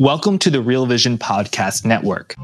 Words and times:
Welcome 0.00 0.38
to 0.38 0.50
the 0.50 0.62
Real 0.62 0.86
Vision 0.86 1.18
Podcast 1.18 1.84
Network. 1.84 2.36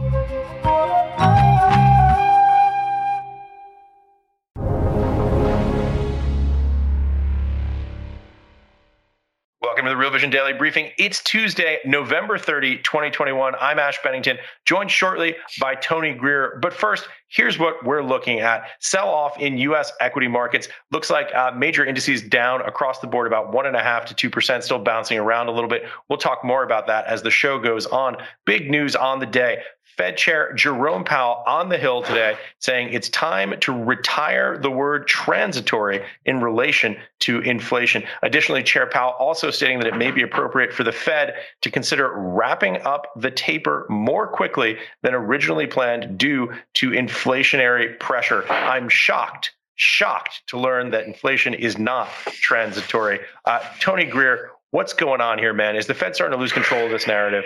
Welcome 9.85 9.99
to 9.99 9.99
the 9.99 10.03
Real 10.03 10.13
Vision 10.13 10.31
Daily 10.31 10.55
Briefing. 10.55 10.93
It's 10.97 11.23
Tuesday, 11.23 11.77
November 11.85 12.39
30, 12.39 12.79
2021. 12.79 13.55
I'm 13.61 13.79
Ash 13.79 13.99
Bennington, 14.03 14.39
joined 14.65 14.91
shortly 14.91 15.37
by 15.61 15.75
Tony 15.75 16.15
Greer. 16.15 16.59
But 16.63 16.73
first, 16.73 17.07
here's 17.29 17.59
what 17.59 17.85
we're 17.85 18.03
looking 18.03 18.41
at. 18.41 18.69
Sell 18.81 19.11
off 19.11 19.39
in 19.39 19.59
U.S. 19.59 19.93
equity 20.01 20.27
markets. 20.27 20.69
Looks 20.91 21.11
like 21.11 21.35
uh, 21.35 21.53
major 21.55 21.85
indices 21.85 22.23
down 22.23 22.63
across 22.63 23.01
the 23.01 23.07
board 23.07 23.27
about 23.27 23.53
1.5 23.53 24.07
to 24.07 24.31
2%, 24.31 24.63
still 24.63 24.79
bouncing 24.79 25.19
around 25.19 25.49
a 25.49 25.53
little 25.53 25.69
bit. 25.69 25.83
We'll 26.09 26.19
talk 26.19 26.43
more 26.43 26.63
about 26.63 26.87
that 26.87 27.05
as 27.05 27.21
the 27.21 27.31
show 27.31 27.59
goes 27.59 27.85
on. 27.85 28.17
Big 28.47 28.71
news 28.71 28.97
on 28.97 29.21
the 29.21 29.27
day. 29.27 29.59
Fed 29.97 30.17
Chair 30.17 30.53
Jerome 30.55 31.05
Powell 31.05 31.43
on 31.47 31.69
the 31.69 31.79
Hill 31.79 32.03
today 32.03 32.37
saying 32.59 32.93
it's 32.93 33.09
time 33.09 33.59
to 33.61 33.73
retire 33.73 34.59
the 34.59 34.71
word 34.71 35.07
transitory 35.07 36.05
in 36.25 36.41
relation 36.41 36.97
to 37.21 37.41
inflation. 37.41 38.05
Additionally, 38.23 38.63
Chair 38.63 38.87
Powell 38.87 39.15
also 39.19 39.51
stating 39.51 39.79
that 39.79 39.89
it 39.89 39.97
may 39.97 40.11
be 40.11 40.23
appropriate 40.23 40.73
for 40.73 40.85
the 40.85 40.93
Fed 40.93 41.35
to 41.63 41.71
consider 41.71 42.13
wrapping 42.15 42.83
up 42.83 43.09
the 43.17 43.31
taper 43.31 43.87
more 43.89 44.27
quickly 44.27 44.79
than 45.03 45.15
originally 45.15 45.67
planned 45.67 46.19
due 46.19 46.53
to 46.75 46.91
inflationary 46.91 47.99
pressure. 47.99 48.45
I'm 48.51 48.89
shocked 48.89 49.55
shocked 49.77 50.43
to 50.47 50.59
learn 50.59 50.91
that 50.91 51.05
inflation 51.05 51.55
is 51.55 51.79
not 51.79 52.09
transitory. 52.27 53.21
Uh, 53.45 53.61
Tony 53.81 54.05
Greer, 54.05 54.51
what's 54.71 54.93
going 54.93 55.21
on 55.21 55.39
here, 55.39 55.53
man? 55.53 55.77
Is 55.77 55.87
the 55.87 55.95
Fed 55.95 56.15
starting 56.15 56.37
to 56.37 56.41
lose 56.41 56.53
control 56.53 56.85
of 56.85 56.91
this 56.91 57.07
narrative? 57.07 57.45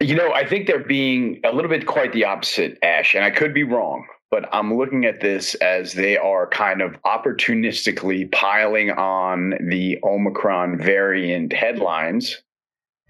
You 0.00 0.14
know, 0.14 0.32
I 0.32 0.46
think 0.46 0.66
they're 0.66 0.78
being 0.78 1.40
a 1.42 1.54
little 1.54 1.70
bit 1.70 1.86
quite 1.86 2.12
the 2.12 2.24
opposite, 2.24 2.78
Ash, 2.82 3.14
and 3.14 3.24
I 3.24 3.30
could 3.30 3.54
be 3.54 3.62
wrong, 3.62 4.06
but 4.30 4.46
I'm 4.52 4.76
looking 4.76 5.06
at 5.06 5.20
this 5.20 5.54
as 5.56 5.94
they 5.94 6.18
are 6.18 6.46
kind 6.48 6.82
of 6.82 7.00
opportunistically 7.02 8.30
piling 8.30 8.90
on 8.90 9.54
the 9.70 9.98
Omicron 10.04 10.78
variant 10.78 11.54
headlines, 11.54 12.42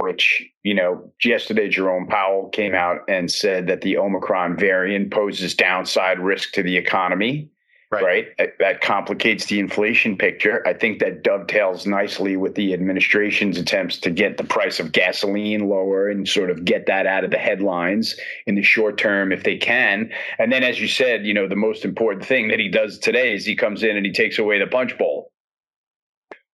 which, 0.00 0.44
you 0.62 0.74
know, 0.74 1.10
yesterday 1.24 1.68
Jerome 1.68 2.06
Powell 2.06 2.50
came 2.50 2.76
out 2.76 3.00
and 3.08 3.32
said 3.32 3.66
that 3.66 3.80
the 3.80 3.96
Omicron 3.96 4.56
variant 4.56 5.10
poses 5.10 5.56
downside 5.56 6.20
risk 6.20 6.52
to 6.52 6.62
the 6.62 6.76
economy. 6.76 7.50
Right. 7.92 8.26
right. 8.38 8.50
That 8.58 8.80
complicates 8.80 9.46
the 9.46 9.60
inflation 9.60 10.18
picture. 10.18 10.66
I 10.66 10.74
think 10.74 10.98
that 10.98 11.22
dovetails 11.22 11.86
nicely 11.86 12.36
with 12.36 12.56
the 12.56 12.72
administration's 12.72 13.58
attempts 13.58 13.98
to 13.98 14.10
get 14.10 14.38
the 14.38 14.44
price 14.44 14.80
of 14.80 14.90
gasoline 14.90 15.68
lower 15.68 16.08
and 16.08 16.28
sort 16.28 16.50
of 16.50 16.64
get 16.64 16.86
that 16.86 17.06
out 17.06 17.22
of 17.22 17.30
the 17.30 17.38
headlines 17.38 18.16
in 18.46 18.56
the 18.56 18.62
short 18.62 18.98
term 18.98 19.30
if 19.30 19.44
they 19.44 19.56
can. 19.56 20.10
And 20.40 20.52
then, 20.52 20.64
as 20.64 20.80
you 20.80 20.88
said, 20.88 21.24
you 21.24 21.32
know, 21.32 21.48
the 21.48 21.54
most 21.54 21.84
important 21.84 22.24
thing 22.24 22.48
that 22.48 22.58
he 22.58 22.68
does 22.68 22.98
today 22.98 23.32
is 23.32 23.46
he 23.46 23.54
comes 23.54 23.84
in 23.84 23.96
and 23.96 24.04
he 24.04 24.12
takes 24.12 24.40
away 24.40 24.58
the 24.58 24.66
punch 24.66 24.98
bowl. 24.98 25.30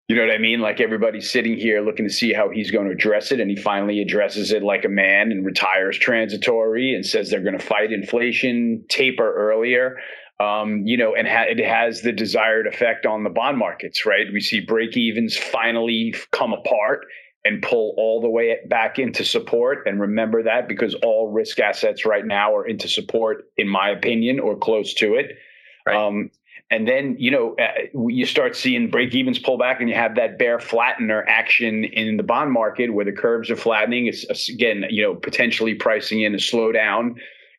You 0.09 0.17
know 0.17 0.27
what 0.27 0.35
I 0.35 0.39
mean? 0.39 0.61
Like 0.61 0.83
everybody's 0.83 1.31
sitting 1.31 1.57
here 1.57 1.81
looking 1.81 2.07
to 2.07 2.13
see 2.13 2.35
how 2.35 2.51
he's 2.51 2.71
going 2.71 2.85
to 2.87 2.93
address 2.93 3.33
it, 3.33 3.41
and 3.41 3.49
he 3.49 3.57
finally 3.57 4.03
addresses 4.03 4.53
it 4.53 4.63
like 4.63 4.85
a 4.85 4.91
man 4.91 5.33
and 5.33 5.47
retires 5.47 5.97
transitory 5.97 6.95
and 6.95 7.07
says 7.07 7.31
they're 7.31 7.41
going 7.41 7.59
to 7.59 7.65
fight 7.65 7.91
inflation, 7.91 8.85
taper 8.91 9.33
earlier 9.33 9.97
um, 10.43 10.87
you 10.87 10.97
know, 10.97 11.15
and 11.15 11.29
ha- 11.29 11.47
it 11.49 11.65
has 11.65 12.03
the 12.03 12.13
desired 12.13 12.67
effect 12.67 13.07
on 13.07 13.23
the 13.23 13.31
bond 13.31 13.59
markets, 13.59 14.05
right? 14.05 14.27
We 14.33 14.41
see 14.41 14.61
break 14.61 14.97
evens 14.97 15.37
finally 15.37 16.15
come 16.33 16.53
apart 16.53 17.07
and 17.45 17.63
pull 17.63 17.95
all 17.97 18.21
the 18.21 18.29
way 18.29 18.59
back 18.69 18.99
into 18.99 19.25
support. 19.25 19.87
And 19.87 20.01
remember 20.01 20.43
that 20.45 20.69
because 20.69 20.95
all 21.05 21.31
risk 21.31 21.59
assets 21.59 22.05
right 22.05 22.25
now 22.25 22.55
are 22.55 22.67
into 22.67 22.89
support, 22.89 23.45
in 23.57 23.69
my 23.69 23.91
opinion, 23.91 24.41
or 24.41 24.57
close 24.57 24.95
to 24.95 25.15
it. 25.15 25.39
Right. 25.87 25.97
Um, 25.97 26.31
and 26.71 26.89
then 26.89 27.17
you 27.19 27.31
know 27.31 27.55
uh, 27.57 27.99
you 28.09 28.25
start 28.25 28.57
seeing 28.57 28.89
break 28.89 29.15
evens 29.15 29.39
pull 29.39 29.59
back, 29.59 29.81
and 29.81 29.91
you 29.91 29.95
have 29.95 30.15
that 30.15 30.39
bear 30.39 30.57
flattener 30.59 31.23
action 31.27 31.85
in 31.85 32.17
the 32.17 32.23
bond 32.23 32.51
market 32.51 32.95
where 32.95 33.05
the 33.05 33.13
curves 33.13 33.51
are 33.51 33.57
flattening. 33.57 34.07
It's 34.07 34.49
again, 34.49 34.85
you 34.89 35.03
know, 35.03 35.15
potentially 35.15 35.75
pricing 35.75 36.23
in 36.23 36.35
a 36.35 36.39
slowdown 36.39 37.17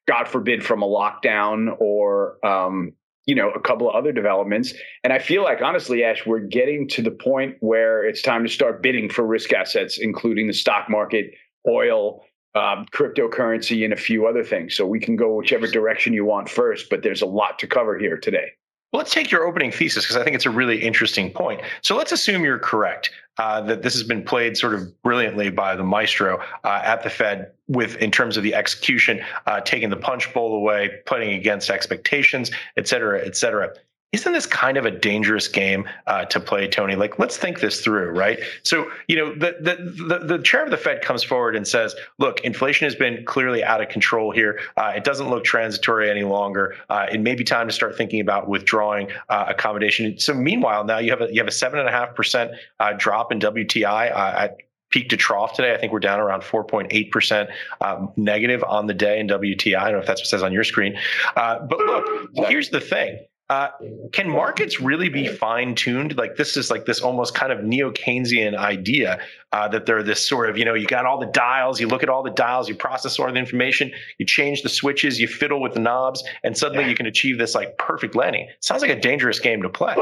God 0.08 0.28
forbid, 0.28 0.66
from 0.66 0.82
a 0.82 0.88
lockdown 0.88 1.76
or 1.80 2.46
um, 2.46 2.94
you 3.26 3.36
know 3.36 3.52
a 3.52 3.60
couple 3.60 3.90
of 3.90 3.96
other 3.96 4.12
developments. 4.12 4.74
And 5.04 5.14
I 5.14 5.20
feel 5.20 5.44
like 5.44 5.62
honestly, 5.62 6.04
Ash, 6.04 6.26
we're 6.26 6.40
getting 6.40 6.88
to 6.90 7.02
the 7.02 7.12
point 7.12 7.56
where 7.60 8.04
it's 8.06 8.22
time 8.22 8.44
to 8.44 8.50
start 8.50 8.84
bidding 8.84 9.10
for 9.10 9.26
risk 9.26 9.54
assets, 9.54 9.98
including 9.98 10.48
the 10.48 10.54
stock 10.54 10.90
market, 10.90 11.32
oil. 11.68 12.24
Um, 12.56 12.86
cryptocurrency 12.94 13.84
and 13.84 13.94
a 13.94 13.98
few 13.98 14.28
other 14.28 14.44
things. 14.44 14.78
So 14.78 14.86
we 14.86 15.00
can 15.00 15.16
go 15.16 15.34
whichever 15.34 15.66
direction 15.66 16.14
you 16.14 16.24
want 16.24 16.48
first, 16.48 16.88
but 16.88 17.02
there's 17.02 17.24
a 17.24 17.26
lot 17.26 17.58
to 17.58 17.66
cover 17.66 17.98
here 17.98 18.16
today. 18.16 18.52
Well, 18.94 19.00
let's 19.00 19.12
take 19.12 19.32
your 19.32 19.48
opening 19.48 19.72
thesis 19.72 20.04
because 20.04 20.18
I 20.18 20.24
think 20.24 20.36
it's 20.36 20.46
a 20.46 20.52
really 20.52 20.80
interesting 20.80 21.32
point. 21.32 21.62
So 21.82 21.98
let's 21.98 22.12
assume 22.12 22.44
you're 22.44 22.60
correct 22.60 23.10
uh, 23.38 23.62
that 23.62 23.82
this 23.82 23.94
has 23.94 24.04
been 24.04 24.24
played 24.24 24.58
sort 24.58 24.74
of 24.74 25.02
brilliantly 25.02 25.50
by 25.50 25.76
the 25.76 25.84
maestro 25.84 26.40
uh, 26.64 26.82
at 26.84 27.04
the 27.04 27.10
Fed 27.10 27.52
with 27.68 27.96
in 27.98 28.12
terms 28.12 28.38
of 28.38 28.44
the 28.44 28.54
execution, 28.54 29.22
uh, 29.48 29.62
taking 29.62 29.90
the 29.90 29.98
punch 29.98 30.34
bowl 30.34 30.56
away, 30.56 31.02
putting 31.06 31.34
against 31.34 31.70
expectations, 31.70 32.52
et 32.78 32.88
cetera, 32.88 33.26
et 33.26 33.36
cetera 33.36 33.74
isn't 34.14 34.32
this 34.32 34.46
kind 34.46 34.78
of 34.78 34.86
a 34.86 34.92
dangerous 34.92 35.48
game 35.48 35.90
uh, 36.06 36.24
to 36.26 36.40
play, 36.40 36.68
Tony? 36.68 36.96
Like, 36.96 37.18
let's 37.18 37.36
think 37.36 37.60
this 37.60 37.82
through, 37.82 38.12
right? 38.12 38.40
So, 38.62 38.90
you 39.08 39.16
know, 39.16 39.34
the, 39.34 39.58
the, 39.60 40.20
the 40.20 40.38
the 40.38 40.44
chair 40.44 40.64
of 40.64 40.70
the 40.70 40.78
Fed 40.78 41.02
comes 41.02 41.24
forward 41.24 41.56
and 41.56 41.68
says, 41.68 41.96
"Look, 42.20 42.40
inflation 42.42 42.86
has 42.86 42.96
been 42.96 43.26
clearly 43.26 43.64
out 43.64 43.82
of 43.82 43.90
control 43.90 44.32
here. 44.32 44.60
Uh, 44.78 44.94
it 44.96 45.04
doesn't 45.04 45.30
look 45.30 45.44
transitory 45.44 46.12
any 46.12 46.24
longer. 46.24 46.76
Uh, 46.90 47.08
it 47.12 47.20
may 47.20 47.34
be 47.34 47.44
time 47.44 47.68
to 47.68 47.74
start 47.74 47.98
thinking 47.98 48.22
about 48.22 48.48
withdrawing 48.48 49.10
uh, 49.30 49.46
accommodation." 49.48 50.20
So, 50.20 50.36
meanwhile, 50.36 50.84
now 50.84 51.00
you 51.00 51.10
have 51.10 51.22
a 51.22 51.34
you 51.34 51.40
have 51.40 51.48
a 51.48 51.52
seven 51.52 51.80
and 51.80 51.90
a 51.90 51.92
half 51.92 52.16
percent 52.16 52.52
uh, 52.80 52.94
drop 52.96 53.32
in 53.32 53.40
WTI 53.40 54.12
uh, 54.12 54.34
at 54.38 54.58
peak 54.92 55.10
to 55.10 55.18
trough 55.18 55.54
today. 55.54 55.74
I 55.74 55.80
think 55.80 55.92
we're 55.92 56.00
down 56.00 56.20
around 56.20 56.44
4.8% 56.44 57.52
um, 57.82 58.14
negative 58.16 58.64
on 58.64 58.86
the 58.86 58.94
day 58.94 59.20
in 59.20 59.28
WTI. 59.28 59.76
I 59.76 59.86
don't 59.86 59.94
know 59.94 59.98
if 59.98 60.06
that's 60.06 60.22
what 60.22 60.28
says 60.28 60.44
on 60.44 60.54
your 60.54 60.64
screen. 60.64 61.00
Uh, 61.36 61.66
but 61.66 61.80
look, 61.80 62.30
here's 62.48 62.70
the 62.70 62.80
thing. 62.80 63.18
Uh, 63.50 63.68
can 64.14 64.30
markets 64.30 64.80
really 64.80 65.10
be 65.10 65.28
fine 65.28 65.76
tuned? 65.76 66.18
Like 66.18 66.38
this 66.38 66.56
is 66.56 66.72
like 66.72 66.86
this 66.86 67.02
almost 67.02 67.36
kind 67.36 67.52
of 67.52 67.64
neo 67.64 67.92
Keynesian 67.92 68.56
idea 68.56 69.20
uh, 69.52 69.68
that 69.68 69.86
they're 69.86 70.02
this 70.02 70.26
sort 70.26 70.50
of 70.50 70.58
you 70.58 70.64
know 70.64 70.74
you 70.74 70.88
got 70.88 71.06
all 71.06 71.20
the 71.20 71.28
dials, 71.28 71.80
you 71.80 71.88
look 71.88 72.04
at 72.04 72.10
all 72.10 72.24
the 72.24 72.32
dials, 72.32 72.70
you 72.70 72.76
process 72.76 73.20
all 73.20 73.32
the 73.32 73.38
information, 73.38 73.92
you 74.18 74.26
change 74.26 74.62
the 74.62 74.70
switches, 74.70 75.20
you 75.20 75.28
fiddle 75.28 75.62
with 75.62 75.74
the 75.74 75.80
knobs, 75.80 76.24
and 76.44 76.58
suddenly 76.58 76.90
you 76.90 76.96
can 76.96 77.06
achieve 77.06 77.38
this 77.38 77.54
like 77.54 77.78
perfect 77.78 78.16
landing. 78.16 78.48
Sounds 78.62 78.82
like 78.82 78.92
a 78.92 79.00
dangerous 79.00 79.40
game 79.40 79.62
to 79.62 79.70
play. 79.70 79.96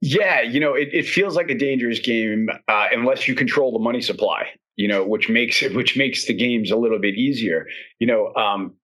Yeah, 0.00 0.40
you 0.40 0.58
know, 0.58 0.74
it, 0.74 0.88
it 0.92 1.06
feels 1.06 1.36
like 1.36 1.50
a 1.50 1.54
dangerous 1.54 1.98
game 1.98 2.48
uh, 2.68 2.86
unless 2.92 3.28
you 3.28 3.34
control 3.34 3.72
the 3.72 3.78
money 3.78 4.00
supply. 4.00 4.48
You 4.76 4.88
know, 4.88 5.06
which 5.06 5.28
makes 5.28 5.62
it 5.62 5.74
which 5.74 5.96
makes 5.96 6.26
the 6.26 6.34
games 6.34 6.70
a 6.70 6.76
little 6.76 6.98
bit 6.98 7.14
easier. 7.14 7.66
You 8.00 8.08
know, 8.08 8.34
um, 8.34 8.74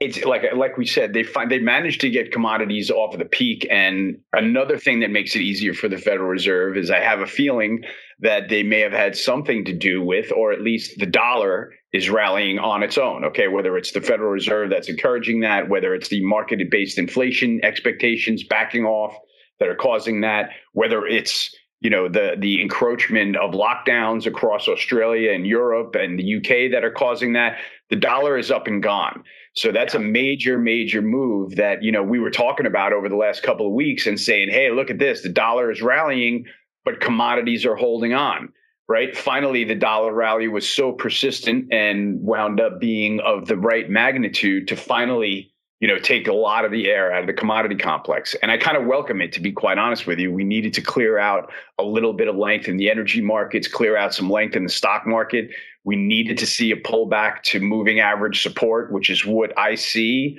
it's 0.00 0.24
like 0.24 0.42
like 0.56 0.78
we 0.78 0.86
said 0.86 1.12
they 1.12 1.22
find 1.22 1.50
they 1.50 1.58
managed 1.58 2.00
to 2.00 2.10
get 2.10 2.32
commodities 2.32 2.90
off 2.90 3.12
of 3.12 3.18
the 3.18 3.26
peak. 3.26 3.66
And 3.70 4.18
another 4.32 4.78
thing 4.78 5.00
that 5.00 5.10
makes 5.10 5.36
it 5.36 5.42
easier 5.42 5.74
for 5.74 5.88
the 5.88 5.98
federal 5.98 6.28
reserve 6.28 6.76
is 6.78 6.90
i 6.90 6.98
have 6.98 7.20
a 7.20 7.26
feeling 7.26 7.84
that 8.20 8.48
they 8.48 8.62
may 8.62 8.80
have 8.80 8.92
had 8.92 9.16
something 9.16 9.64
to 9.66 9.74
do 9.74 10.02
with 10.02 10.32
or 10.32 10.52
at 10.52 10.62
least 10.62 10.98
the 10.98 11.06
dollar 11.06 11.72
is 11.92 12.08
rallying 12.08 12.58
on 12.58 12.82
its 12.82 12.96
own. 12.96 13.24
Okay 13.26 13.48
whether 13.48 13.76
it's 13.76 13.92
the 13.92 14.00
federal 14.00 14.30
reserve 14.30 14.70
that's 14.70 14.88
encouraging 14.88 15.40
that 15.40 15.68
whether 15.68 15.94
it's 15.94 16.08
the 16.08 16.24
market 16.24 16.58
based 16.70 16.98
inflation 16.98 17.60
expectations 17.62 18.42
backing 18.42 18.86
off 18.86 19.14
that 19.58 19.68
are 19.68 19.76
causing 19.76 20.22
that 20.22 20.48
whether 20.72 21.06
it's 21.06 21.54
you 21.80 21.90
know 21.90 22.08
the 22.08 22.36
the 22.38 22.62
encroachment 22.62 23.36
of 23.36 23.50
lockdowns 23.50 24.26
across 24.26 24.66
Australia 24.66 25.32
and 25.32 25.46
Europe 25.46 25.94
and 25.94 26.18
the 26.18 26.36
UK 26.36 26.72
that 26.72 26.84
are 26.84 26.90
causing 26.90 27.34
that 27.34 27.58
the 27.90 27.96
dollar 27.96 28.38
is 28.38 28.50
up 28.50 28.66
and 28.66 28.82
gone 28.82 29.24
so 29.54 29.72
that's 29.72 29.94
yeah. 29.94 30.00
a 30.00 30.02
major, 30.04 30.58
major 30.58 31.02
move 31.02 31.56
that, 31.56 31.82
you 31.82 31.90
know, 31.92 32.02
we 32.02 32.18
were 32.18 32.30
talking 32.30 32.66
about 32.66 32.92
over 32.92 33.08
the 33.08 33.16
last 33.16 33.42
couple 33.42 33.66
of 33.66 33.72
weeks 33.72 34.06
and 34.06 34.18
saying, 34.18 34.48
hey, 34.50 34.70
look 34.70 34.90
at 34.90 34.98
this. 34.98 35.22
The 35.22 35.28
dollar 35.28 35.70
is 35.70 35.82
rallying, 35.82 36.44
but 36.84 37.00
commodities 37.00 37.66
are 37.66 37.76
holding 37.76 38.14
on. 38.14 38.52
right? 38.90 39.16
Finally, 39.16 39.62
the 39.62 39.76
dollar 39.76 40.12
rally 40.12 40.48
was 40.48 40.68
so 40.68 40.90
persistent 40.90 41.72
and 41.72 42.20
wound 42.20 42.60
up 42.60 42.80
being 42.80 43.20
of 43.20 43.46
the 43.46 43.56
right 43.56 43.88
magnitude 43.88 44.66
to 44.66 44.76
finally, 44.76 45.52
you 45.80 45.88
know, 45.88 45.98
take 45.98 46.28
a 46.28 46.32
lot 46.32 46.64
of 46.64 46.70
the 46.70 46.88
air 46.88 47.12
out 47.12 47.22
of 47.22 47.26
the 47.26 47.32
commodity 47.32 47.74
complex. 47.74 48.34
And 48.42 48.50
I 48.50 48.58
kind 48.58 48.76
of 48.76 48.84
welcome 48.86 49.22
it, 49.22 49.32
to 49.32 49.40
be 49.40 49.50
quite 49.50 49.78
honest 49.78 50.06
with 50.06 50.18
you. 50.18 50.30
We 50.30 50.44
needed 50.44 50.74
to 50.74 50.82
clear 50.82 51.18
out 51.18 51.50
a 51.78 51.82
little 51.82 52.12
bit 52.12 52.28
of 52.28 52.36
length 52.36 52.68
in 52.68 52.76
the 52.76 52.90
energy 52.90 53.22
markets, 53.22 53.66
clear 53.66 53.96
out 53.96 54.14
some 54.14 54.28
length 54.28 54.54
in 54.54 54.64
the 54.64 54.70
stock 54.70 55.06
market. 55.06 55.50
We 55.84 55.96
needed 55.96 56.36
to 56.38 56.46
see 56.46 56.70
a 56.70 56.76
pullback 56.76 57.42
to 57.44 57.60
moving 57.60 57.98
average 58.00 58.42
support, 58.42 58.92
which 58.92 59.08
is 59.08 59.24
what 59.24 59.58
I 59.58 59.74
see 59.74 60.38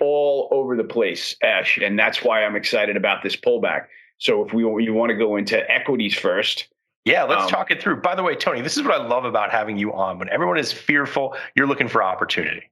all 0.00 0.48
over 0.52 0.74
the 0.76 0.84
place, 0.84 1.36
Ash. 1.42 1.76
And 1.76 1.98
that's 1.98 2.22
why 2.22 2.44
I'm 2.44 2.56
excited 2.56 2.96
about 2.96 3.22
this 3.22 3.36
pullback. 3.36 3.86
So 4.16 4.44
if 4.44 4.54
we 4.54 4.62
you 4.62 4.94
want 4.94 5.10
to 5.10 5.16
go 5.16 5.36
into 5.36 5.70
equities 5.70 6.14
first, 6.14 6.68
yeah, 7.04 7.24
let's 7.24 7.44
um, 7.44 7.48
talk 7.48 7.70
it 7.70 7.82
through. 7.82 8.00
By 8.00 8.14
the 8.14 8.22
way, 8.22 8.34
Tony, 8.34 8.62
this 8.62 8.76
is 8.76 8.82
what 8.82 8.92
I 8.92 9.06
love 9.06 9.24
about 9.24 9.50
having 9.50 9.76
you 9.76 9.92
on. 9.92 10.18
When 10.18 10.28
everyone 10.30 10.58
is 10.58 10.72
fearful, 10.72 11.36
you're 11.54 11.66
looking 11.66 11.88
for 11.88 12.02
opportunity. 12.02 12.70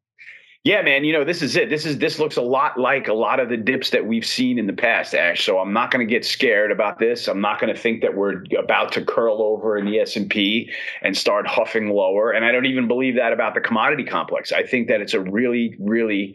Yeah, 0.66 0.82
man. 0.82 1.04
You 1.04 1.12
know, 1.12 1.22
this 1.22 1.42
is 1.42 1.54
it. 1.54 1.70
This 1.70 1.86
is 1.86 1.98
this 1.98 2.18
looks 2.18 2.36
a 2.36 2.42
lot 2.42 2.76
like 2.76 3.06
a 3.06 3.12
lot 3.12 3.38
of 3.38 3.48
the 3.48 3.56
dips 3.56 3.90
that 3.90 4.04
we've 4.04 4.26
seen 4.26 4.58
in 4.58 4.66
the 4.66 4.72
past, 4.72 5.14
Ash. 5.14 5.44
So 5.44 5.60
I'm 5.60 5.72
not 5.72 5.92
going 5.92 6.04
to 6.04 6.12
get 6.12 6.24
scared 6.24 6.72
about 6.72 6.98
this. 6.98 7.28
I'm 7.28 7.40
not 7.40 7.60
going 7.60 7.72
to 7.72 7.80
think 7.80 8.02
that 8.02 8.16
we're 8.16 8.42
about 8.58 8.90
to 8.94 9.04
curl 9.04 9.40
over 9.42 9.78
in 9.78 9.84
the 9.84 10.00
S 10.00 10.16
and 10.16 10.28
P 10.28 10.68
and 11.02 11.16
start 11.16 11.46
huffing 11.46 11.90
lower. 11.90 12.32
And 12.32 12.44
I 12.44 12.50
don't 12.50 12.66
even 12.66 12.88
believe 12.88 13.14
that 13.14 13.32
about 13.32 13.54
the 13.54 13.60
commodity 13.60 14.02
complex. 14.02 14.50
I 14.50 14.64
think 14.64 14.88
that 14.88 15.00
it's 15.00 15.14
a 15.14 15.20
really, 15.20 15.76
really 15.78 16.34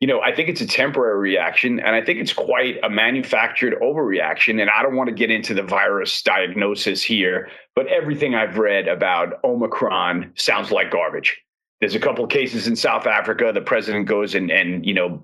you 0.00 0.08
know, 0.08 0.22
I 0.22 0.34
think 0.34 0.48
it's 0.48 0.62
a 0.62 0.66
temporary 0.66 1.18
reaction, 1.18 1.78
and 1.78 1.94
I 1.94 2.02
think 2.02 2.18
it's 2.18 2.32
quite 2.32 2.78
a 2.82 2.88
manufactured 2.88 3.74
overreaction. 3.82 4.58
And 4.58 4.70
I 4.70 4.82
don't 4.82 4.96
want 4.96 5.08
to 5.08 5.14
get 5.14 5.30
into 5.30 5.52
the 5.52 5.62
virus 5.62 6.22
diagnosis 6.22 7.02
here, 7.02 7.50
but 7.74 7.88
everything 7.88 8.34
I've 8.34 8.56
read 8.56 8.88
about 8.88 9.34
Omicron 9.44 10.32
sounds 10.34 10.70
like 10.70 10.90
garbage. 10.90 11.42
There's 11.80 11.94
a 11.94 12.00
couple 12.00 12.24
of 12.24 12.30
cases 12.30 12.66
in 12.66 12.76
South 12.76 13.06
Africa. 13.06 13.50
The 13.52 13.60
president 13.60 14.06
goes 14.06 14.34
and 14.34 14.50
and 14.50 14.84
you 14.84 14.94
know 14.94 15.22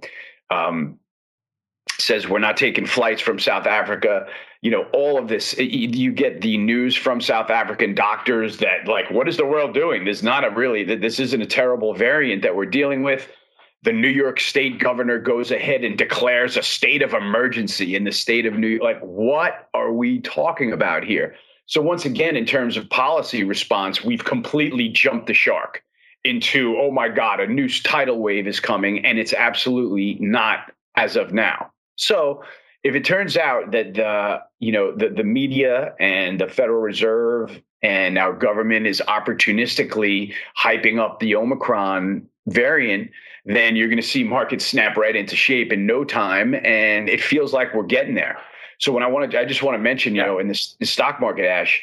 um, 0.51 0.99
says 1.99 2.29
we're 2.29 2.39
not 2.39 2.57
taking 2.57 2.87
flights 2.87 3.23
from 3.23 3.39
South 3.39 3.67
Africa. 3.67 4.27
You 4.61 4.71
know, 4.71 4.85
all 4.93 5.19
of 5.19 5.29
this. 5.29 5.57
You 5.59 6.13
get 6.13 6.41
the 6.41 6.57
news 6.59 6.95
from 6.95 7.21
South 7.21 7.51
African 7.51 7.95
doctors 7.95 8.59
that 8.59 8.87
like, 8.87 9.11
what 9.11 9.29
is 9.29 9.37
the 9.37 9.47
world 9.47 9.75
doing? 9.75 10.05
There's 10.05 10.23
not 10.23 10.45
a 10.45 10.51
really. 10.51 10.85
This 10.85 11.19
isn't 11.19 11.41
a 11.41 11.47
terrible 11.47 11.95
variant 11.95 12.43
that 12.43 12.55
we're 12.55 12.67
dealing 12.67 13.03
with 13.03 13.29
the 13.83 13.93
New 13.93 14.09
York 14.09 14.39
State 14.39 14.79
governor 14.79 15.19
goes 15.19 15.51
ahead 15.51 15.83
and 15.83 15.99
declares 15.99 16.57
a 16.57 16.63
state 16.63 17.03
of 17.03 17.15
emergency 17.15 17.97
in 17.97 18.05
the 18.05 18.13
state 18.13 18.47
of 18.47 18.55
New 18.55 18.69
York. 18.69 18.83
Like, 18.83 19.01
what 19.01 19.69
are 19.75 19.93
we 19.93 20.21
talking 20.21 20.73
about 20.73 21.05
here? 21.05 21.35
So, 21.67 21.83
once 21.83 22.05
again, 22.05 22.37
in 22.37 22.47
terms 22.47 22.77
of 22.77 22.89
policy 22.91 23.43
response, 23.43 24.05
we've 24.05 24.25
completely 24.25 24.89
jumped 24.89 25.27
the 25.27 25.35
shark 25.35 25.83
into, 26.25 26.77
oh 26.79 26.91
my 26.91 27.09
God, 27.09 27.41
a 27.41 27.47
new 27.47 27.69
tidal 27.69 28.19
wave 28.19 28.47
is 28.47 28.61
coming, 28.61 29.05
and 29.05 29.19
it's 29.19 29.33
absolutely 29.33 30.17
not 30.21 30.73
as 30.97 31.17
of 31.17 31.33
now. 31.33 31.73
So, 31.97 32.43
if 32.85 32.97
it 32.97 33.05
turns 33.05 33.37
out 33.37 33.71
that 33.71 33.95
the 33.95 34.43
you 34.59 34.73
know 34.73 34.95
the, 34.95 35.09
the 35.09 35.25
media 35.25 35.95
and 36.01 36.41
the 36.41 36.49
Federal 36.49 36.81
Reserve 36.81 37.61
and 37.83 38.19
our 38.19 38.33
government 38.33 38.87
is 38.87 39.03
opportunistically 39.07 40.35
hyping 40.59 40.99
up 40.99 41.21
the 41.21 41.37
Omicron 41.37 42.27
variant, 42.47 43.11
then 43.45 43.77
you're 43.77 43.89
going 43.89 44.01
to 44.01 44.07
see 44.07 44.25
markets 44.25 44.65
snap 44.65 44.97
right 44.97 45.17
into 45.17 45.37
shape 45.37 45.73
in 45.73 45.87
no 45.87 46.05
time. 46.05 46.55
And 46.55 47.09
it 47.09 47.23
feels 47.23 47.53
like 47.53 47.75
we're 47.75 47.83
getting 47.85 48.15
there. 48.15 48.39
So 48.79 48.93
when 48.93 49.03
I 49.03 49.07
want 49.07 49.31
to, 49.31 49.41
I 49.41 49.45
just 49.45 49.63
want 49.63 49.77
to 49.77 49.83
mention, 49.83 50.15
you 50.15 50.23
know, 50.23 50.39
in 50.39 50.49
this, 50.49 50.77
the 50.81 50.87
stock 50.87 51.21
market, 51.21 51.47
Ash, 51.47 51.83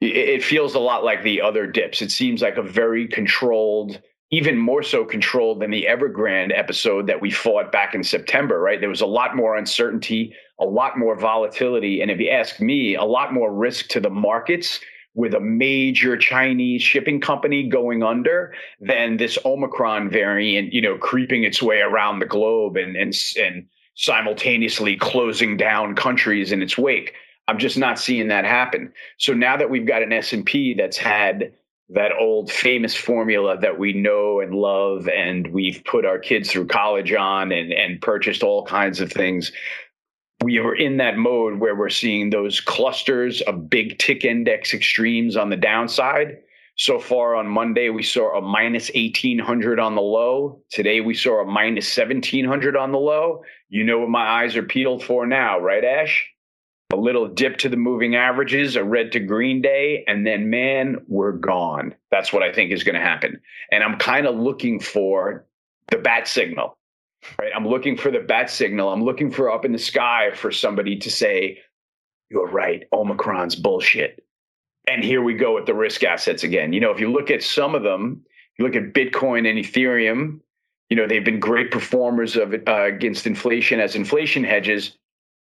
it, 0.00 0.44
feels 0.44 0.74
a 0.74 0.78
lot 0.78 1.04
like 1.04 1.22
the 1.22 1.40
other 1.40 1.66
dips. 1.66 2.02
It 2.02 2.10
seems 2.10 2.42
like 2.42 2.56
a 2.56 2.62
very 2.62 3.08
controlled, 3.08 4.00
even 4.30 4.56
more 4.56 4.82
so 4.82 5.04
controlled 5.04 5.60
than 5.60 5.70
the 5.70 5.86
Evergrande 5.88 6.56
episode 6.56 7.06
that 7.06 7.20
we 7.20 7.30
fought 7.30 7.72
back 7.72 7.94
in 7.94 8.04
September, 8.04 8.60
right? 8.60 8.80
There 8.80 8.88
was 8.88 9.00
a 9.00 9.06
lot 9.06 9.34
more 9.34 9.56
uncertainty, 9.56 10.34
a 10.60 10.64
lot 10.64 10.98
more 10.98 11.18
volatility. 11.18 12.00
And 12.00 12.10
if 12.10 12.20
you 12.20 12.30
ask 12.30 12.60
me, 12.60 12.94
a 12.94 13.04
lot 13.04 13.32
more 13.32 13.52
risk 13.52 13.88
to 13.88 14.00
the 14.00 14.10
markets 14.10 14.80
with 15.14 15.34
a 15.34 15.40
major 15.40 16.16
Chinese 16.16 16.80
shipping 16.80 17.20
company 17.20 17.68
going 17.68 18.04
under 18.04 18.54
than 18.80 19.16
this 19.16 19.36
Omicron 19.44 20.10
variant, 20.10 20.72
you 20.72 20.80
know, 20.80 20.96
creeping 20.96 21.42
its 21.42 21.60
way 21.60 21.80
around 21.80 22.20
the 22.20 22.26
globe 22.26 22.76
and 22.76 22.94
and 22.96 23.12
and 23.36 23.66
simultaneously 23.96 24.96
closing 24.96 25.56
down 25.56 25.96
countries 25.96 26.52
in 26.52 26.62
its 26.62 26.78
wake. 26.78 27.14
I'm 27.48 27.58
just 27.58 27.78
not 27.78 27.98
seeing 27.98 28.28
that 28.28 28.44
happen. 28.44 28.92
So 29.16 29.32
now 29.32 29.56
that 29.56 29.70
we've 29.70 29.86
got 29.86 30.02
an 30.02 30.12
S&P 30.12 30.74
that's 30.74 30.98
had 30.98 31.54
that 31.88 32.12
old 32.20 32.52
famous 32.52 32.94
formula 32.94 33.58
that 33.58 33.78
we 33.78 33.94
know 33.94 34.40
and 34.40 34.54
love 34.54 35.08
and 35.08 35.48
we've 35.48 35.82
put 35.84 36.04
our 36.04 36.18
kids 36.18 36.50
through 36.50 36.66
college 36.66 37.14
on 37.14 37.50
and 37.50 37.72
and 37.72 38.00
purchased 38.02 38.42
all 38.42 38.66
kinds 38.66 39.00
of 39.00 39.10
things 39.10 39.50
we 40.42 40.58
are 40.58 40.74
in 40.74 40.98
that 40.98 41.16
mode 41.16 41.58
where 41.58 41.74
we're 41.74 41.88
seeing 41.88 42.30
those 42.30 42.60
clusters 42.60 43.40
of 43.42 43.68
big 43.68 43.98
tick 43.98 44.24
index 44.24 44.72
extremes 44.72 45.36
on 45.36 45.50
the 45.50 45.56
downside. 45.56 46.38
So 46.76 47.00
far 47.00 47.34
on 47.34 47.48
Monday, 47.48 47.88
we 47.88 48.04
saw 48.04 48.38
a 48.38 48.40
minus 48.40 48.88
1800 48.94 49.80
on 49.80 49.96
the 49.96 50.00
low. 50.00 50.62
Today, 50.70 51.00
we 51.00 51.14
saw 51.14 51.42
a 51.42 51.44
minus 51.44 51.96
1700 51.96 52.76
on 52.76 52.92
the 52.92 52.98
low. 52.98 53.42
You 53.68 53.82
know 53.82 53.98
what 53.98 54.10
my 54.10 54.24
eyes 54.24 54.54
are 54.54 54.62
peeled 54.62 55.02
for 55.02 55.26
now, 55.26 55.58
right, 55.58 55.84
Ash? 55.84 56.28
A 56.92 56.96
little 56.96 57.28
dip 57.28 57.58
to 57.58 57.68
the 57.68 57.76
moving 57.76 58.16
averages, 58.16 58.76
a 58.76 58.82
red 58.82 59.12
to 59.12 59.20
green 59.20 59.60
day, 59.60 60.04
and 60.08 60.26
then, 60.26 60.48
man, 60.48 60.96
we're 61.06 61.32
gone. 61.32 61.94
That's 62.10 62.32
what 62.32 62.42
I 62.42 62.52
think 62.52 62.72
is 62.72 62.82
going 62.82 62.94
to 62.94 63.00
happen. 63.00 63.40
And 63.70 63.84
I'm 63.84 63.98
kind 63.98 64.26
of 64.26 64.36
looking 64.36 64.80
for 64.80 65.44
the 65.88 65.98
bat 65.98 66.26
signal 66.26 66.78
right? 67.38 67.52
I'm 67.54 67.66
looking 67.66 67.96
for 67.96 68.10
the 68.10 68.20
bat 68.20 68.50
signal. 68.50 68.92
I'm 68.92 69.02
looking 69.02 69.30
for 69.30 69.50
up 69.50 69.64
in 69.64 69.72
the 69.72 69.78
sky 69.78 70.30
for 70.34 70.50
somebody 70.50 70.96
to 70.98 71.10
say, 71.10 71.58
you're 72.30 72.48
right, 72.48 72.84
Omicron's 72.92 73.56
bullshit. 73.56 74.24
And 74.86 75.04
here 75.04 75.22
we 75.22 75.34
go 75.34 75.54
with 75.54 75.66
the 75.66 75.74
risk 75.74 76.04
assets 76.04 76.44
again. 76.44 76.72
You 76.72 76.80
know, 76.80 76.90
if 76.90 77.00
you 77.00 77.10
look 77.10 77.30
at 77.30 77.42
some 77.42 77.74
of 77.74 77.82
them, 77.82 78.24
you 78.58 78.64
look 78.64 78.76
at 78.76 78.92
Bitcoin 78.92 79.48
and 79.48 79.58
Ethereum, 79.58 80.40
you 80.88 80.96
know, 80.96 81.06
they've 81.06 81.24
been 81.24 81.40
great 81.40 81.70
performers 81.70 82.36
of 82.36 82.54
uh, 82.66 82.84
against 82.84 83.26
inflation 83.26 83.80
as 83.80 83.94
inflation 83.94 84.42
hedges 84.44 84.96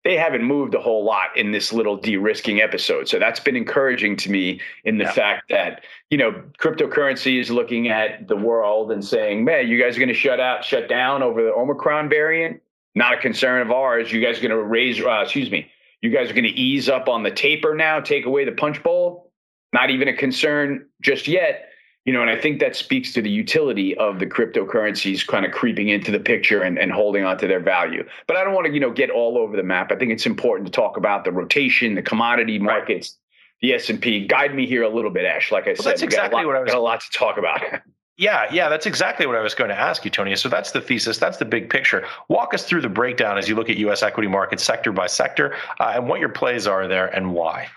they 0.04 0.18
haven't 0.18 0.44
moved 0.44 0.76
a 0.76 0.82
whole 0.82 1.06
lot 1.06 1.36
in 1.38 1.52
this 1.52 1.72
little 1.72 1.96
de-risking 1.96 2.60
episode. 2.60 3.08
So 3.08 3.20
that's 3.20 3.40
been 3.40 3.56
encouraging 3.56 4.18
to 4.18 4.32
me 4.32 4.60
in 4.84 4.98
the 4.98 5.06
yeah. 5.06 5.12
fact 5.12 5.44
that, 5.50 5.86
you 6.10 6.18
know, 6.18 6.44
cryptocurrency 6.60 7.40
is 7.40 7.50
looking 7.50 7.88
at 7.88 8.28
the 8.28 8.36
world 8.36 8.92
and 8.92 9.04
saying, 9.04 9.46
man, 9.46 9.68
you 9.68 9.82
guys 9.82 9.96
are 9.96 10.00
going 10.00 10.10
to 10.10 10.14
shut 10.14 10.40
out, 10.40 10.64
shut 10.64 10.90
down 10.90 11.24
over 11.24 11.42
the 11.42 11.54
Omicron 11.54 12.10
variant? 12.10 12.62
Not 12.96 13.14
a 13.14 13.18
concern 13.18 13.62
of 13.62 13.72
ours. 13.72 14.12
You 14.12 14.22
guys 14.22 14.40
are 14.40 14.42
going 14.42 14.52
to 14.52 14.62
raise, 14.62 15.00
uh, 15.00 15.22
excuse 15.22 15.50
me, 15.50 15.72
you 16.02 16.10
guys 16.10 16.30
are 16.30 16.34
going 16.34 16.44
to 16.44 16.50
ease 16.50 16.90
up 16.90 17.08
on 17.08 17.24
the 17.24 17.32
taper 17.32 17.74
now, 17.74 18.00
take 18.02 18.26
away 18.26 18.44
the 18.46 18.52
punch 18.52 18.84
bowl? 18.84 19.32
Not 19.72 19.90
even 19.90 20.10
a 20.10 20.14
concern 20.16 20.88
just 21.02 21.28
yet 21.28 21.70
you 22.06 22.12
know, 22.12 22.22
and 22.22 22.30
I 22.30 22.38
think 22.40 22.60
that 22.60 22.76
speaks 22.76 23.14
to 23.14 23.22
the 23.22 23.30
utility 23.30 23.96
of 23.98 24.20
the 24.20 24.26
cryptocurrencies 24.26 25.26
kind 25.26 25.46
of 25.46 25.52
creeping 25.52 25.88
into 25.90 26.12
the 26.12 26.20
picture 26.20 26.62
and, 26.62 26.78
and 26.78 26.92
holding 26.92 27.24
on 27.24 27.38
to 27.38 27.48
their 27.48 27.62
value. 27.62 28.06
But 28.28 28.36
I 28.36 28.44
don't 28.44 28.54
want 28.54 28.68
to, 28.68 28.74
you 28.74 28.80
know, 28.80 28.92
get 28.92 29.10
all 29.10 29.38
over 29.38 29.56
the 29.56 29.64
map. 29.64 29.92
I 29.92 29.96
think 29.96 30.12
it's 30.12 30.26
important 30.26 30.68
to 30.68 30.72
talk 30.72 30.98
about 30.98 31.24
the 31.24 31.32
rotation, 31.32 31.96
the 31.96 32.02
commodity 32.02 32.60
markets, 32.60 33.18
right. 33.62 33.68
the 33.70 33.74
S 33.76 33.90
and 33.90 34.02
P. 34.02 34.28
Guide 34.28 34.54
me 34.54 34.68
here 34.68 34.84
a 34.84 34.90
little 34.90 35.12
bit, 35.12 35.24
Ash. 35.24 35.52
Like 35.52 35.64
I 35.64 35.70
well, 35.70 35.76
said, 35.78 35.92
that's 35.92 36.02
exactly 36.02 36.44
lot, 36.44 36.48
what 36.48 36.56
I 36.58 36.60
was. 36.60 36.72
Got 36.72 36.78
a 36.78 36.82
lot 36.82 37.02
to 37.02 37.12
talk 37.12 37.38
about. 37.38 37.62
Yeah, 38.16 38.46
yeah, 38.54 38.70
that's 38.70 38.86
exactly 38.86 39.26
what 39.26 39.36
I 39.36 39.42
was 39.42 39.56
going 39.56 39.72
to 39.72 39.76
ask 39.76 40.06
you, 40.06 40.12
Tony. 40.12 40.36
So 40.36 40.48
that's 40.48 40.70
the 40.70 40.82
thesis, 40.82 41.18
that's 41.18 41.38
the 41.38 41.46
big 41.46 41.68
picture. 41.68 42.06
Walk 42.30 42.54
us 42.54 42.64
through 42.64 42.82
the 42.82 42.90
breakdown 42.90 43.40
as 43.40 43.50
you 43.50 43.56
look 43.56 43.72
at 43.72 43.78
U.S. 43.78 44.04
equity 44.04 44.28
markets 44.28 44.64
sector 44.64 44.92
by 44.92 45.08
sector, 45.08 45.56
uh, 45.80 45.94
and 45.96 46.08
what 46.08 46.20
your 46.20 46.30
plays 46.30 46.68
are 46.68 46.88
there 46.88 47.08
and 47.08 47.34
why. 47.34 47.70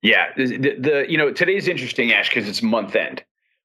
Yeah, 0.00 0.32
the, 0.34 0.56
the 0.56 1.04
you 1.10 1.18
know 1.18 1.30
today's 1.30 1.68
interesting, 1.68 2.10
Ash, 2.10 2.30
because 2.30 2.48
it's 2.48 2.62
month 2.62 2.96
end 2.96 3.22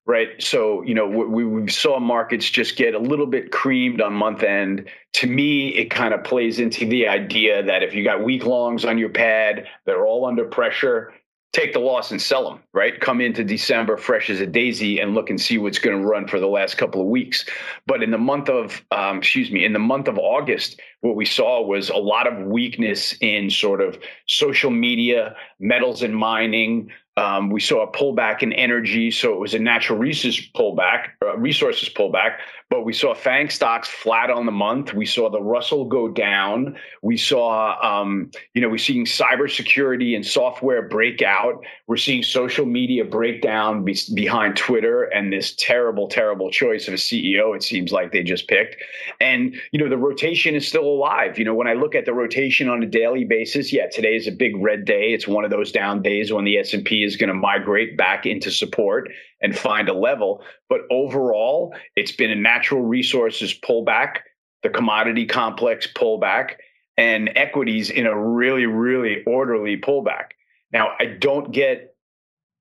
right? 0.07 0.41
So, 0.41 0.81
you 0.83 0.95
know, 0.95 1.05
we, 1.05 1.43
we 1.43 1.69
saw 1.69 1.99
markets 1.99 2.49
just 2.49 2.77
get 2.77 2.95
a 2.95 2.99
little 2.99 3.27
bit 3.27 3.51
creamed 3.51 4.01
on 4.01 4.13
month 4.13 4.41
end. 4.41 4.89
To 5.13 5.27
me, 5.27 5.69
it 5.75 5.91
kind 5.91 6.13
of 6.13 6.23
plays 6.23 6.59
into 6.59 6.87
the 6.87 7.07
idea 7.07 7.61
that 7.61 7.83
if 7.83 7.93
you 7.93 8.05
got 8.05 8.23
weak 8.23 8.45
longs 8.45 8.85
on 8.85 8.97
your 8.97 9.09
pad, 9.09 9.67
they're 9.85 10.05
all 10.05 10.25
under 10.25 10.45
pressure, 10.45 11.13
take 11.51 11.73
the 11.73 11.79
loss 11.79 12.11
and 12.11 12.21
sell 12.21 12.49
them, 12.49 12.61
right? 12.73 13.01
Come 13.01 13.19
into 13.19 13.43
December 13.43 13.97
fresh 13.97 14.29
as 14.29 14.39
a 14.39 14.45
daisy 14.45 14.99
and 14.99 15.13
look 15.13 15.29
and 15.29 15.41
see 15.41 15.57
what's 15.57 15.79
going 15.79 15.99
to 15.99 16.07
run 16.07 16.27
for 16.27 16.39
the 16.39 16.47
last 16.47 16.77
couple 16.77 17.01
of 17.01 17.07
weeks. 17.07 17.45
But 17.85 18.01
in 18.01 18.11
the 18.11 18.17
month 18.17 18.47
of, 18.47 18.81
um, 18.91 19.17
excuse 19.17 19.51
me, 19.51 19.65
in 19.65 19.73
the 19.73 19.79
month 19.79 20.07
of 20.07 20.17
August, 20.17 20.79
what 21.01 21.15
we 21.15 21.25
saw 21.25 21.61
was 21.61 21.89
a 21.89 21.97
lot 21.97 22.31
of 22.31 22.45
weakness 22.45 23.13
in 23.21 23.49
sort 23.49 23.81
of 23.81 23.97
social 24.27 24.71
media, 24.71 25.35
metals 25.59 26.03
and 26.03 26.15
mining, 26.15 26.91
Um, 27.17 27.49
we 27.49 27.59
saw 27.59 27.81
a 27.81 27.91
pullback 27.91 28.43
in 28.43 28.53
energy, 28.53 29.09
so 29.09 29.33
it 29.33 29.39
was 29.39 29.55
a 29.55 29.59
natural 29.59 29.97
resources 29.97 30.47
pullback, 30.55 31.07
uh, 31.25 31.35
resources 31.35 31.89
pullback. 31.89 32.37
But 32.69 32.83
we 32.83 32.93
saw 32.93 33.15
FANG 33.15 33.49
stocks 33.49 33.87
flat 33.87 34.29
on 34.29 34.45
the 34.45 34.51
month. 34.51 34.93
We 34.93 35.05
saw 35.05 35.29
the 35.29 35.41
Russell 35.41 35.85
go 35.85 36.09
down. 36.09 36.77
We 37.01 37.17
saw, 37.17 37.79
um, 37.81 38.29
you 38.53 38.61
know, 38.61 38.69
we're 38.69 38.77
seeing 38.77 39.05
cybersecurity 39.05 40.15
and 40.15 40.23
software 40.23 40.87
break 40.87 41.21
out. 41.23 41.65
We're 41.87 41.97
seeing 41.97 42.21
social 42.21 42.65
media 42.65 43.05
breakdown 43.05 43.83
be- 43.83 43.97
behind 44.13 44.57
Twitter 44.57 45.03
and 45.05 45.31
this 45.33 45.55
terrible, 45.55 46.09
terrible 46.09 46.51
choice 46.51 46.87
of 46.87 46.93
a 46.93 46.97
CEO. 46.97 47.55
It 47.55 47.63
seems 47.63 47.91
like 47.91 48.11
they 48.11 48.21
just 48.21 48.47
picked. 48.47 48.75
And 49.19 49.55
you 49.71 49.79
know, 49.79 49.89
the 49.89 49.97
rotation 49.97 50.53
is 50.53 50.67
still 50.67 50.85
alive. 50.85 51.39
You 51.39 51.45
know, 51.45 51.55
when 51.55 51.67
I 51.67 51.73
look 51.73 51.95
at 51.95 52.05
the 52.05 52.13
rotation 52.13 52.69
on 52.69 52.83
a 52.83 52.85
daily 52.85 53.23
basis, 53.23 53.73
yeah, 53.73 53.87
today 53.91 54.15
is 54.15 54.27
a 54.27 54.31
big 54.31 54.55
red 54.57 54.85
day. 54.85 55.13
It's 55.13 55.27
one 55.27 55.45
of 55.47 55.51
those 55.51 55.71
down 55.71 56.01
days 56.03 56.31
when 56.31 56.45
the 56.45 56.57
S 56.57 56.73
and 56.73 56.85
P 56.85 57.03
is 57.03 57.15
going 57.15 57.29
to 57.29 57.33
migrate 57.33 57.97
back 57.97 58.25
into 58.25 58.51
support 58.51 59.09
and 59.41 59.57
find 59.57 59.89
a 59.89 59.93
level. 59.93 60.43
But 60.69 60.81
overall, 60.91 61.73
it's 61.95 62.11
been 62.11 62.29
a 62.29 62.35
natural 62.35 62.83
resources 62.83 63.53
pullback, 63.53 64.17
the 64.61 64.69
commodity 64.69 65.25
complex 65.25 65.87
pullback, 65.87 66.55
and 66.97 67.31
equities 67.35 67.89
in 67.89 68.05
a 68.05 68.17
really, 68.17 68.65
really 68.65 69.23
orderly 69.25 69.77
pullback. 69.77 70.31
Now, 70.71 70.89
I 70.99 71.05
don't 71.05 71.51
get 71.51 71.95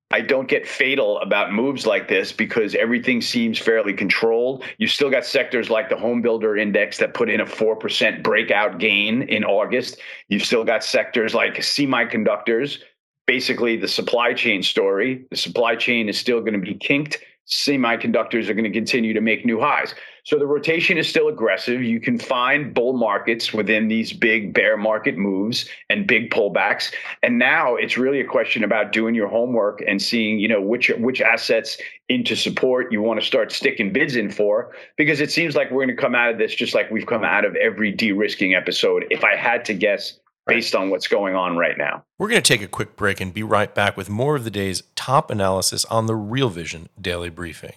I 0.09 0.21
don't 0.21 0.47
get 0.47 0.67
fatal 0.67 1.19
about 1.19 1.51
moves 1.51 1.85
like 1.85 2.07
this 2.07 2.31
because 2.31 2.75
everything 2.75 3.21
seems 3.21 3.59
fairly 3.59 3.93
controlled. 3.93 4.63
You 4.77 4.87
still 4.87 5.09
got 5.09 5.25
sectors 5.25 5.69
like 5.69 5.89
the 5.89 5.97
home 5.97 6.21
builder 6.21 6.55
index 6.55 6.97
that 6.99 7.13
put 7.13 7.29
in 7.29 7.41
a 7.41 7.45
4% 7.45 8.23
breakout 8.23 8.79
gain 8.79 9.23
in 9.23 9.43
August. 9.43 9.99
You've 10.29 10.45
still 10.45 10.63
got 10.63 10.83
sectors 10.83 11.33
like 11.33 11.55
semiconductors 11.55 12.79
basically 13.27 13.75
the 13.75 13.87
supply 13.87 14.33
chain 14.33 14.63
story. 14.63 15.25
The 15.29 15.37
supply 15.37 15.75
chain 15.75 16.09
is 16.09 16.17
still 16.17 16.39
going 16.39 16.53
to 16.53 16.59
be 16.59 16.73
kinked. 16.73 17.19
Semiconductors 17.45 18.49
are 18.49 18.53
going 18.53 18.63
to 18.63 18.71
continue 18.71 19.13
to 19.13 19.21
make 19.21 19.45
new 19.45 19.59
highs. 19.59 19.93
So 20.27 20.37
the 20.37 20.45
rotation 20.45 20.97
is 20.97 21.07
still 21.07 21.29
aggressive. 21.29 21.81
You 21.81 22.01
can 22.01 22.19
find 22.19 22.73
bull 22.73 22.91
markets 22.91 23.53
within 23.53 23.87
these 23.87 24.11
big 24.11 24.53
bear 24.53 24.75
market 24.75 25.17
moves 25.17 25.69
and 25.89 26.05
big 26.05 26.31
pullbacks. 26.31 26.93
And 27.23 27.39
now 27.39 27.77
it's 27.77 27.97
really 27.97 28.19
a 28.19 28.25
question 28.25 28.61
about 28.61 28.91
doing 28.91 29.15
your 29.15 29.29
homework 29.29 29.81
and 29.87 30.01
seeing, 30.01 30.37
you 30.37 30.49
know, 30.49 30.59
which 30.59 30.89
which 30.97 31.21
assets 31.21 31.77
into 32.09 32.35
support 32.35 32.91
you 32.91 33.01
want 33.01 33.21
to 33.21 33.25
start 33.25 33.53
sticking 33.53 33.93
bids 33.93 34.17
in 34.17 34.29
for 34.29 34.75
because 34.97 35.21
it 35.21 35.31
seems 35.31 35.55
like 35.55 35.71
we're 35.71 35.85
going 35.85 35.95
to 35.95 36.01
come 36.01 36.13
out 36.13 36.29
of 36.29 36.37
this 36.37 36.53
just 36.53 36.75
like 36.75 36.91
we've 36.91 37.07
come 37.07 37.23
out 37.23 37.45
of 37.45 37.55
every 37.55 37.93
de-risking 37.93 38.53
episode. 38.53 39.05
If 39.09 39.23
I 39.23 39.37
had 39.37 39.63
to 39.63 39.73
guess 39.73 40.19
based 40.45 40.75
on 40.75 40.89
what's 40.89 41.07
going 41.07 41.35
on 41.35 41.55
right 41.55 41.77
now. 41.77 42.03
We're 42.17 42.27
going 42.27 42.41
to 42.41 42.53
take 42.53 42.61
a 42.61 42.67
quick 42.67 42.97
break 42.97 43.21
and 43.21 43.33
be 43.33 43.43
right 43.43 43.73
back 43.73 43.95
with 43.95 44.09
more 44.09 44.35
of 44.35 44.43
the 44.43 44.51
day's 44.51 44.83
top 44.97 45.31
analysis 45.31 45.85
on 45.85 46.05
the 46.05 46.15
Real 46.15 46.49
Vision 46.49 46.89
Daily 46.99 47.29
Briefing. 47.29 47.75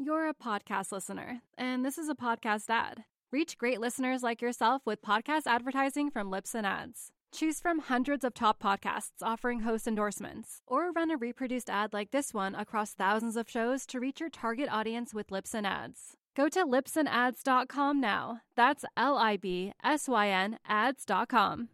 You're 0.00 0.28
a 0.28 0.32
podcast 0.34 0.92
listener, 0.92 1.40
and 1.58 1.84
this 1.84 1.98
is 1.98 2.08
a 2.08 2.14
podcast 2.14 2.70
ad. 2.70 3.02
Reach 3.32 3.58
great 3.58 3.80
listeners 3.80 4.22
like 4.22 4.40
yourself 4.40 4.82
with 4.86 5.02
podcast 5.02 5.48
advertising 5.48 6.08
from 6.08 6.30
Libsyn 6.30 6.62
Ads. 6.62 7.10
Choose 7.32 7.58
from 7.58 7.80
hundreds 7.80 8.22
of 8.22 8.32
top 8.32 8.62
podcasts 8.62 9.20
offering 9.22 9.60
host 9.62 9.88
endorsements, 9.88 10.62
or 10.68 10.92
run 10.92 11.10
a 11.10 11.16
reproduced 11.16 11.68
ad 11.68 11.92
like 11.92 12.12
this 12.12 12.32
one 12.32 12.54
across 12.54 12.94
thousands 12.94 13.36
of 13.36 13.50
shows 13.50 13.84
to 13.86 13.98
reach 13.98 14.20
your 14.20 14.30
target 14.30 14.68
audience 14.70 15.12
with 15.12 15.30
Libsyn 15.30 15.66
Ads. 15.66 16.16
Go 16.36 16.48
to 16.48 16.64
libsynads.com 16.64 18.00
now. 18.00 18.42
That's 18.54 18.84
L 18.96 19.18
I 19.18 19.36
B 19.36 19.72
S 19.82 20.06
Y 20.08 20.28
N 20.28 20.60
ads.com. 20.68 21.70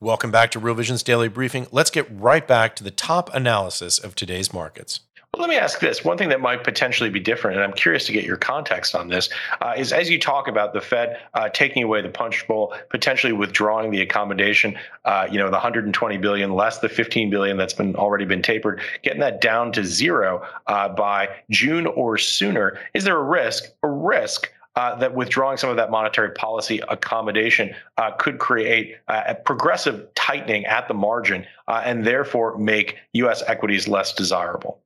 Welcome 0.00 0.30
back 0.30 0.50
to 0.50 0.58
Real 0.58 0.74
Vision's 0.74 1.02
Daily 1.02 1.28
Briefing. 1.28 1.66
Let's 1.72 1.90
get 1.90 2.06
right 2.10 2.46
back 2.46 2.76
to 2.76 2.84
the 2.84 2.90
top 2.90 3.34
analysis 3.34 3.98
of 3.98 4.14
today's 4.14 4.52
markets. 4.52 5.00
Well, 5.34 5.48
let 5.48 5.50
me 5.50 5.56
ask 5.56 5.80
this. 5.80 6.04
One 6.04 6.16
thing 6.16 6.28
that 6.28 6.40
might 6.40 6.62
potentially 6.62 7.10
be 7.10 7.18
different, 7.18 7.56
and 7.56 7.64
I'm 7.64 7.72
curious 7.72 8.06
to 8.06 8.12
get 8.12 8.22
your 8.22 8.36
context 8.36 8.94
on 8.94 9.08
this, 9.08 9.28
uh, 9.60 9.74
is 9.76 9.92
as 9.92 10.08
you 10.08 10.16
talk 10.16 10.46
about 10.46 10.72
the 10.72 10.80
Fed 10.80 11.20
uh, 11.34 11.48
taking 11.48 11.82
away 11.82 12.02
the 12.02 12.08
punch 12.08 12.46
bowl, 12.46 12.72
potentially 12.88 13.32
withdrawing 13.32 13.90
the 13.90 14.00
accommodation, 14.00 14.78
uh, 15.04 15.26
you 15.28 15.40
know, 15.40 15.46
the 15.46 15.54
120 15.54 16.18
billion 16.18 16.52
less 16.52 16.78
the 16.78 16.88
15 16.88 17.30
billion 17.30 17.56
that's 17.56 17.72
been 17.72 17.96
already 17.96 18.24
been 18.24 18.42
tapered, 18.42 18.80
getting 19.02 19.18
that 19.18 19.40
down 19.40 19.72
to 19.72 19.84
zero 19.84 20.46
uh, 20.68 20.88
by 20.88 21.28
June 21.50 21.86
or 21.86 22.16
sooner. 22.16 22.78
Is 22.94 23.02
there 23.02 23.18
a 23.18 23.24
risk, 23.24 23.72
a 23.82 23.88
risk 23.88 24.52
uh, 24.76 24.94
that 24.94 25.16
withdrawing 25.16 25.56
some 25.56 25.68
of 25.68 25.74
that 25.74 25.90
monetary 25.90 26.30
policy 26.30 26.80
accommodation 26.88 27.74
uh, 27.98 28.12
could 28.12 28.38
create 28.38 28.98
uh, 29.08 29.24
a 29.26 29.34
progressive 29.34 30.06
tightening 30.14 30.64
at 30.66 30.86
the 30.86 30.94
margin 30.94 31.44
uh, 31.66 31.82
and 31.84 32.06
therefore 32.06 32.56
make 32.56 32.98
U.S. 33.14 33.42
equities 33.48 33.88
less 33.88 34.12
desirable. 34.12 34.80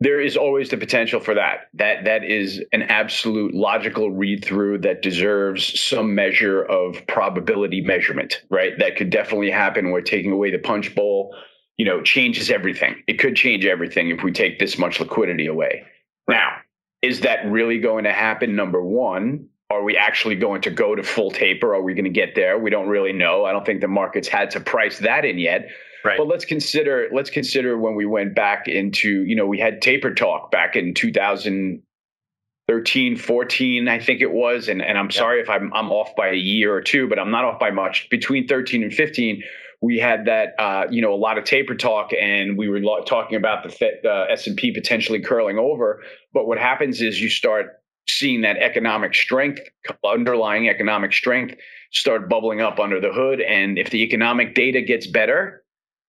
There 0.00 0.20
is 0.20 0.36
always 0.36 0.70
the 0.70 0.76
potential 0.76 1.20
for 1.20 1.34
that. 1.34 1.68
That 1.74 2.04
that 2.04 2.24
is 2.24 2.62
an 2.72 2.82
absolute 2.82 3.54
logical 3.54 4.10
read 4.10 4.44
through 4.44 4.78
that 4.78 5.02
deserves 5.02 5.80
some 5.80 6.14
measure 6.14 6.62
of 6.64 7.06
probability 7.06 7.80
measurement, 7.80 8.42
right? 8.50 8.72
That 8.78 8.96
could 8.96 9.10
definitely 9.10 9.50
happen 9.50 9.90
where 9.90 10.02
taking 10.02 10.32
away 10.32 10.50
the 10.50 10.58
punch 10.58 10.94
bowl, 10.94 11.34
you 11.76 11.86
know, 11.86 12.02
changes 12.02 12.50
everything. 12.50 13.02
It 13.06 13.18
could 13.18 13.36
change 13.36 13.64
everything 13.64 14.10
if 14.10 14.22
we 14.22 14.32
take 14.32 14.58
this 14.58 14.78
much 14.78 15.00
liquidity 15.00 15.46
away. 15.46 15.84
Now, 16.28 16.56
is 17.02 17.20
that 17.20 17.46
really 17.46 17.78
going 17.78 18.04
to 18.04 18.12
happen? 18.12 18.56
Number 18.56 18.82
one, 18.82 19.48
are 19.70 19.82
we 19.82 19.96
actually 19.96 20.36
going 20.36 20.62
to 20.62 20.70
go 20.70 20.94
to 20.94 21.02
full 21.02 21.30
taper? 21.30 21.74
Are 21.74 21.82
we 21.82 21.94
going 21.94 22.04
to 22.04 22.10
get 22.10 22.34
there? 22.34 22.58
We 22.58 22.70
don't 22.70 22.88
really 22.88 23.12
know. 23.12 23.44
I 23.44 23.52
don't 23.52 23.64
think 23.64 23.80
the 23.80 23.88
market's 23.88 24.28
had 24.28 24.50
to 24.52 24.60
price 24.60 24.98
that 25.00 25.24
in 25.24 25.38
yet. 25.38 25.68
Right. 26.06 26.18
But 26.18 26.28
let's 26.28 26.44
consider 26.44 27.08
let's 27.12 27.30
consider 27.30 27.78
when 27.78 27.94
we 27.94 28.06
went 28.06 28.34
back 28.34 28.68
into, 28.68 29.24
you 29.24 29.34
know, 29.34 29.46
we 29.46 29.58
had 29.58 29.82
taper 29.82 30.14
talk 30.14 30.50
back 30.50 30.76
in 30.76 30.94
2013, 30.94 33.16
14, 33.16 33.88
I 33.88 33.98
think 33.98 34.20
it 34.20 34.32
was. 34.32 34.68
And 34.68 34.82
and 34.82 34.98
I'm 34.98 35.06
yep. 35.06 35.12
sorry 35.12 35.40
if 35.40 35.50
I'm 35.50 35.72
I'm 35.74 35.90
off 35.90 36.14
by 36.16 36.28
a 36.28 36.36
year 36.36 36.74
or 36.74 36.80
two, 36.80 37.08
but 37.08 37.18
I'm 37.18 37.30
not 37.30 37.44
off 37.44 37.58
by 37.58 37.70
much. 37.70 38.08
Between 38.10 38.46
13 38.46 38.82
and 38.82 38.92
15, 38.92 39.42
we 39.80 39.98
had 39.98 40.26
that 40.26 40.54
uh, 40.58 40.86
you 40.90 41.02
know 41.02 41.12
a 41.12 41.16
lot 41.16 41.38
of 41.38 41.44
taper 41.44 41.74
talk 41.74 42.12
and 42.12 42.56
we 42.56 42.68
were 42.68 42.80
talking 43.06 43.36
about 43.36 43.62
the 43.62 43.68
Fed, 43.68 44.00
uh, 44.04 44.26
S&P 44.30 44.72
potentially 44.72 45.20
curling 45.20 45.58
over 45.58 46.02
but 46.32 46.46
what 46.46 46.58
happens 46.58 47.00
is 47.00 47.20
you 47.20 47.28
start 47.28 47.80
seeing 48.08 48.42
that 48.42 48.56
economic 48.58 49.14
strength 49.14 49.60
underlying 50.04 50.68
economic 50.68 51.12
strength 51.12 51.54
start 51.92 52.28
bubbling 52.28 52.60
up 52.60 52.78
under 52.78 53.00
the 53.00 53.12
hood 53.12 53.40
and 53.40 53.78
if 53.78 53.90
the 53.90 54.02
economic 54.02 54.54
data 54.54 54.80
gets 54.80 55.06
better 55.06 55.62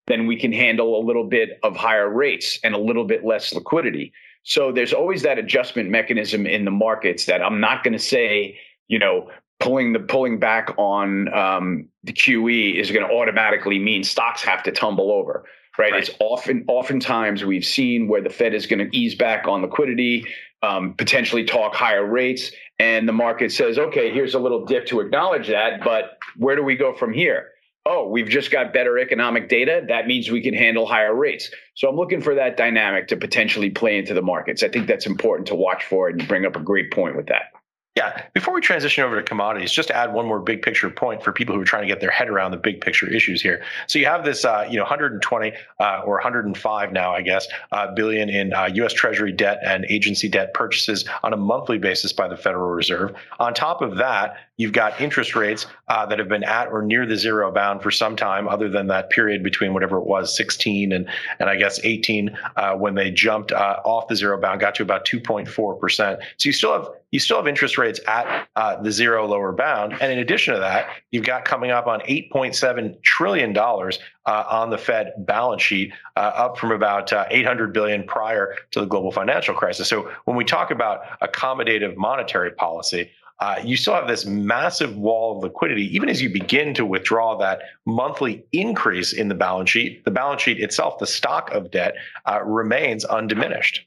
then 0.08 0.26
we 0.26 0.40
can 0.40 0.54
handle 0.54 1.00
a 1.00 1.04
little 1.04 1.26
bit 1.26 1.60
of 1.64 1.76
higher 1.76 2.10
rates 2.10 2.60
and 2.64 2.74
a 2.74 2.78
little 2.78 3.06
bit 3.06 3.26
less 3.26 3.54
liquidity 3.54 4.12
so 4.44 4.72
there's 4.72 4.94
always 4.94 5.24
that 5.24 5.38
adjustment 5.38 5.90
mechanism 5.90 6.46
in 6.46 6.66
the 6.66 6.72
markets 6.72 7.26
that 7.26 7.42
I'm 7.42 7.60
not 7.60 7.84
going 7.84 7.94
to 7.94 8.00
say 8.00 8.58
you 8.88 9.00
know 9.00 9.30
pulling 9.60 9.94
the 9.94 10.00
pulling 10.00 10.40
back 10.40 10.74
on 10.78 11.34
um, 11.34 11.88
the 12.04 12.14
QE 12.14 12.80
is 12.80 12.92
going 12.92 13.08
to 13.08 13.14
automatically 13.14 13.80
mean 13.80 14.04
stocks 14.04 14.44
have 14.44 14.64
to 14.64 14.72
tumble 14.72 15.12
over. 15.12 15.46
Right? 15.78 15.92
right? 15.92 16.02
It's 16.02 16.12
often 16.20 16.66
oftentimes 16.68 17.46
we've 17.46 17.66
seen 17.66 18.08
where 18.08 18.22
the 18.22 18.30
Fed 18.30 18.54
is 18.54 18.66
going 18.66 18.80
to 18.80 18.98
ease 18.98 19.16
back 19.16 19.48
on 19.48 19.62
liquidity, 19.62 20.26
um, 20.64 20.94
potentially 20.96 21.44
talk 21.44 21.76
higher 21.76 22.06
rates, 22.06 22.52
and 22.80 23.08
the 23.08 23.14
market 23.14 23.52
says, 23.52 23.78
"Okay, 23.78 24.12
here's 24.12 24.34
a 24.34 24.40
little 24.40 24.66
dip 24.66 24.88
to 24.88 25.00
acknowledge 25.02 25.48
that, 25.48 25.84
but 25.84 26.18
where 26.36 26.56
do 26.56 26.64
we 26.64 26.76
go 26.76 26.94
from 26.94 27.14
here?" 27.14 27.52
Oh, 27.90 28.06
we've 28.06 28.28
just 28.28 28.52
got 28.52 28.74
better 28.74 29.00
economic 29.00 29.48
data. 29.48 29.82
That 29.88 30.08
means 30.08 30.30
we 30.30 30.42
can 30.42 30.54
handle 30.54 30.86
higher 30.86 31.16
rates. 31.16 31.50
So 31.74 31.88
I'm 31.88 31.96
looking 31.96 32.20
for 32.20 32.36
that 32.36 32.58
dynamic 32.58 33.08
to 33.08 33.16
potentially 33.16 33.70
play 33.70 33.98
into 33.98 34.14
the 34.14 34.22
markets. 34.22 34.62
I 34.62 34.68
think 34.68 34.88
that's 34.88 35.06
important 35.06 35.48
to 35.48 35.56
watch 35.56 35.86
for, 35.86 36.10
and 36.10 36.22
you 36.22 36.28
bring 36.28 36.46
up 36.46 36.58
a 36.58 36.60
great 36.60 36.92
point 36.92 37.16
with 37.16 37.28
that. 37.28 37.54
Yeah. 37.96 38.26
Before 38.34 38.54
we 38.54 38.60
transition 38.60 39.06
over 39.06 39.16
to 39.16 39.24
commodities, 39.24 39.72
just 39.72 39.88
to 39.88 39.96
add 39.96 40.14
one 40.14 40.28
more 40.28 40.40
big 40.40 40.62
picture 40.62 40.90
point 40.90 41.24
for 41.24 41.32
people 41.32 41.56
who 41.56 41.62
are 41.62 41.66
trying 41.66 41.82
to 41.82 41.88
get 41.88 42.02
their 42.02 42.12
head 42.12 42.30
around 42.30 42.52
the 42.52 42.58
big 42.58 42.82
picture 42.82 43.10
issues 43.12 43.42
here. 43.42 43.64
So 43.88 43.98
you 43.98 44.06
have 44.06 44.26
this, 44.26 44.44
uh, 44.44 44.68
you 44.70 44.76
know, 44.76 44.84
120 44.84 45.54
uh, 45.80 46.02
or 46.06 46.16
105 46.16 46.92
now, 46.92 47.12
I 47.12 47.22
guess, 47.22 47.48
uh, 47.72 47.96
billion 47.96 48.30
in 48.30 48.50
U.S. 48.76 48.94
Uh, 48.94 48.96
Treasury 48.96 49.32
debt 49.32 49.60
and 49.66 49.84
agency 49.90 50.30
debt 50.30 50.54
purchases 50.54 51.06
on 51.24 51.34
a 51.34 51.38
monthly 51.38 51.80
basis 51.80 52.14
by 52.14 52.28
the 52.28 52.38
Federal 52.38 52.70
Reserve. 52.70 53.16
On 53.40 53.52
top 53.54 53.82
of 53.82 53.98
that, 53.98 54.36
you've 54.58 54.74
got 54.74 55.00
interest 55.00 55.36
rates 55.36 55.66
uh, 55.88 56.06
that 56.06 56.20
have 56.20 56.28
been 56.28 56.44
at 56.44 56.68
or 56.68 56.82
near 56.82 57.06
the 57.06 57.16
zero 57.16 57.52
bound 57.52 57.82
for 57.82 57.92
some 57.92 58.16
time, 58.16 58.48
other 58.48 58.70
than 58.70 58.88
that 58.88 59.10
period 59.10 59.44
between 59.44 59.74
whatever 59.74 59.98
it 59.98 60.06
was, 60.06 60.36
16 60.36 60.92
and 60.92 61.08
and 61.40 61.50
I 61.50 61.56
guess 61.56 61.80
18, 61.84 62.38
uh, 62.56 62.76
when 62.76 62.96
they 62.96 63.12
jumped 63.12 63.52
off 63.52 64.08
the 64.08 64.16
zero 64.16 64.40
bound, 64.40 64.60
got 64.60 64.76
to 64.76 64.84
about 64.84 65.06
2.4 65.06 65.80
percent. 65.80 66.20
So 66.38 66.50
you 66.50 66.54
still 66.54 66.74
have 66.74 66.90
you 67.12 67.20
still 67.20 67.38
have 67.38 67.48
interest 67.48 67.78
rates 67.78 68.00
at 68.08 68.48
uh, 68.56 68.82
the 68.82 68.92
zero 68.92 69.26
lower 69.26 69.54
bound. 69.54 69.94
And 70.02 70.12
in 70.12 70.20
addition 70.20 70.54
to 70.54 70.60
that, 70.60 70.90
you've 71.12 71.26
got 71.26 71.46
coming 71.46 71.72
up 71.72 71.88
on 71.88 72.02
$8.7 72.02 73.02
trillion 73.02 73.58
uh, 73.58 73.92
on 74.26 74.70
the 74.70 74.78
Fed 74.78 75.14
balance 75.20 75.62
sheet, 75.62 75.94
uh, 76.18 76.20
up 76.20 76.58
from 76.58 76.72
about 76.72 77.14
uh, 77.14 77.26
800 77.30 77.72
billion 77.72 78.04
prior 78.04 78.56
to 78.72 78.82
the 78.82 78.86
global 78.86 79.12
financial 79.12 79.56
crisis. 79.56 79.88
So 79.88 80.12
when 80.26 80.36
we 80.36 80.44
talk 80.44 80.70
about 80.70 81.02
accommodative 81.22 81.96
monetary 81.96 82.52
policy, 82.52 83.10
uh, 83.40 83.60
you 83.64 83.78
still 83.78 83.94
have 83.94 84.08
this 84.08 84.26
massive 84.26 84.98
wall 84.98 85.38
of 85.38 85.44
liquidity. 85.44 85.84
Even 85.96 86.10
as 86.10 86.22
you 86.22 86.30
begin 86.30 86.74
to 86.74 86.86
withdraw 86.86 87.38
that 87.38 87.62
monthly 87.86 88.44
increase 88.52 89.14
in 89.14 89.28
the 89.28 89.36
balance 89.36 89.70
sheet, 89.70 90.04
the 90.06 90.12
balance 90.12 90.42
sheet 90.42 90.60
itself, 90.60 90.98
the 90.98 91.08
stock 91.08 91.52
of 91.52 91.70
debt, 91.70 91.96
uh, 92.26 92.42
remains 92.44 93.06
undiminished. 93.06 93.86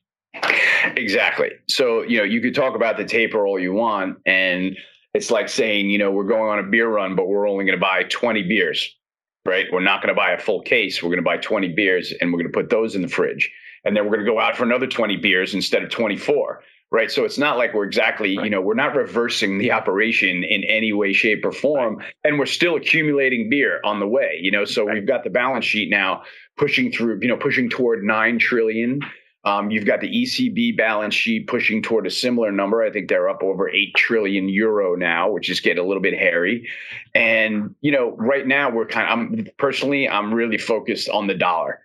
Exactly. 0.96 1.50
So, 1.68 2.02
you 2.02 2.18
know, 2.18 2.24
you 2.24 2.40
could 2.40 2.54
talk 2.54 2.76
about 2.76 2.96
the 2.96 3.04
taper 3.04 3.44
all 3.44 3.58
you 3.58 3.72
want. 3.72 4.18
And 4.24 4.76
it's 5.14 5.30
like 5.30 5.48
saying, 5.48 5.90
you 5.90 5.98
know, 5.98 6.12
we're 6.12 6.24
going 6.24 6.50
on 6.50 6.58
a 6.60 6.68
beer 6.68 6.88
run, 6.88 7.16
but 7.16 7.26
we're 7.26 7.48
only 7.48 7.64
going 7.64 7.76
to 7.76 7.80
buy 7.80 8.04
20 8.04 8.44
beers, 8.44 8.96
right? 9.44 9.66
We're 9.72 9.80
not 9.80 10.00
going 10.00 10.14
to 10.14 10.18
buy 10.18 10.30
a 10.30 10.38
full 10.38 10.62
case. 10.62 11.02
We're 11.02 11.08
going 11.08 11.18
to 11.18 11.22
buy 11.22 11.38
20 11.38 11.72
beers 11.74 12.14
and 12.20 12.32
we're 12.32 12.38
going 12.38 12.52
to 12.52 12.56
put 12.56 12.70
those 12.70 12.94
in 12.94 13.02
the 13.02 13.08
fridge. 13.08 13.50
And 13.84 13.96
then 13.96 14.04
we're 14.04 14.16
going 14.16 14.26
to 14.26 14.32
go 14.32 14.38
out 14.38 14.56
for 14.56 14.62
another 14.62 14.86
20 14.86 15.16
beers 15.16 15.54
instead 15.54 15.82
of 15.82 15.90
24 15.90 16.62
right 16.90 17.10
so 17.10 17.24
it's 17.24 17.38
not 17.38 17.56
like 17.56 17.74
we're 17.74 17.84
exactly 17.84 18.36
right. 18.36 18.44
you 18.44 18.50
know 18.50 18.60
we're 18.60 18.74
not 18.74 18.94
reversing 18.94 19.58
the 19.58 19.72
operation 19.72 20.44
in 20.44 20.64
any 20.64 20.92
way 20.92 21.12
shape 21.12 21.44
or 21.44 21.52
form 21.52 21.96
right. 21.96 22.14
and 22.24 22.38
we're 22.38 22.46
still 22.46 22.76
accumulating 22.76 23.48
beer 23.50 23.80
on 23.84 24.00
the 24.00 24.08
way 24.08 24.38
you 24.40 24.50
know 24.50 24.64
so 24.64 24.84
right. 24.84 24.94
we've 24.94 25.06
got 25.06 25.24
the 25.24 25.30
balance 25.30 25.64
sheet 25.64 25.90
now 25.90 26.22
pushing 26.56 26.92
through 26.92 27.18
you 27.20 27.28
know 27.28 27.36
pushing 27.36 27.68
toward 27.68 28.02
9 28.02 28.38
trillion 28.38 29.00
um, 29.44 29.70
you've 29.70 29.86
got 29.86 30.00
the 30.00 30.08
ECB 30.08 30.76
balance 30.76 31.14
sheet 31.14 31.46
pushing 31.46 31.82
toward 31.82 32.06
a 32.06 32.10
similar 32.10 32.52
number. 32.52 32.82
I 32.82 32.90
think 32.90 33.08
they're 33.08 33.28
up 33.28 33.42
over 33.42 33.70
8 33.70 33.94
trillion 33.94 34.48
euro 34.50 34.96
now, 34.96 35.30
which 35.30 35.48
is 35.48 35.60
getting 35.60 35.82
a 35.82 35.86
little 35.86 36.02
bit 36.02 36.18
hairy. 36.18 36.68
And, 37.14 37.74
you 37.80 37.90
know, 37.90 38.14
right 38.18 38.46
now 38.46 38.70
we're 38.70 38.86
kind 38.86 39.06
of, 39.06 39.18
I'm 39.18 39.46
personally, 39.56 40.08
I'm 40.08 40.34
really 40.34 40.58
focused 40.58 41.08
on 41.08 41.26
the 41.26 41.34
dollar, 41.34 41.80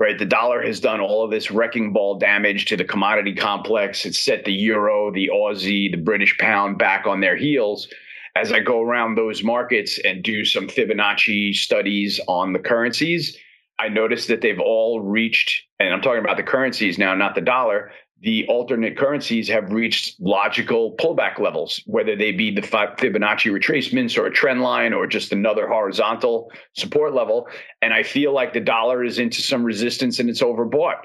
right? 0.00 0.18
The 0.18 0.24
dollar 0.24 0.62
has 0.62 0.80
done 0.80 1.00
all 1.00 1.22
of 1.22 1.30
this 1.30 1.50
wrecking 1.50 1.92
ball 1.92 2.18
damage 2.18 2.64
to 2.66 2.76
the 2.76 2.84
commodity 2.84 3.34
complex. 3.34 4.06
It's 4.06 4.18
set 4.18 4.46
the 4.46 4.52
euro, 4.52 5.12
the 5.12 5.30
Aussie, 5.32 5.90
the 5.90 5.98
British 5.98 6.36
pound 6.38 6.78
back 6.78 7.06
on 7.06 7.20
their 7.20 7.36
heels. 7.36 7.86
As 8.34 8.50
I 8.50 8.60
go 8.60 8.80
around 8.80 9.16
those 9.16 9.44
markets 9.44 10.00
and 10.02 10.22
do 10.22 10.44
some 10.44 10.68
Fibonacci 10.68 11.52
studies 11.52 12.18
on 12.26 12.54
the 12.54 12.58
currencies, 12.58 13.36
I 13.78 13.88
notice 13.88 14.26
that 14.26 14.40
they've 14.40 14.60
all 14.60 15.00
reached, 15.00 15.64
and 15.78 15.92
I'm 15.92 16.00
talking 16.00 16.24
about 16.24 16.38
the 16.38 16.42
currencies 16.42 16.98
now, 16.98 17.14
not 17.14 17.34
the 17.34 17.40
dollar. 17.40 17.90
The 18.22 18.46
alternate 18.48 18.98
currencies 18.98 19.48
have 19.48 19.72
reached 19.72 20.20
logical 20.20 20.94
pullback 20.96 21.38
levels, 21.38 21.82
whether 21.86 22.14
they 22.14 22.32
be 22.32 22.54
the 22.54 22.60
Fibonacci 22.60 23.50
retracements 23.50 24.18
or 24.18 24.26
a 24.26 24.30
trend 24.30 24.60
line 24.60 24.92
or 24.92 25.06
just 25.06 25.32
another 25.32 25.66
horizontal 25.66 26.52
support 26.74 27.14
level. 27.14 27.48
And 27.80 27.94
I 27.94 28.02
feel 28.02 28.34
like 28.34 28.52
the 28.52 28.60
dollar 28.60 29.02
is 29.02 29.18
into 29.18 29.40
some 29.40 29.64
resistance 29.64 30.18
and 30.18 30.28
it's 30.28 30.42
overbought. 30.42 31.04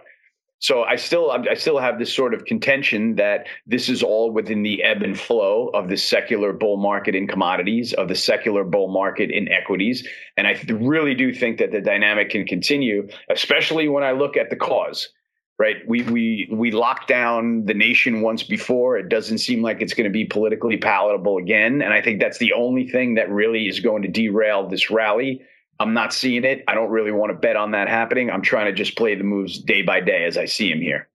So 0.60 0.84
I 0.84 0.96
still 0.96 1.32
I 1.32 1.54
still 1.54 1.78
have 1.80 2.00
this 2.00 2.14
sort 2.14 2.34
of 2.34 2.46
contention 2.46 3.16
that 3.16 3.46
this 3.68 3.88
is 3.88 4.02
all 4.02 4.32
within 4.32 4.64
the 4.64 4.84
ebb 4.84 5.04
and 5.04 5.20
flow 5.20 5.70
of 5.74 5.90
the 5.90 5.98
secular 5.98 6.54
bull 6.54 6.78
market 6.78 7.14
in 7.14 7.28
commodities, 7.28 7.94
of 7.94 8.08
the 8.08 8.16
secular 8.16 8.64
bull 8.64 8.88
market 8.88 9.32
in 9.32 9.48
equities, 9.50 10.08
and 10.38 10.48
I 10.48 10.60
really 10.70 11.14
do 11.14 11.34
think 11.34 11.60
that 11.60 11.72
the 11.72 11.82
dynamic 11.82 12.30
can 12.30 12.46
continue, 12.48 13.08
especially 13.30 13.90
when 13.90 14.04
I 14.04 14.12
look 14.12 14.38
at 14.38 14.50
the 14.50 14.56
cause. 14.56 15.10
Right, 15.58 15.78
we 15.88 16.04
we 16.04 16.50
we 16.52 16.72
locked 16.72 17.08
down 17.08 17.64
the 17.64 17.74
nation 17.74 18.22
once 18.22 18.44
before. 18.44 18.98
It 18.98 19.08
doesn't 19.08 19.38
seem 19.38 19.62
like 19.62 19.82
it's 19.82 19.94
going 19.94 20.04
to 20.04 20.10
be 20.10 20.26
politically 20.26 20.76
palatable 20.76 21.38
again, 21.38 21.82
and 21.82 21.94
I 21.94 22.02
think 22.02 22.20
that's 22.20 22.40
the 22.40 22.52
only 22.52 22.90
thing 22.90 23.16
that 23.16 23.30
really 23.30 23.70
is 23.70 23.80
going 23.80 24.02
to 24.02 24.10
derail 24.10 24.68
this 24.68 24.92
rally 24.92 25.46
I'm 25.80 25.94
not 25.94 26.14
seeing 26.14 26.44
it. 26.44 26.64
I 26.68 26.74
don't 26.74 26.90
really 26.90 27.12
want 27.12 27.32
to 27.32 27.38
bet 27.38 27.56
on 27.56 27.72
that 27.72 27.90
happening. 27.90 28.30
I'm 28.30 28.42
trying 28.42 28.68
to 28.68 28.74
just 28.74 28.96
play 28.96 29.16
the 29.16 29.24
moves 29.24 29.60
day 29.60 29.82
by 29.82 30.00
day 30.00 30.26
as 30.26 30.38
I 30.38 30.46
see 30.46 30.70
them 30.70 30.82
here. 30.82 31.08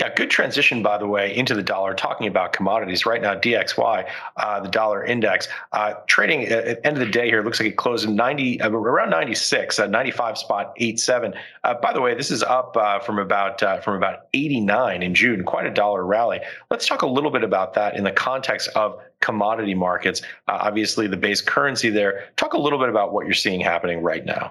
Yeah, 0.00 0.08
good 0.14 0.30
transition, 0.30 0.82
by 0.82 0.96
the 0.96 1.06
way, 1.06 1.36
into 1.36 1.54
the 1.54 1.62
dollar. 1.62 1.92
Talking 1.92 2.26
about 2.26 2.54
commodities 2.54 3.04
right 3.04 3.20
now, 3.20 3.34
DXY, 3.34 4.08
uh, 4.38 4.60
the 4.60 4.70
dollar 4.70 5.04
index, 5.04 5.46
uh, 5.72 5.92
trading 6.06 6.46
at, 6.46 6.52
at, 6.52 6.82
the 6.82 6.86
end 6.86 6.96
of 6.96 7.06
the 7.06 7.12
day 7.12 7.26
here 7.26 7.44
looks 7.44 7.60
like 7.60 7.68
it 7.68 7.76
closed 7.76 8.08
in 8.08 8.16
90 8.16 8.62
uh, 8.62 8.70
around 8.70 9.10
96, 9.10 9.78
uh, 9.78 9.86
95 9.88 10.38
spot 10.38 10.72
87. 10.78 11.34
Uh, 11.64 11.74
by 11.74 11.92
the 11.92 12.00
way, 12.00 12.14
this 12.14 12.30
is 12.30 12.42
up 12.42 12.78
uh, 12.78 12.98
from 13.00 13.18
about 13.18 13.60
from 13.84 13.94
about 13.94 14.20
89 14.32 15.02
in 15.02 15.14
June. 15.14 15.44
Quite 15.44 15.66
a 15.66 15.70
dollar 15.70 16.06
rally. 16.06 16.40
Let's 16.70 16.86
talk 16.86 17.02
a 17.02 17.06
little 17.06 17.30
bit 17.30 17.44
about 17.44 17.74
that 17.74 17.94
in 17.94 18.02
the 18.02 18.10
context 18.10 18.70
of 18.74 19.02
commodity 19.20 19.74
markets. 19.74 20.22
obviously, 20.48 21.08
the 21.08 21.18
base 21.18 21.42
currency 21.42 21.90
there. 21.90 22.24
Talk 22.36 22.54
a 22.54 22.58
little 22.58 22.78
bit 22.78 22.88
about 22.88 23.12
what 23.12 23.26
you're 23.26 23.34
seeing 23.34 23.60
happening 23.60 24.02
right 24.02 24.24
now. 24.24 24.48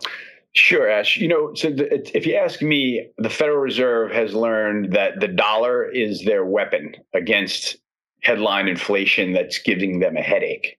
Sure, 0.56 0.90
Ash. 0.90 1.18
You 1.18 1.28
know, 1.28 1.54
so 1.54 1.70
the, 1.70 2.18
if 2.18 2.26
you 2.26 2.36
ask 2.36 2.62
me, 2.62 3.08
the 3.18 3.30
Federal 3.30 3.60
Reserve 3.60 4.12
has 4.12 4.34
learned 4.34 4.94
that 4.94 5.20
the 5.20 5.28
dollar 5.28 5.90
is 5.90 6.26
their 6.26 6.44
weapon 6.44 6.96
against 7.14 7.78
headline 8.24 8.68
inflation 8.68 9.32
that's 9.32 9.60
giving 9.60 10.00
them 10.00 10.18
a 10.18 10.22
headache. 10.22 10.78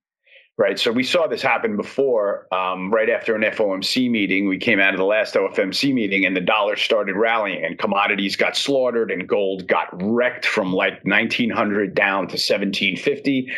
Right. 0.59 0.79
So 0.79 0.93
we 0.93 1.05
saw 1.05 1.27
this 1.27 1.41
happen 1.41 1.75
before, 1.75 2.47
um, 2.53 2.93
right 2.93 3.09
after 3.09 3.35
an 3.35 3.41
FOMC 3.41 4.11
meeting. 4.11 4.47
We 4.47 4.59
came 4.59 4.79
out 4.79 4.93
of 4.93 4.99
the 4.99 5.07
last 5.07 5.35
FOMC 5.35 5.95
meeting 5.95 6.27
and 6.27 6.37
the 6.37 6.43
dollar 6.43 6.77
started 6.77 7.17
rallying 7.17 7.65
and 7.65 7.79
commodities 7.79 8.37
got 8.37 8.59
slaughtered 8.59 9.11
and 9.11 9.27
gold 9.27 9.67
got 9.67 9.89
wrecked 10.03 10.45
from 10.45 10.75
like 10.75 11.03
1900 11.05 11.95
down 11.95 12.27
to 12.27 12.33
1750. 12.35 13.51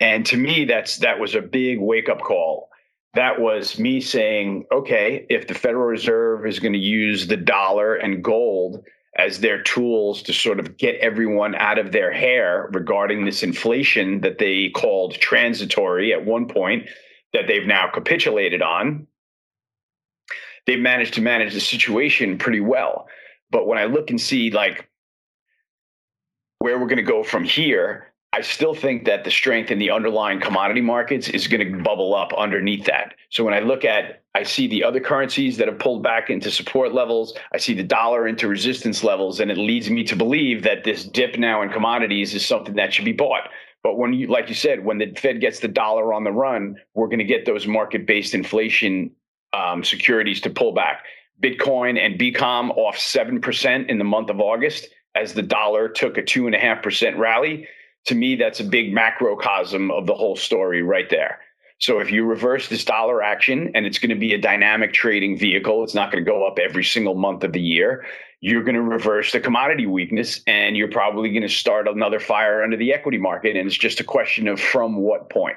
And 0.00 0.24
to 0.24 0.38
me, 0.38 0.64
that's 0.64 0.96
that 0.98 1.18
was 1.18 1.34
a 1.34 1.42
big 1.42 1.78
wake 1.78 2.08
up 2.08 2.22
call 2.22 2.70
that 3.16 3.40
was 3.40 3.78
me 3.78 4.00
saying, 4.00 4.66
okay, 4.70 5.26
if 5.28 5.48
the 5.48 5.54
Federal 5.54 5.86
Reserve 5.86 6.46
is 6.46 6.60
going 6.60 6.74
to 6.74 6.78
use 6.78 7.26
the 7.26 7.36
dollar 7.36 7.94
and 7.94 8.22
gold 8.22 8.84
as 9.18 9.40
their 9.40 9.62
tools 9.62 10.22
to 10.22 10.32
sort 10.32 10.60
of 10.60 10.76
get 10.76 10.96
everyone 10.96 11.54
out 11.54 11.78
of 11.78 11.92
their 11.92 12.12
hair 12.12 12.68
regarding 12.72 13.24
this 13.24 13.42
inflation 13.42 14.20
that 14.20 14.38
they 14.38 14.68
called 14.70 15.14
transitory 15.14 16.12
at 16.12 16.26
one 16.26 16.46
point, 16.46 16.86
that 17.32 17.46
they've 17.46 17.66
now 17.66 17.88
capitulated 17.92 18.60
on, 18.60 19.06
they've 20.66 20.78
managed 20.78 21.14
to 21.14 21.22
manage 21.22 21.54
the 21.54 21.60
situation 21.60 22.36
pretty 22.36 22.60
well. 22.60 23.08
But 23.50 23.66
when 23.66 23.78
I 23.78 23.86
look 23.86 24.10
and 24.10 24.20
see 24.20 24.50
like 24.50 24.88
where 26.58 26.78
we're 26.78 26.88
going 26.88 26.96
to 26.96 27.02
go 27.02 27.22
from 27.22 27.44
here, 27.44 28.12
I 28.36 28.42
still 28.42 28.74
think 28.74 29.06
that 29.06 29.24
the 29.24 29.30
strength 29.30 29.70
in 29.70 29.78
the 29.78 29.90
underlying 29.90 30.40
commodity 30.40 30.82
markets 30.82 31.30
is 31.30 31.48
going 31.48 31.72
to 31.72 31.82
bubble 31.82 32.14
up 32.14 32.34
underneath 32.36 32.84
that. 32.84 33.14
So 33.30 33.42
when 33.42 33.54
I 33.54 33.60
look 33.60 33.82
at, 33.82 34.24
I 34.34 34.42
see 34.42 34.66
the 34.66 34.84
other 34.84 35.00
currencies 35.00 35.56
that 35.56 35.68
have 35.68 35.78
pulled 35.78 36.02
back 36.02 36.28
into 36.28 36.50
support 36.50 36.92
levels. 36.92 37.32
I 37.54 37.56
see 37.56 37.72
the 37.72 37.82
dollar 37.82 38.28
into 38.28 38.46
resistance 38.46 39.02
levels, 39.02 39.40
and 39.40 39.50
it 39.50 39.56
leads 39.56 39.88
me 39.88 40.04
to 40.04 40.14
believe 40.14 40.62
that 40.64 40.84
this 40.84 41.06
dip 41.06 41.38
now 41.38 41.62
in 41.62 41.70
commodities 41.70 42.34
is 42.34 42.44
something 42.44 42.74
that 42.74 42.92
should 42.92 43.06
be 43.06 43.12
bought. 43.12 43.48
But 43.82 43.96
when 43.96 44.12
you, 44.12 44.26
like 44.26 44.50
you 44.50 44.54
said, 44.54 44.84
when 44.84 44.98
the 44.98 45.14
Fed 45.16 45.40
gets 45.40 45.60
the 45.60 45.68
dollar 45.68 46.12
on 46.12 46.22
the 46.22 46.32
run, 46.32 46.76
we're 46.92 47.06
going 47.06 47.20
to 47.20 47.24
get 47.24 47.46
those 47.46 47.66
market-based 47.66 48.34
inflation 48.34 49.12
um, 49.54 49.82
securities 49.82 50.42
to 50.42 50.50
pull 50.50 50.72
back. 50.72 51.04
Bitcoin 51.42 51.98
and 51.98 52.20
BCOM 52.20 52.76
off 52.76 52.98
seven 52.98 53.40
percent 53.40 53.88
in 53.88 53.96
the 53.96 54.04
month 54.04 54.28
of 54.28 54.40
August 54.40 54.88
as 55.14 55.32
the 55.32 55.42
dollar 55.42 55.88
took 55.88 56.18
a 56.18 56.22
two 56.22 56.44
and 56.44 56.54
a 56.54 56.58
half 56.58 56.82
percent 56.82 57.16
rally 57.16 57.66
to 58.06 58.14
me, 58.14 58.36
that's 58.36 58.60
a 58.60 58.64
big 58.64 58.92
macrocosm 58.92 59.90
of 59.90 60.06
the 60.06 60.14
whole 60.14 60.36
story 60.36 60.82
right 60.82 61.10
there. 61.10 61.40
So 61.78 61.98
if 61.98 62.10
you 62.10 62.24
reverse 62.24 62.68
this 62.68 62.84
dollar 62.84 63.22
action 63.22 63.70
and 63.74 63.84
it's 63.84 63.98
going 63.98 64.10
to 64.10 64.16
be 64.16 64.32
a 64.32 64.38
dynamic 64.38 64.94
trading 64.94 65.36
vehicle, 65.36 65.84
it's 65.84 65.94
not 65.94 66.10
going 66.10 66.24
to 66.24 66.30
go 66.30 66.46
up 66.46 66.58
every 66.58 66.84
single 66.84 67.14
month 67.14 67.44
of 67.44 67.52
the 67.52 67.60
year. 67.60 68.06
You're 68.40 68.62
going 68.62 68.76
to 68.76 68.82
reverse 68.82 69.32
the 69.32 69.40
commodity 69.40 69.86
weakness 69.86 70.40
and 70.46 70.76
you're 70.76 70.90
probably 70.90 71.30
going 71.30 71.42
to 71.42 71.48
start 71.48 71.86
another 71.86 72.20
fire 72.20 72.62
under 72.62 72.76
the 72.76 72.94
equity 72.94 73.18
market. 73.18 73.56
And 73.56 73.66
it's 73.66 73.76
just 73.76 74.00
a 74.00 74.04
question 74.04 74.48
of 74.48 74.58
from 74.58 74.96
what 74.96 75.28
point. 75.28 75.56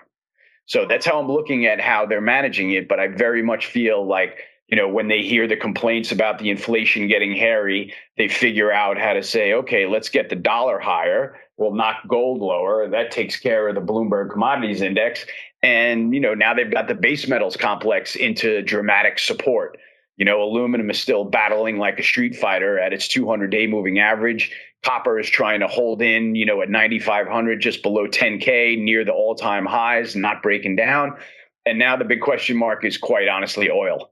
So 0.65 0.85
that's 0.85 1.05
how 1.05 1.19
I'm 1.19 1.31
looking 1.31 1.65
at 1.65 1.79
how 1.79 2.05
they're 2.05 2.21
managing 2.21 2.71
it. 2.71 2.87
But 2.87 2.99
I 2.99 3.07
very 3.07 3.41
much 3.41 3.67
feel 3.67 4.05
like, 4.05 4.39
you 4.67 4.77
know, 4.77 4.87
when 4.87 5.07
they 5.07 5.21
hear 5.23 5.47
the 5.47 5.55
complaints 5.55 6.11
about 6.11 6.37
the 6.37 6.49
inflation 6.49 7.07
getting 7.07 7.35
hairy, 7.35 7.93
they 8.17 8.27
figure 8.27 8.71
out 8.71 8.97
how 8.99 9.13
to 9.13 9.23
say, 9.23 9.53
okay, 9.53 9.87
let's 9.87 10.09
get 10.09 10.29
the 10.29 10.35
dollar 10.35 10.79
higher 10.79 11.37
will 11.59 11.75
knock 11.75 11.97
gold 12.07 12.39
lower. 12.39 12.87
That 12.87 13.11
takes 13.11 13.37
care 13.37 13.67
of 13.67 13.75
the 13.75 13.81
Bloomberg 13.81 14.31
Commodities 14.31 14.81
Index. 14.81 15.25
And, 15.61 16.13
you 16.13 16.19
know, 16.19 16.33
now 16.33 16.53
they've 16.53 16.71
got 16.71 16.87
the 16.87 16.95
base 16.95 17.27
metals 17.27 17.57
complex 17.57 18.15
into 18.15 18.61
dramatic 18.61 19.19
support. 19.19 19.77
You 20.15 20.25
know, 20.25 20.41
aluminum 20.41 20.89
is 20.89 20.99
still 20.99 21.25
battling 21.25 21.77
like 21.77 21.99
a 21.99 22.03
street 22.03 22.35
fighter 22.35 22.79
at 22.79 22.93
its 22.93 23.07
200 23.07 23.49
day 23.49 23.67
moving 23.67 23.99
average. 23.99 24.51
Copper 24.83 25.19
is 25.19 25.29
trying 25.29 25.59
to 25.59 25.67
hold 25.67 26.01
in, 26.01 26.35
you 26.35 26.45
know, 26.45 26.61
at 26.61 26.69
9,500, 26.69 27.61
just 27.61 27.83
below 27.83 28.07
10K, 28.07 28.81
near 28.81 29.03
the 29.03 29.11
all 29.11 29.35
time 29.35 29.65
highs, 29.65 30.15
not 30.15 30.41
breaking 30.41 30.77
down. 30.77 31.17
And 31.65 31.77
now 31.77 31.97
the 31.97 32.05
big 32.05 32.21
question 32.21 32.57
mark 32.57 32.85
is 32.85 32.97
quite 32.97 33.27
honestly 33.27 33.69
oil, 33.69 34.09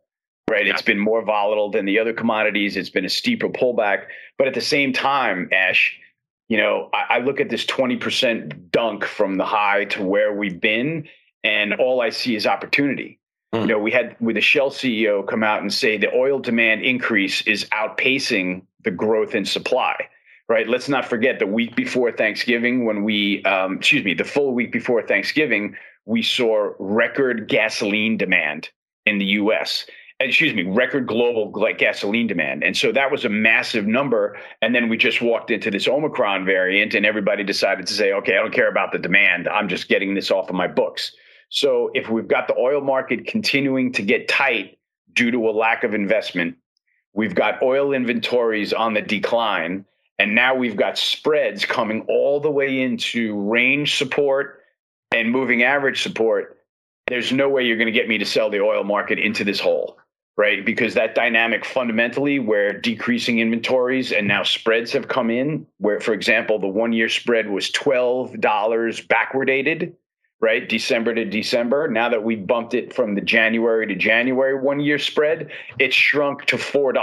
right? 0.50 0.68
It's 0.68 0.82
been 0.82 1.00
more 1.00 1.24
volatile 1.24 1.72
than 1.72 1.86
the 1.86 2.00
other 2.00 2.14
commodities. 2.14 2.76
It's 2.76 2.90
been 2.90 3.06
a 3.06 3.10
steeper 3.10 3.48
pullback. 3.48 4.06
But 4.38 4.48
at 4.48 4.54
the 4.54 4.62
same 4.62 4.92
time, 4.92 5.50
Ash, 5.54 5.98
you 6.48 6.58
know, 6.58 6.90
I, 6.94 7.16
I 7.16 7.20
look 7.20 7.40
at 7.40 7.50
this 7.50 7.66
20% 7.66 8.72
dunk 8.72 9.04
from 9.06 9.38
the 9.38 9.46
high 9.46 9.86
to 9.86 10.04
where 10.04 10.34
we've 10.34 10.60
been, 10.60 11.08
and 11.44 11.74
all 11.76 12.02
I 12.02 12.10
see 12.10 12.36
is 12.36 12.48
opportunity. 12.48 13.20
Mm. 13.54 13.62
You 13.62 13.68
know, 13.68 13.80
we 13.80 13.92
had 13.92 14.16
with 14.20 14.36
the 14.36 14.42
Shell 14.42 14.72
CEO 14.72 15.28
come 15.28 15.44
out 15.44 15.62
and 15.62 15.74
say 15.74 15.98
the 15.98 16.14
oil 16.14 16.40
demand 16.40 16.84
increase 16.84 17.42
is 17.44 17.66
outpacing 17.66 18.64
the 18.84 18.92
growth 18.92 19.36
in 19.36 19.46
supply. 19.46 19.96
right? 20.50 20.68
Let's 20.68 20.88
not 20.88 21.06
forget 21.06 21.40
the 21.40 21.48
week 21.48 21.76
before 21.76 22.12
Thanksgiving, 22.12 22.86
when 22.86 23.04
we, 23.04 23.44
um, 23.44 23.78
excuse 23.78 24.06
me, 24.06 24.14
the 24.14 24.24
full 24.24 24.54
week 24.54 24.72
before 24.72 25.02
Thanksgiving, 25.02 25.76
we 26.06 26.22
saw 26.22 26.72
record 26.80 27.50
gasoline 27.50 28.18
demand 28.18 28.70
in 29.06 29.18
the 29.18 29.26
US. 29.26 29.86
Excuse 30.20 30.56
me, 30.56 30.64
record 30.64 31.06
global 31.06 31.52
like 31.54 31.78
gasoline 31.78 32.26
demand. 32.26 32.64
And 32.64 32.76
so 32.76 32.92
that 32.92 33.12
was 33.12 33.24
a 33.24 33.30
massive 33.30 33.86
number. 33.86 34.36
And 34.64 34.74
then 34.74 34.90
we 34.90 34.98
just 34.98 35.22
walked 35.22 35.52
into 35.52 35.70
this 35.70 35.88
Omicron 35.88 36.44
variant, 36.44 36.96
and 36.96 37.06
everybody 37.06 37.44
decided 37.44 37.86
to 37.86 37.94
say, 37.94 38.14
okay, 38.14 38.34
I 38.34 38.42
don't 38.42 38.54
care 38.54 38.70
about 38.70 38.92
the 38.92 38.98
demand. 38.98 39.48
I'm 39.48 39.68
just 39.68 39.90
getting 39.90 40.16
this 40.16 40.32
off 40.32 40.50
of 40.50 40.56
my 40.56 40.68
books. 40.68 41.12
So 41.50 41.92
if 41.94 42.10
we've 42.10 42.28
got 42.28 42.48
the 42.48 42.58
oil 42.58 42.82
market 42.82 43.28
continuing 43.28 43.94
to 43.94 44.02
get 44.02 44.28
tight 44.28 44.80
due 45.14 45.30
to 45.32 45.50
a 45.50 45.52
lack 45.52 45.84
of 45.84 45.94
investment, 45.94 46.58
we've 47.14 47.36
got 47.36 47.62
oil 47.62 47.94
inventories 47.94 48.74
on 48.74 48.96
the 48.96 49.02
decline 49.02 49.86
and 50.20 50.34
now 50.34 50.56
we've 50.56 50.76
got 50.76 50.98
spreads 50.98 51.66
coming 51.66 52.02
all 52.10 52.40
the 52.40 52.50
way 52.50 52.82
into 52.82 53.40
range 53.40 53.98
support 53.98 54.62
and 55.12 55.32
moving 55.32 55.64
average 55.64 56.02
support. 56.02 56.58
There's 57.08 57.32
no 57.32 57.50
way 57.50 57.64
you're 57.64 57.78
going 57.78 57.86
to 57.86 57.92
get 57.92 58.08
me 58.08 58.18
to 58.18 58.26
sell 58.26 58.50
the 58.50 58.60
oil 58.60 58.84
market 58.84 59.20
into 59.20 59.44
this 59.44 59.60
hole, 59.60 59.98
right? 60.38 60.66
Because 60.66 60.94
that 60.94 61.16
dynamic 61.16 61.66
fundamentally, 61.66 62.40
where 62.40 62.80
decreasing 62.80 63.40
inventories 63.40 64.12
and 64.12 64.28
now 64.28 64.44
spreads 64.44 64.92
have 64.92 65.08
come 65.08 65.30
in, 65.30 65.66
where, 65.80 66.00
for 66.00 66.14
example, 66.14 66.60
the 66.60 66.68
one 66.68 66.94
year 66.94 67.10
spread 67.10 67.50
was 67.50 67.72
$12 67.72 68.40
backwardated, 69.08 69.94
right? 70.40 70.70
December 70.70 71.16
to 71.16 71.26
December. 71.26 71.88
Now 71.88 72.10
that 72.10 72.24
we 72.24 72.36
bumped 72.36 72.76
it 72.76 72.94
from 72.94 73.16
the 73.16 73.22
January 73.22 73.88
to 73.88 73.96
January 73.96 74.60
one 74.60 74.80
year 74.80 75.00
spread, 75.00 75.52
it 75.80 75.94
shrunk 75.94 76.46
to 76.46 76.58
$4 76.58 76.94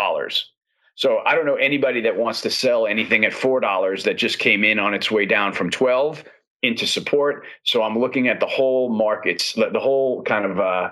so 0.97 1.19
I 1.27 1.35
don't 1.35 1.47
know 1.47 1.57
anybody 1.57 2.01
that 2.03 2.17
wants 2.17 2.41
to 2.43 2.51
sell 2.51 2.87
anything 2.87 3.25
at 3.25 3.33
four 3.33 3.61
dollars 3.61 4.05
that 4.05 4.17
just 4.17 4.39
came 4.39 4.65
in 4.65 4.79
on 4.79 4.95
its 4.95 5.11
way 5.11 5.27
down 5.27 5.53
from 5.53 5.71
twelve 5.71 6.25
into 6.63 6.87
support. 6.87 7.45
So 7.65 7.83
I'm 7.83 7.99
looking 7.99 8.29
at 8.29 8.41
the 8.41 8.47
whole 8.47 8.89
markets, 8.89 9.53
the 9.55 9.81
whole 9.81 10.23
kind 10.23 10.45
of 10.45 10.61
uh, 10.61 10.91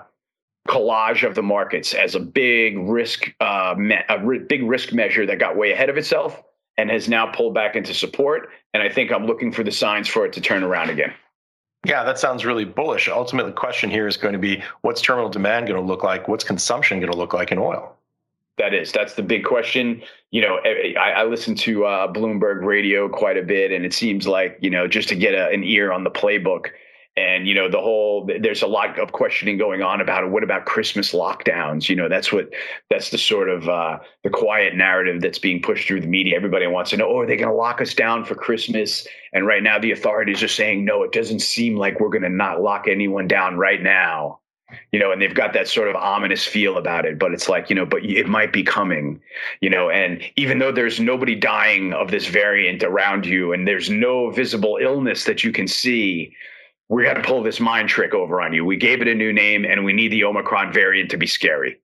collage 0.73 1.27
of 1.27 1.35
the 1.35 1.43
markets 1.43 1.93
as 1.93 2.15
a 2.15 2.19
big 2.19 2.77
risk, 2.79 3.31
uh, 3.39 3.75
me- 3.77 3.95
a 4.09 4.17
r- 4.17 4.39
big 4.39 4.63
risk 4.63 4.91
measure 4.91 5.25
that 5.25 5.39
got 5.39 5.55
way 5.55 5.71
ahead 5.71 5.89
of 5.89 5.97
itself 5.97 6.41
and 6.77 6.89
has 6.89 7.07
now 7.07 7.27
pulled 7.27 7.53
back 7.53 7.75
into 7.75 7.93
support. 7.93 8.49
And 8.73 8.81
I 8.81 8.89
think 8.89 9.11
I'm 9.11 9.25
looking 9.25 9.51
for 9.51 9.63
the 9.63 9.71
signs 9.71 10.07
for 10.07 10.25
it 10.25 10.33
to 10.33 10.41
turn 10.41 10.63
around 10.63 10.89
again. 10.89 11.13
Yeah, 11.85 12.03
that 12.03 12.17
sounds 12.17 12.45
really 12.45 12.65
bullish. 12.65 13.07
Ultimately, 13.09 13.51
the 13.51 13.57
question 13.57 13.89
here 13.89 14.07
is 14.07 14.17
going 14.17 14.33
to 14.33 14.39
be 14.39 14.63
what's 14.81 15.01
terminal 15.01 15.29
demand 15.29 15.67
going 15.67 15.79
to 15.79 15.85
look 15.85 16.01
like? 16.01 16.27
What's 16.27 16.43
consumption 16.43 16.99
going 16.99 17.11
to 17.11 17.17
look 17.17 17.33
like 17.33 17.51
in 17.51 17.57
oil? 17.57 17.95
That 18.57 18.73
is, 18.73 18.91
that's 18.91 19.15
the 19.15 19.23
big 19.23 19.43
question. 19.43 20.01
You 20.31 20.41
know, 20.41 20.59
I, 20.63 20.93
I 21.17 21.23
listen 21.25 21.55
to 21.55 21.85
uh, 21.85 22.13
Bloomberg 22.13 22.63
radio 22.63 23.09
quite 23.09 23.37
a 23.37 23.41
bit, 23.41 23.71
and 23.71 23.83
it 23.83 23.93
seems 23.93 24.27
like, 24.27 24.57
you 24.61 24.69
know, 24.69 24.87
just 24.87 25.09
to 25.09 25.15
get 25.15 25.33
a, 25.33 25.49
an 25.49 25.63
ear 25.63 25.91
on 25.91 26.03
the 26.03 26.11
playbook. 26.11 26.67
And, 27.15 27.47
you 27.47 27.53
know, 27.53 27.69
the 27.69 27.79
whole, 27.79 28.27
there's 28.39 28.63
a 28.63 28.67
lot 28.67 28.97
of 28.97 29.11
questioning 29.11 29.57
going 29.59 29.83
on 29.83 30.01
about 30.01 30.23
it. 30.23 30.31
What 30.31 30.43
about 30.43 30.65
Christmas 30.65 31.13
lockdowns? 31.13 31.87
You 31.87 31.95
know, 31.95 32.09
that's 32.09 32.31
what, 32.31 32.49
that's 32.89 33.11
the 33.11 33.19
sort 33.19 33.49
of 33.49 33.69
uh, 33.69 33.99
the 34.23 34.31
quiet 34.31 34.75
narrative 34.75 35.21
that's 35.21 35.37
being 35.37 35.61
pushed 35.61 35.87
through 35.87 36.01
the 36.01 36.07
media. 36.07 36.35
Everybody 36.35 36.65
wants 36.65 36.89
to 36.89 36.97
know, 36.97 37.07
oh, 37.07 37.19
are 37.19 37.27
they 37.27 37.37
going 37.37 37.49
to 37.49 37.55
lock 37.55 37.81
us 37.81 37.93
down 37.93 38.25
for 38.25 38.33
Christmas? 38.33 39.07
And 39.31 39.45
right 39.45 39.61
now, 39.61 39.77
the 39.77 39.91
authorities 39.91 40.41
are 40.41 40.47
saying, 40.47 40.85
no, 40.85 41.03
it 41.03 41.11
doesn't 41.11 41.41
seem 41.41 41.77
like 41.77 41.99
we're 41.99 42.09
going 42.09 42.23
to 42.23 42.29
not 42.29 42.61
lock 42.61 42.87
anyone 42.87 43.27
down 43.27 43.57
right 43.57 43.81
now 43.81 44.39
you 44.91 44.99
know, 44.99 45.11
and 45.11 45.21
they've 45.21 45.35
got 45.35 45.53
that 45.53 45.67
sort 45.67 45.87
of 45.87 45.95
ominous 45.95 46.45
feel 46.45 46.77
about 46.77 47.05
it. 47.05 47.19
But 47.19 47.33
it's 47.33 47.49
like, 47.49 47.69
you 47.69 47.75
know, 47.75 47.85
but 47.85 48.03
it 48.03 48.27
might 48.27 48.51
be 48.51 48.63
coming, 48.63 49.21
you 49.61 49.69
know, 49.69 49.89
and 49.89 50.21
even 50.35 50.59
though 50.59 50.71
there's 50.71 50.99
nobody 50.99 51.35
dying 51.35 51.93
of 51.93 52.11
this 52.11 52.27
variant 52.27 52.83
around 52.83 53.25
you 53.25 53.53
and 53.53 53.67
there's 53.67 53.89
no 53.89 54.29
visible 54.31 54.79
illness 54.81 55.25
that 55.25 55.43
you 55.43 55.51
can 55.51 55.67
see, 55.67 56.35
we 56.93 57.03
got 57.03 57.15
to 57.15 57.21
pull 57.21 57.41
this 57.41 57.59
mind 57.59 57.89
trick 57.89 58.13
over 58.13 58.39
on 58.39 58.53
you. 58.53 58.63
We 58.63 58.77
gave 58.77 59.01
it 59.01 59.07
a 59.07 59.15
new 59.15 59.33
name 59.33 59.65
and 59.65 59.83
we 59.83 59.93
need 59.93 60.11
the 60.11 60.23
Omicron 60.25 60.71
variant 60.71 61.09
to 61.11 61.17
be 61.17 61.25
scary. 61.25 61.79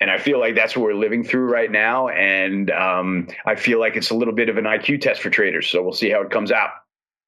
And 0.00 0.10
I 0.10 0.18
feel 0.18 0.40
like 0.40 0.54
that's 0.54 0.76
what 0.76 0.82
we're 0.82 0.94
living 0.94 1.22
through 1.22 1.50
right 1.50 1.70
now. 1.70 2.08
And 2.08 2.70
um, 2.70 3.28
I 3.46 3.54
feel 3.54 3.78
like 3.78 3.96
it's 3.96 4.10
a 4.10 4.14
little 4.14 4.34
bit 4.34 4.48
of 4.48 4.56
an 4.56 4.64
IQ 4.64 5.02
test 5.02 5.20
for 5.20 5.30
traders. 5.30 5.68
So 5.68 5.82
we'll 5.82 5.92
see 5.92 6.10
how 6.10 6.22
it 6.22 6.30
comes 6.30 6.50
out. 6.50 6.70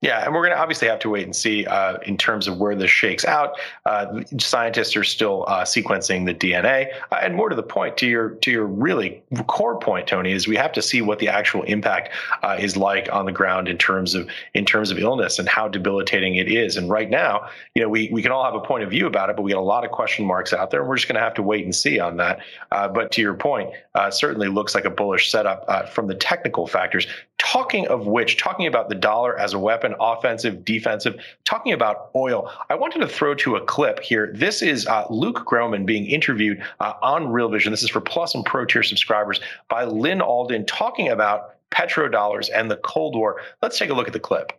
Yeah, 0.02 0.24
and 0.24 0.34
we're 0.34 0.40
going 0.40 0.50
to 0.50 0.60
obviously 0.60 0.88
have 0.88 0.98
to 1.00 1.08
wait 1.08 1.24
and 1.24 1.34
see 1.34 1.64
uh, 1.64 1.98
in 2.04 2.16
terms 2.16 2.48
of 2.48 2.58
where 2.58 2.74
this 2.74 2.90
shakes 2.90 3.24
out. 3.24 3.60
Uh, 3.86 4.22
scientists 4.38 4.96
are 4.96 5.04
still 5.04 5.44
uh, 5.46 5.62
sequencing 5.62 6.26
the 6.26 6.34
DNA, 6.34 6.88
uh, 7.12 7.20
and 7.22 7.36
more 7.36 7.48
to 7.48 7.54
the 7.54 7.62
point, 7.62 7.96
to 7.98 8.08
your 8.08 8.30
to 8.30 8.50
your 8.50 8.66
really 8.66 9.22
core 9.46 9.78
point, 9.78 10.08
Tony, 10.08 10.32
is 10.32 10.48
we 10.48 10.56
have 10.56 10.72
to 10.72 10.82
see 10.82 11.02
what 11.02 11.20
the 11.20 11.28
actual 11.28 11.62
impact 11.62 12.10
uh, 12.42 12.56
is 12.58 12.76
like 12.76 13.08
on 13.12 13.26
the 13.26 13.32
ground 13.32 13.68
in 13.68 13.78
terms 13.78 14.16
of 14.16 14.28
in 14.54 14.64
terms 14.64 14.90
of 14.90 14.98
illness 14.98 15.38
and 15.38 15.48
how 15.48 15.68
debilitating 15.68 16.34
it 16.34 16.50
is. 16.50 16.76
And 16.76 16.90
right 16.90 17.08
now, 17.08 17.48
you 17.76 17.82
know, 17.82 17.88
we 17.88 18.10
we 18.12 18.22
can 18.22 18.32
all 18.32 18.44
have 18.44 18.54
a 18.54 18.60
point 18.60 18.82
of 18.82 18.90
view 18.90 19.06
about 19.06 19.30
it, 19.30 19.36
but 19.36 19.42
we 19.42 19.52
got 19.52 19.60
a 19.60 19.60
lot 19.60 19.84
of 19.84 19.92
question 19.92 20.26
marks 20.26 20.52
out 20.52 20.72
there, 20.72 20.80
and 20.80 20.88
we're 20.88 20.96
just 20.96 21.06
going 21.06 21.14
to 21.14 21.22
have 21.22 21.34
to 21.34 21.44
wait 21.44 21.64
and 21.64 21.72
see 21.72 22.00
on 22.00 22.16
that. 22.16 22.40
Uh, 22.72 22.88
but 22.88 23.12
to 23.12 23.20
your 23.20 23.34
point, 23.34 23.70
certainly 24.10 24.48
looks 24.48 24.74
like 24.74 24.84
a 24.84 24.90
bullish 24.90 25.30
setup 25.30 25.88
from 25.90 26.08
the 26.08 26.14
technical 26.16 26.66
factors. 26.66 27.06
Talking 27.42 27.88
of 27.88 28.06
which, 28.06 28.36
talking 28.36 28.68
about 28.68 28.88
the 28.88 28.94
dollar 28.94 29.36
as 29.36 29.52
a 29.52 29.58
weapon, 29.58 29.96
offensive, 29.98 30.64
defensive, 30.64 31.16
talking 31.44 31.72
about 31.72 32.10
oil, 32.14 32.48
I 32.70 32.76
wanted 32.76 33.00
to 33.00 33.08
throw 33.08 33.34
to 33.34 33.56
a 33.56 33.64
clip 33.64 33.98
here. 33.98 34.32
This 34.32 34.62
is 34.62 34.86
uh, 34.86 35.06
Luke 35.10 35.44
Gromen 35.44 35.84
being 35.84 36.06
interviewed 36.06 36.62
uh, 36.78 36.92
on 37.02 37.28
Real 37.28 37.48
Vision. 37.48 37.72
This 37.72 37.82
is 37.82 37.90
for 37.90 38.00
Plus 38.00 38.36
and 38.36 38.44
Pro 38.44 38.64
tier 38.64 38.84
subscribers 38.84 39.40
by 39.68 39.82
Lyn 39.82 40.20
Alden 40.20 40.66
talking 40.66 41.08
about 41.08 41.56
petrodollars 41.72 42.48
and 42.54 42.70
the 42.70 42.76
Cold 42.76 43.16
War. 43.16 43.40
Let's 43.60 43.76
take 43.76 43.90
a 43.90 43.94
look 43.94 44.06
at 44.06 44.12
the 44.12 44.20
clip. 44.20 44.52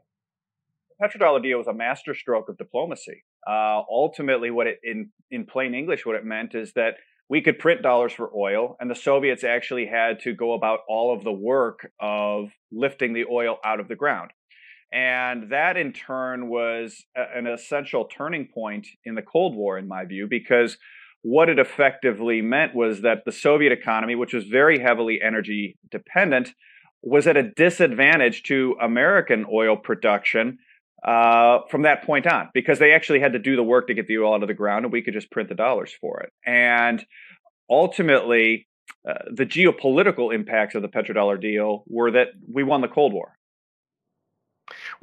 The 0.99 1.07
petrodollar 1.07 1.41
deal 1.41 1.59
was 1.59 1.67
a 1.67 1.73
masterstroke 1.73 2.49
of 2.49 2.57
diplomacy. 2.57 3.23
Uh, 3.47 3.81
ultimately, 3.89 4.51
what 4.51 4.67
it 4.67 4.79
in 4.83 5.09
in 5.31 5.45
plain 5.45 5.73
English, 5.73 6.05
what 6.05 6.15
it 6.15 6.25
meant 6.25 6.53
is 6.53 6.73
that 6.73 6.95
we 7.33 7.41
could 7.41 7.57
print 7.57 7.81
dollars 7.81 8.13
for 8.13 8.29
oil, 8.37 8.77
and 8.79 8.91
the 8.91 8.95
Soviets 8.95 9.43
actually 9.43 9.87
had 9.87 10.19
to 10.19 10.35
go 10.35 10.53
about 10.53 10.81
all 10.87 11.11
of 11.11 11.23
the 11.23 11.31
work 11.31 11.91
of 11.99 12.51
lifting 12.71 13.13
the 13.13 13.25
oil 13.25 13.57
out 13.65 13.79
of 13.79 13.87
the 13.87 13.95
ground. 13.95 14.29
And 14.91 15.49
that 15.49 15.75
in 15.75 15.93
turn 15.93 16.47
was 16.47 17.03
an 17.15 17.47
essential 17.47 18.05
turning 18.05 18.49
point 18.53 18.85
in 19.03 19.15
the 19.15 19.23
Cold 19.23 19.55
War, 19.55 19.79
in 19.79 19.87
my 19.87 20.05
view, 20.05 20.27
because 20.29 20.77
what 21.23 21.49
it 21.49 21.57
effectively 21.57 22.43
meant 22.43 22.75
was 22.75 23.01
that 23.01 23.25
the 23.25 23.31
Soviet 23.31 23.71
economy, 23.71 24.13
which 24.13 24.35
was 24.35 24.43
very 24.43 24.77
heavily 24.77 25.19
energy 25.19 25.79
dependent, 25.89 26.53
was 27.01 27.25
at 27.25 27.35
a 27.35 27.49
disadvantage 27.49 28.43
to 28.43 28.75
American 28.79 29.43
oil 29.51 29.75
production 29.75 30.59
uh, 31.03 31.59
from 31.69 31.83
that 31.83 32.03
point 32.03 32.25
on 32.27 32.49
because 32.53 32.79
they 32.79 32.93
actually 32.93 33.19
had 33.19 33.33
to 33.33 33.39
do 33.39 33.55
the 33.55 33.63
work 33.63 33.87
to 33.87 33.93
get 33.93 34.07
the 34.07 34.17
oil 34.17 34.35
out 34.35 34.41
of 34.41 34.47
the 34.47 34.53
ground 34.53 34.85
and 34.85 34.91
we 34.91 35.01
could 35.01 35.13
just 35.13 35.31
print 35.31 35.49
the 35.49 35.55
dollars 35.55 35.93
for 35.99 36.21
it. 36.21 36.31
And 36.45 37.05
ultimately, 37.69 38.67
uh, 39.07 39.15
the 39.31 39.45
geopolitical 39.45 40.33
impacts 40.33 40.75
of 40.75 40.81
the 40.81 40.87
petrodollar 40.87 41.39
deal 41.39 41.83
were 41.87 42.11
that 42.11 42.29
we 42.51 42.63
won 42.63 42.81
the 42.81 42.87
Cold 42.87 43.13
War. 43.13 43.37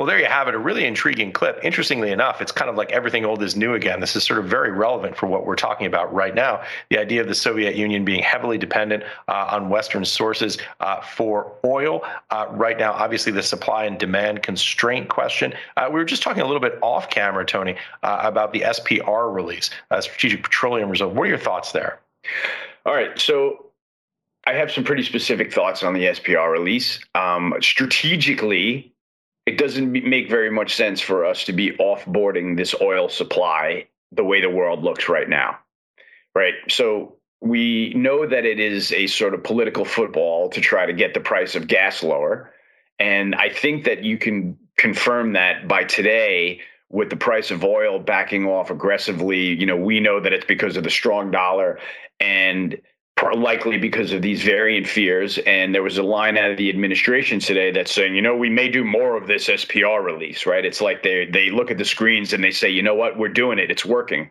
Well, 0.01 0.07
there 0.07 0.19
you 0.19 0.25
have 0.25 0.49
it. 0.49 0.55
A 0.55 0.59
really 0.59 0.87
intriguing 0.87 1.31
clip. 1.31 1.61
Interestingly 1.63 2.11
enough, 2.11 2.41
it's 2.41 2.53
kind 2.53 2.71
of 2.71 2.77
like 2.77 2.91
everything 2.91 3.27
old 3.27 3.43
is 3.43 3.55
new 3.55 3.75
again. 3.75 4.01
This 4.01 4.17
is 4.17 4.25
sort 4.25 4.39
of 4.39 4.47
very 4.47 4.71
relevant 4.71 5.15
for 5.15 5.27
what 5.27 5.45
we're 5.45 5.57
talking 5.57 5.87
about 5.87 6.11
right 6.11 6.35
now. 6.35 6.63
The 6.89 6.97
idea 6.97 7.21
of 7.21 7.29
the 7.29 7.35
Soviet 7.35 7.77
Union 7.77 8.03
being 8.03 8.23
heavily 8.23 8.57
dependent 8.57 9.03
uh, 9.29 9.49
on 9.51 9.69
Western 9.69 10.07
sources 10.07 10.57
uh, 10.81 11.03
for 11.03 11.53
oil. 11.67 12.03
Uh, 12.31 12.47
right 12.53 12.79
now, 12.79 12.95
obviously, 12.95 13.31
the 13.31 13.43
supply 13.43 13.85
and 13.85 13.99
demand 13.99 14.43
constraint 14.43 15.11
question. 15.11 15.53
Uh, 15.77 15.91
we 15.93 15.99
were 15.99 16.07
just 16.07 16.23
talking 16.23 16.43
a 16.43 16.47
little 16.47 16.63
bit 16.63 16.79
off 16.81 17.11
camera, 17.11 17.45
Tony, 17.45 17.77
uh, 18.03 18.21
about 18.23 18.55
the 18.55 18.61
SPR 18.61 19.31
release, 19.31 19.69
uh, 19.91 20.01
Strategic 20.01 20.43
Petroleum 20.43 20.89
Reserve. 20.89 21.13
What 21.13 21.25
are 21.25 21.29
your 21.29 21.37
thoughts 21.37 21.73
there? 21.73 22.01
All 22.87 22.95
right. 22.95 23.19
So 23.21 23.67
I 24.47 24.55
have 24.55 24.71
some 24.71 24.83
pretty 24.83 25.03
specific 25.03 25.53
thoughts 25.53 25.83
on 25.83 25.93
the 25.93 26.07
SPR 26.07 26.51
release. 26.51 27.01
Um, 27.15 27.53
strategically, 27.61 28.95
it 29.51 29.59
doesn't 29.59 29.91
make 29.91 30.31
very 30.31 30.49
much 30.49 30.77
sense 30.77 31.01
for 31.01 31.25
us 31.25 31.43
to 31.45 31.53
be 31.53 31.73
offboarding 31.73 32.57
this 32.57 32.73
oil 32.81 33.09
supply 33.09 33.89
the 34.13 34.23
way 34.23 34.41
the 34.41 34.49
world 34.49 34.85
looks 34.85 35.09
right 35.09 35.29
now. 35.29 35.59
Right. 36.37 36.55
So 36.69 37.17
we 37.41 37.93
know 37.95 38.29
that 38.29 38.45
it 38.45 38.61
is 38.61 38.93
a 38.93 39.09
sort 39.09 39.35
of 39.35 39.43
political 39.43 39.85
football 39.85 40.51
to 40.51 40.61
try 40.61 40.87
to 40.87 40.93
get 40.93 41.15
the 41.15 41.21
price 41.21 41.57
of 41.57 41.67
gas 41.67 42.05
lower. 42.05 42.53
And 43.01 43.35
I 43.35 43.49
think 43.49 43.85
that 43.87 44.05
you 44.05 44.19
can 44.19 44.57
confirm 44.77 45.33
that 45.33 45.67
by 45.67 45.83
today 45.83 46.61
with 46.89 47.11
the 47.11 47.17
price 47.17 47.51
of 47.51 47.65
oil 47.65 47.99
backing 47.99 48.47
off 48.47 48.71
aggressively. 48.71 49.55
You 49.59 49.67
know, 49.67 49.77
we 49.77 49.99
know 49.99 50.21
that 50.21 50.33
it's 50.33 50.47
because 50.47 50.77
of 50.77 50.85
the 50.85 50.91
strong 50.91 51.33
dollar 51.33 51.81
and 52.21 52.81
likely 53.35 53.79
because 53.79 54.13
of 54.13 54.23
these 54.23 54.43
variant 54.43 54.87
fears. 54.87 55.39
And 55.39 55.75
there 55.75 55.83
was 55.83 55.99
a 55.99 56.03
line 56.03 56.37
out 56.37 56.51
of 56.51 56.57
the 56.57 56.69
administration 56.71 57.39
today 57.39 57.71
that's 57.71 57.93
saying, 57.93 58.15
you 58.15 58.23
know, 58.23 58.37
we 58.37 58.51
may 58.51 58.69
do 58.69 58.85
more 58.85 59.17
of 59.17 59.27
this 59.27 59.49
SPR 59.49 60.03
release, 60.03 60.47
right? 60.47 60.65
It's 60.65 60.81
like 60.81 61.03
they 61.03 61.27
they 61.27 61.51
look 61.51 61.71
at 61.71 61.79
the 61.79 61.85
screens 61.85 62.33
and 62.33 62.43
they 62.43 62.51
say, 62.51 62.69
you 62.69 62.83
know 62.83 62.95
what, 62.95 63.19
we're 63.19 63.29
doing 63.29 63.59
it, 63.59 63.71
it's 63.71 63.85
working. 63.85 64.31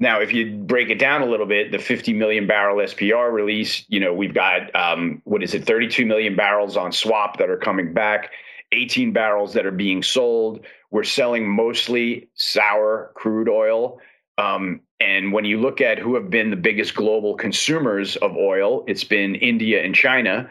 Now, 0.00 0.20
if 0.20 0.32
you 0.32 0.52
break 0.52 0.90
it 0.90 0.98
down 0.98 1.22
a 1.22 1.26
little 1.26 1.46
bit, 1.46 1.72
the 1.72 1.78
50 1.78 2.12
million 2.12 2.46
barrel 2.46 2.76
SPR 2.76 3.32
release, 3.32 3.84
you 3.88 3.98
know, 3.98 4.14
we've 4.14 4.34
got 4.34 4.74
um, 4.74 5.20
what 5.24 5.42
is 5.42 5.54
it, 5.54 5.64
32 5.66 6.06
million 6.06 6.36
barrels 6.36 6.76
on 6.76 6.92
swap 6.92 7.38
that 7.38 7.50
are 7.50 7.56
coming 7.56 7.92
back, 7.92 8.30
18 8.70 9.12
barrels 9.12 9.52
that 9.54 9.66
are 9.66 9.72
being 9.72 10.02
sold. 10.02 10.64
We're 10.92 11.02
selling 11.02 11.48
mostly 11.48 12.28
sour 12.34 13.10
crude 13.14 13.48
oil. 13.48 14.00
Um, 14.38 14.80
and 15.00 15.32
when 15.32 15.44
you 15.44 15.60
look 15.60 15.80
at 15.80 15.98
who 15.98 16.14
have 16.14 16.30
been 16.30 16.50
the 16.50 16.56
biggest 16.56 16.94
global 16.94 17.34
consumers 17.34 18.16
of 18.16 18.36
oil, 18.36 18.84
it's 18.86 19.04
been 19.04 19.34
India 19.34 19.84
and 19.84 19.94
China. 19.94 20.48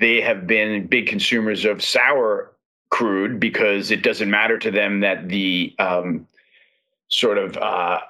They 0.00 0.20
have 0.20 0.46
been 0.46 0.86
big 0.86 1.06
consumers 1.06 1.64
of 1.64 1.82
sour 1.82 2.52
crude 2.90 3.40
because 3.40 3.90
it 3.90 4.02
doesn't 4.02 4.30
matter 4.30 4.58
to 4.58 4.70
them 4.70 5.00
that 5.00 5.28
the 5.28 5.74
um, 5.78 6.26
sort 7.08 7.38
of 7.38 7.56
uh, 7.56 8.00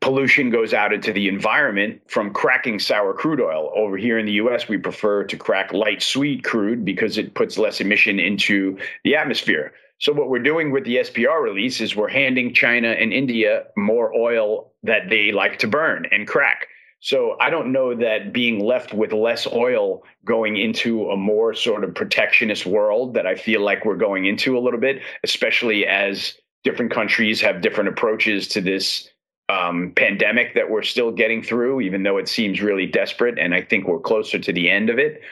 pollution 0.00 0.50
goes 0.50 0.72
out 0.72 0.92
into 0.92 1.12
the 1.12 1.28
environment 1.28 2.00
from 2.06 2.32
cracking 2.32 2.78
sour 2.78 3.12
crude 3.12 3.40
oil. 3.40 3.70
Over 3.74 3.96
here 3.96 4.18
in 4.18 4.26
the 4.26 4.32
US, 4.32 4.68
we 4.68 4.78
prefer 4.78 5.24
to 5.24 5.36
crack 5.36 5.72
light 5.72 6.02
sweet 6.02 6.42
crude 6.44 6.84
because 6.84 7.18
it 7.18 7.34
puts 7.34 7.58
less 7.58 7.80
emission 7.80 8.18
into 8.18 8.78
the 9.04 9.14
atmosphere. 9.14 9.72
So, 9.98 10.12
what 10.14 10.30
we're 10.30 10.38
doing 10.38 10.70
with 10.70 10.84
the 10.84 10.96
SPR 10.96 11.42
release 11.42 11.80
is 11.82 11.94
we're 11.94 12.08
handing 12.08 12.54
China 12.54 12.88
and 12.88 13.12
India 13.12 13.64
more 13.76 14.14
oil 14.14 14.69
that 14.82 15.08
they 15.08 15.32
like 15.32 15.58
to 15.60 15.68
burn 15.68 16.06
and 16.10 16.26
crack. 16.26 16.68
So, 17.02 17.36
I 17.40 17.48
don't 17.48 17.72
know 17.72 17.94
that 17.94 18.32
being 18.32 18.60
left 18.62 18.92
with 18.92 19.12
less 19.12 19.46
oil 19.46 20.02
going 20.26 20.58
into 20.58 21.08
a 21.10 21.16
more 21.16 21.54
sort 21.54 21.82
of 21.82 21.94
protectionist 21.94 22.66
world 22.66 23.14
that 23.14 23.26
I 23.26 23.36
feel 23.36 23.62
like 23.62 23.86
we're 23.86 23.96
going 23.96 24.26
into 24.26 24.58
a 24.58 24.60
little 24.60 24.80
bit, 24.80 25.00
especially 25.24 25.86
as 25.86 26.34
different 26.62 26.92
countries 26.92 27.40
have 27.40 27.62
different 27.62 27.88
approaches 27.88 28.48
to 28.48 28.60
this 28.60 29.08
um, 29.48 29.92
pandemic 29.96 30.54
that 30.54 30.70
we're 30.70 30.82
still 30.82 31.10
getting 31.10 31.42
through, 31.42 31.80
even 31.80 32.02
though 32.02 32.18
it 32.18 32.28
seems 32.28 32.60
really 32.60 32.86
desperate. 32.86 33.38
And 33.38 33.54
I 33.54 33.62
think 33.62 33.88
we're 33.88 33.98
closer 33.98 34.38
to 34.38 34.52
the 34.52 34.70
end 34.70 34.90
of 34.90 34.98
it. 34.98 35.22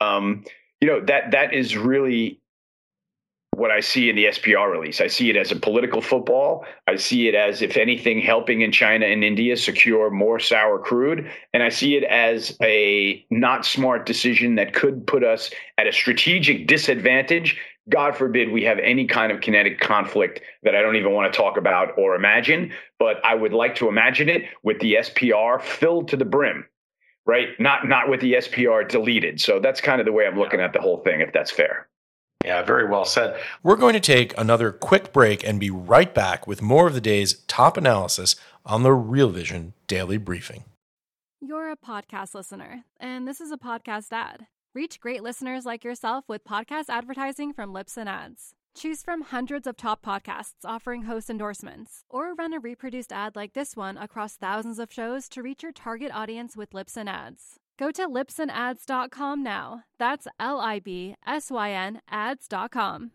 Um, 0.00 0.44
you 0.80 0.88
know 0.88 1.00
that 1.06 1.30
that 1.30 1.54
is 1.54 1.76
really 1.76 2.40
what 3.56 3.70
I 3.70 3.80
see 3.80 4.10
in 4.10 4.16
the 4.16 4.26
SPR 4.26 4.70
release. 4.70 5.00
I 5.00 5.06
see 5.06 5.30
it 5.30 5.36
as 5.36 5.50
a 5.50 5.56
political 5.56 6.00
football. 6.00 6.64
I 6.86 6.96
see 6.96 7.28
it 7.28 7.34
as, 7.34 7.62
if 7.62 7.76
anything, 7.76 8.20
helping 8.20 8.60
in 8.60 8.70
China 8.70 9.06
and 9.06 9.24
India 9.24 9.56
secure 9.56 10.10
more 10.10 10.38
sour 10.38 10.78
crude. 10.78 11.30
And 11.54 11.62
I 11.62 11.70
see 11.70 11.96
it 11.96 12.04
as 12.04 12.56
a 12.62 13.24
not 13.30 13.64
smart 13.64 14.04
decision 14.04 14.56
that 14.56 14.74
could 14.74 15.06
put 15.06 15.24
us 15.24 15.50
at 15.78 15.86
a 15.86 15.92
strategic 15.92 16.66
disadvantage 16.66 17.58
God 17.88 18.16
forbid 18.16 18.50
we 18.50 18.64
have 18.64 18.78
any 18.80 19.06
kind 19.06 19.30
of 19.30 19.40
kinetic 19.40 19.78
conflict 19.78 20.40
that 20.64 20.74
I 20.74 20.82
don't 20.82 20.96
even 20.96 21.12
want 21.12 21.32
to 21.32 21.36
talk 21.36 21.56
about 21.56 21.96
or 21.96 22.16
imagine, 22.16 22.72
but 22.98 23.24
I 23.24 23.34
would 23.34 23.52
like 23.52 23.76
to 23.76 23.88
imagine 23.88 24.28
it 24.28 24.42
with 24.64 24.80
the 24.80 24.94
SPR 24.94 25.62
filled 25.62 26.08
to 26.08 26.16
the 26.16 26.24
brim, 26.24 26.66
right? 27.26 27.48
Not 27.60 27.86
not 27.86 28.08
with 28.08 28.20
the 28.20 28.34
SPR 28.34 28.88
deleted. 28.88 29.40
So 29.40 29.60
that's 29.60 29.80
kind 29.80 30.00
of 30.00 30.04
the 30.04 30.12
way 30.12 30.26
I'm 30.26 30.38
looking 30.38 30.60
at 30.60 30.72
the 30.72 30.80
whole 30.80 30.98
thing, 30.98 31.20
if 31.20 31.32
that's 31.32 31.52
fair. 31.52 31.88
Yeah, 32.46 32.62
very 32.62 32.88
well 32.88 33.04
said. 33.04 33.36
We're 33.64 33.74
going 33.74 33.94
to 33.94 34.00
take 34.00 34.32
another 34.38 34.70
quick 34.70 35.12
break 35.12 35.44
and 35.44 35.58
be 35.58 35.68
right 35.68 36.14
back 36.14 36.46
with 36.46 36.62
more 36.62 36.86
of 36.86 36.94
the 36.94 37.00
day's 37.00 37.40
top 37.48 37.76
analysis 37.76 38.36
on 38.64 38.84
the 38.84 38.92
Real 38.92 39.30
Vision 39.30 39.72
Daily 39.88 40.16
Briefing. 40.16 40.62
You're 41.40 41.72
a 41.72 41.76
podcast 41.76 42.36
listener, 42.36 42.84
and 43.00 43.26
this 43.26 43.40
is 43.40 43.50
a 43.50 43.56
podcast 43.56 44.12
ad. 44.12 44.46
Reach 44.76 45.00
great 45.00 45.24
listeners 45.24 45.66
like 45.66 45.82
yourself 45.82 46.24
with 46.28 46.44
podcast 46.44 46.84
advertising 46.88 47.52
from 47.52 47.74
Libsyn 47.74 48.06
Ads. 48.06 48.54
Choose 48.76 49.02
from 49.02 49.22
hundreds 49.22 49.66
of 49.66 49.76
top 49.76 50.04
podcasts 50.04 50.64
offering 50.64 51.02
host 51.02 51.28
endorsements, 51.28 52.04
or 52.08 52.32
run 52.34 52.52
a 52.52 52.60
reproduced 52.60 53.12
ad 53.12 53.34
like 53.34 53.54
this 53.54 53.74
one 53.74 53.98
across 53.98 54.36
thousands 54.36 54.78
of 54.78 54.92
shows 54.92 55.28
to 55.30 55.42
reach 55.42 55.64
your 55.64 55.72
target 55.72 56.12
audience 56.14 56.56
with 56.56 56.70
Libsyn 56.70 57.08
Ads. 57.08 57.58
Go 57.78 57.90
to 57.90 58.08
libsynads.com 58.08 59.42
now. 59.42 59.82
That's 59.98 60.26
L 60.40 60.60
I 60.60 60.78
B 60.78 61.14
S 61.26 61.50
Y 61.50 61.72
N 61.72 62.00
ads.com. 62.08 63.12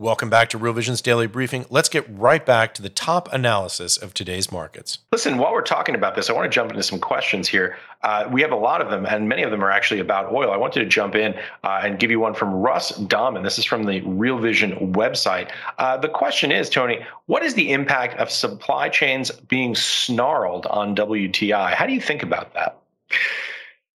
Welcome 0.00 0.30
back 0.30 0.48
to 0.50 0.58
Real 0.58 0.74
Vision's 0.74 1.02
Daily 1.02 1.26
Briefing. 1.26 1.66
Let's 1.70 1.88
get 1.88 2.06
right 2.08 2.46
back 2.46 2.72
to 2.74 2.82
the 2.82 2.88
top 2.88 3.28
analysis 3.32 3.96
of 3.96 4.14
today's 4.14 4.52
markets. 4.52 5.00
Listen, 5.10 5.38
while 5.38 5.52
we're 5.52 5.60
talking 5.60 5.96
about 5.96 6.14
this, 6.14 6.30
I 6.30 6.34
want 6.34 6.44
to 6.44 6.54
jump 6.54 6.70
into 6.70 6.84
some 6.84 7.00
questions 7.00 7.48
here. 7.48 7.76
Uh, 8.04 8.28
we 8.30 8.40
have 8.40 8.52
a 8.52 8.56
lot 8.56 8.80
of 8.80 8.90
them, 8.90 9.04
and 9.06 9.28
many 9.28 9.42
of 9.42 9.50
them 9.50 9.64
are 9.64 9.72
actually 9.72 9.98
about 9.98 10.32
oil. 10.32 10.52
I 10.52 10.56
wanted 10.56 10.84
to 10.84 10.86
jump 10.86 11.16
in 11.16 11.34
uh, 11.64 11.80
and 11.82 11.98
give 11.98 12.12
you 12.12 12.20
one 12.20 12.34
from 12.34 12.54
Russ 12.54 12.96
Dahman. 12.96 13.42
This 13.42 13.58
is 13.58 13.64
from 13.64 13.82
the 13.82 14.00
Real 14.02 14.38
Vision 14.38 14.92
website. 14.92 15.50
Uh, 15.78 15.96
the 15.96 16.08
question 16.08 16.52
is, 16.52 16.70
Tony, 16.70 17.04
what 17.26 17.42
is 17.42 17.54
the 17.54 17.72
impact 17.72 18.20
of 18.20 18.30
supply 18.30 18.88
chains 18.88 19.32
being 19.32 19.74
snarled 19.74 20.66
on 20.66 20.94
WTI? 20.94 21.74
How 21.74 21.86
do 21.86 21.92
you 21.92 22.00
think 22.00 22.22
about 22.22 22.54
that? 22.54 22.80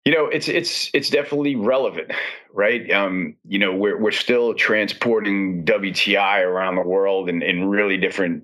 You 0.05 0.13
know, 0.13 0.25
it's 0.25 0.49
it's 0.49 0.89
it's 0.93 1.09
definitely 1.09 1.55
relevant, 1.55 2.11
right? 2.53 2.91
Um, 2.91 3.35
you 3.47 3.57
know, 3.57 3.73
we're 3.73 3.97
we're 3.97 4.11
still 4.11 4.53
transporting 4.53 5.63
WTI 5.63 6.43
around 6.43 6.75
the 6.75 6.81
world 6.81 7.29
in, 7.29 7.41
in 7.41 7.69
really 7.69 7.95
different 7.95 8.43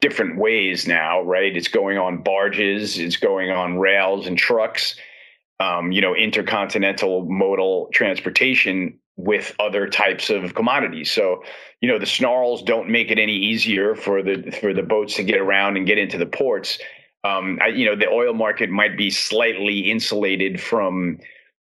different 0.00 0.38
ways 0.38 0.86
now, 0.86 1.22
right? 1.22 1.56
It's 1.56 1.68
going 1.68 1.96
on 1.96 2.22
barges, 2.22 2.98
it's 2.98 3.16
going 3.16 3.50
on 3.50 3.78
rails 3.78 4.26
and 4.26 4.36
trucks, 4.36 4.96
um, 5.60 5.92
you 5.92 6.02
know, 6.02 6.14
intercontinental 6.14 7.24
modal 7.24 7.88
transportation 7.92 8.98
with 9.16 9.54
other 9.58 9.88
types 9.88 10.30
of 10.30 10.54
commodities. 10.54 11.10
So, 11.10 11.42
you 11.80 11.88
know, 11.88 11.98
the 11.98 12.06
snarls 12.06 12.62
don't 12.62 12.88
make 12.88 13.10
it 13.10 13.18
any 13.18 13.34
easier 13.34 13.94
for 13.94 14.22
the 14.22 14.50
for 14.60 14.74
the 14.74 14.82
boats 14.82 15.14
to 15.16 15.24
get 15.24 15.38
around 15.38 15.78
and 15.78 15.86
get 15.86 15.96
into 15.96 16.18
the 16.18 16.26
ports 16.26 16.78
um, 17.24 17.58
I, 17.62 17.68
you 17.68 17.84
know, 17.84 17.96
the 17.96 18.08
oil 18.08 18.34
market 18.34 18.70
might 18.70 18.96
be 18.96 19.10
slightly 19.10 19.90
insulated 19.90 20.60
from, 20.60 21.18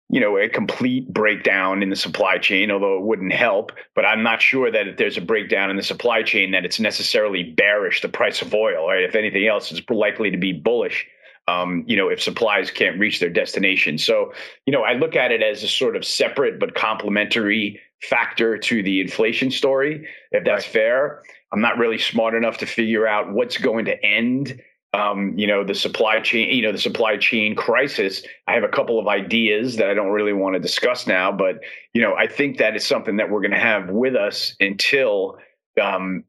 you 0.10 0.20
know, 0.20 0.38
a 0.38 0.50
complete 0.50 1.12
breakdown 1.14 1.82
in 1.82 1.90
the 1.90 1.96
supply 1.96 2.38
chain, 2.38 2.72
although 2.72 2.98
it 2.98 3.04
wouldn't 3.04 3.34
help. 3.34 3.72
But 3.96 4.06
I'm 4.06 4.22
not 4.22 4.42
sure 4.42 4.70
that 4.70 4.88
if 4.88 4.98
there's 4.98 5.18
a 5.18 5.22
breakdown 5.22 5.70
in 5.70 5.78
the 5.78 5.84
supply 5.84 6.24
chain, 6.24 6.52
that 6.52 6.66
it's 6.66 6.80
necessarily 6.80 7.44
bearish 7.44 8.02
the 8.02 8.10
price 8.10 8.42
of 8.42 8.54
oil. 8.54 8.88
Right? 8.88 9.04
If 9.04 9.16
anything 9.16 9.48
else, 9.48 9.72
it's 9.72 9.82
likely 9.90 10.30
to 10.30 10.38
be 10.38 10.54
bullish. 10.54 11.08
Um, 11.48 11.84
you 11.86 11.96
know, 11.96 12.10
if 12.10 12.22
supplies 12.22 12.72
can't 12.72 13.00
reach 13.00 13.20
their 13.20 13.30
destination. 13.30 14.00
So, 14.00 14.34
you 14.66 14.74
know, 14.74 14.82
I 14.82 14.94
look 14.94 15.16
at 15.16 15.32
it 15.32 15.44
as 15.44 15.62
a 15.62 15.68
sort 15.68 15.96
of 15.96 16.04
separate 16.04 16.60
but 16.60 16.74
complementary 16.74 17.80
factor 18.02 18.58
to 18.58 18.82
the 18.82 19.00
inflation 19.00 19.52
story, 19.52 20.08
if 20.32 20.44
that's 20.44 20.66
right. 20.66 20.74
fair. 20.74 21.24
I'm 21.54 21.62
not 21.62 21.78
really 21.78 22.00
smart 22.00 22.34
enough 22.34 22.58
to 22.58 22.66
figure 22.66 23.08
out 23.08 23.32
what's 23.32 23.60
going 23.60 23.86
to 23.86 24.04
end 24.04 24.60
um, 24.96 25.38
you 25.38 25.46
know, 25.46 25.64
the 25.64 25.76
supply 25.76 26.22
chain, 26.22 26.50
you 26.56 26.62
know, 26.62 26.72
the 26.72 26.78
supply 26.78 27.18
chain 27.18 27.54
crisis. 27.54 28.24
I 28.48 28.54
have 28.54 28.64
a 28.64 28.70
couple 28.70 28.98
of 28.98 29.10
ideas 29.10 29.76
that 29.76 29.90
I 29.90 29.94
don't 29.94 30.12
really 30.12 30.32
want 30.32 30.54
to 30.54 30.60
discuss 30.60 31.06
now, 31.06 31.34
but 31.34 31.60
you 31.94 32.02
know, 32.02 32.16
I 32.16 32.28
think 32.28 32.58
that 32.60 32.78
is 32.78 32.88
something 32.88 33.18
that 33.18 33.30
we're 33.30 33.42
going 33.42 33.52
to 33.52 33.60
have 33.60 33.90
with 33.90 34.16
us 34.16 34.56
until 34.62 35.38
um, 35.82 36.24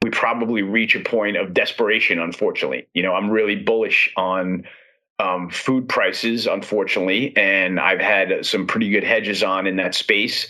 we 0.00 0.10
probably 0.10 0.62
reach 0.62 0.94
a 0.94 1.00
point 1.00 1.36
of 1.36 1.54
desperation. 1.54 2.20
Unfortunately, 2.20 2.86
you 2.94 3.02
know, 3.02 3.14
I'm 3.14 3.30
really 3.30 3.56
bullish 3.56 4.12
on 4.16 4.64
um, 5.18 5.50
food 5.50 5.88
prices, 5.88 6.46
unfortunately, 6.46 7.36
and 7.36 7.80
I've 7.80 8.00
had 8.00 8.46
some 8.46 8.68
pretty 8.68 8.90
good 8.90 9.04
hedges 9.04 9.42
on 9.42 9.66
in 9.66 9.74
that 9.76 9.94
space. 9.94 10.48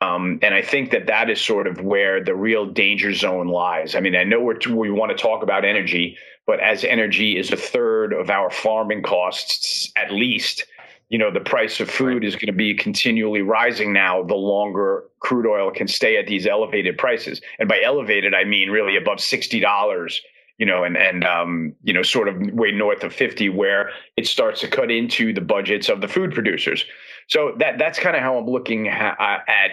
Um, 0.00 0.38
and 0.42 0.54
I 0.54 0.62
think 0.62 0.92
that 0.92 1.06
that 1.08 1.28
is 1.28 1.40
sort 1.40 1.66
of 1.66 1.80
where 1.82 2.22
the 2.22 2.34
real 2.34 2.66
danger 2.66 3.12
zone 3.12 3.48
lies. 3.48 3.94
I 3.94 4.00
mean, 4.00 4.16
I 4.16 4.24
know 4.24 4.40
we're, 4.40 4.58
we 4.70 4.90
want 4.90 5.10
to 5.10 5.20
talk 5.20 5.42
about 5.42 5.64
energy, 5.64 6.16
but 6.50 6.58
as 6.58 6.82
energy 6.82 7.38
is 7.38 7.52
a 7.52 7.56
third 7.56 8.12
of 8.12 8.28
our 8.28 8.50
farming 8.50 9.04
costs, 9.04 9.88
at 9.94 10.10
least, 10.10 10.64
you 11.08 11.16
know, 11.16 11.30
the 11.30 11.38
price 11.38 11.78
of 11.78 11.88
food 11.88 12.24
is 12.24 12.34
going 12.34 12.48
to 12.48 12.52
be 12.52 12.74
continually 12.74 13.40
rising 13.40 13.92
now 13.92 14.24
the 14.24 14.34
longer 14.34 15.04
crude 15.20 15.46
oil 15.46 15.70
can 15.70 15.86
stay 15.86 16.16
at 16.16 16.26
these 16.26 16.48
elevated 16.48 16.98
prices. 16.98 17.40
And 17.60 17.68
by 17.68 17.80
elevated, 17.84 18.34
I 18.34 18.42
mean 18.42 18.68
really 18.68 18.96
above 18.96 19.18
$60 19.18 20.20
you 20.58 20.66
know, 20.66 20.84
and 20.84 20.94
and 20.94 21.24
um, 21.24 21.74
you 21.84 21.94
know, 21.94 22.02
sort 22.02 22.28
of 22.28 22.36
way 22.52 22.70
north 22.70 23.02
of 23.02 23.14
50, 23.14 23.48
where 23.48 23.92
it 24.18 24.26
starts 24.26 24.60
to 24.60 24.68
cut 24.68 24.90
into 24.90 25.32
the 25.32 25.40
budgets 25.40 25.88
of 25.88 26.02
the 26.02 26.08
food 26.08 26.34
producers. 26.34 26.84
So 27.28 27.54
that 27.60 27.78
that's 27.78 27.98
kind 27.98 28.14
of 28.14 28.20
how 28.20 28.36
I'm 28.36 28.46
looking 28.46 28.84
ha- 28.84 29.16
uh, 29.18 29.50
at 29.50 29.70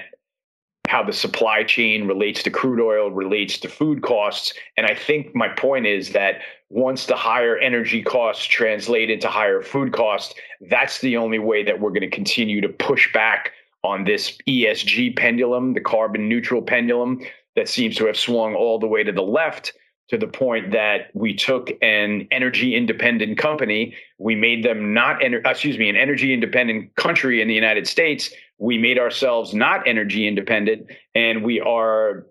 how 0.88 1.04
the 1.04 1.14
supply 1.14 1.64
chain 1.64 2.08
relates 2.08 2.42
to 2.44 2.50
crude 2.50 2.80
oil, 2.80 3.12
relates 3.12 3.60
to 3.60 3.70
food 3.70 4.02
costs. 4.02 4.54
And 4.78 4.86
I 4.86 4.96
think 4.96 5.36
my 5.36 5.50
point 5.50 5.86
is 5.86 6.12
that 6.12 6.42
once 6.70 7.06
the 7.06 7.16
higher 7.16 7.58
energy 7.58 8.02
costs 8.02 8.46
translate 8.46 9.10
into 9.10 9.28
higher 9.28 9.62
food 9.62 9.94
costs, 9.94 10.34
that's 10.70 11.00
the 11.00 11.18
only 11.18 11.40
way 11.40 11.64
that 11.64 11.80
we're 11.80 11.90
going 11.90 12.02
to 12.02 12.10
continue 12.10 12.62
to 12.62 12.70
push 12.70 13.12
back 13.14 13.52
on 13.84 14.04
this 14.04 14.38
ESG 14.48 15.16
pendulum, 15.16 15.74
the 15.74 15.82
carbon 15.82 16.28
neutral 16.28 16.62
pendulum 16.62 17.22
that 17.56 17.70
seems 17.70 17.96
to 17.98 18.06
have 18.06 18.18
swung 18.18 18.56
all 18.56 18.80
the 18.80 18.88
way 18.88 19.04
to 19.04 19.12
the 19.12 19.22
left 19.22 19.74
to 20.10 20.18
the 20.18 20.28
point 20.28 20.72
that 20.72 21.10
we 21.14 21.34
took 21.34 21.70
an 21.82 22.28
energy 22.32 22.76
independent 22.76 23.38
company, 23.38 23.94
we 24.18 24.36
made 24.36 24.64
them 24.64 24.94
not, 24.94 25.20
ener- 25.20 25.46
excuse 25.46 25.78
me, 25.78 25.90
an 25.90 25.98
energy 25.98 26.34
independent 26.34 26.96
country 26.96 27.42
in 27.42 27.48
the 27.48 27.54
United 27.54 27.88
States. 27.88 28.32
We 28.58 28.78
made 28.78 28.98
ourselves 28.98 29.54
not 29.54 29.88
energy 29.88 30.28
independent, 30.28 30.88
and 31.14 31.44
we 31.44 31.60
are 31.60 32.26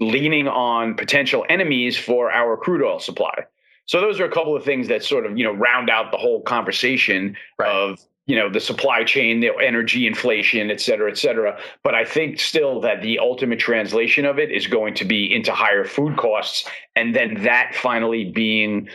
leaning 0.00 0.48
on 0.48 0.94
potential 0.94 1.46
enemies 1.48 1.96
for 1.96 2.30
our 2.30 2.56
crude 2.56 2.82
oil 2.82 2.98
supply. 2.98 3.46
So 3.86 4.00
those 4.00 4.20
are 4.20 4.24
a 4.24 4.30
couple 4.30 4.56
of 4.56 4.64
things 4.64 4.88
that 4.88 5.04
sort 5.04 5.26
of 5.26 5.36
you 5.36 5.44
know 5.44 5.52
round 5.52 5.90
out 5.90 6.10
the 6.10 6.18
whole 6.18 6.42
conversation 6.42 7.36
right. 7.58 7.68
of 7.68 8.00
you 8.26 8.36
know 8.36 8.48
the 8.48 8.60
supply 8.60 9.04
chain 9.04 9.40
the 9.40 9.50
energy 9.60 10.06
inflation 10.06 10.70
et 10.70 10.80
cetera 10.80 11.10
et 11.10 11.18
cetera 11.18 11.58
but 11.82 11.94
i 11.94 12.04
think 12.04 12.38
still 12.38 12.80
that 12.80 13.02
the 13.02 13.18
ultimate 13.18 13.58
translation 13.58 14.24
of 14.24 14.38
it 14.38 14.50
is 14.50 14.66
going 14.68 14.94
to 14.94 15.04
be 15.04 15.34
into 15.34 15.52
higher 15.52 15.84
food 15.84 16.16
costs 16.16 16.68
and 16.94 17.16
then 17.16 17.42
that 17.42 17.74
finally 17.74 18.30
being 18.30 18.88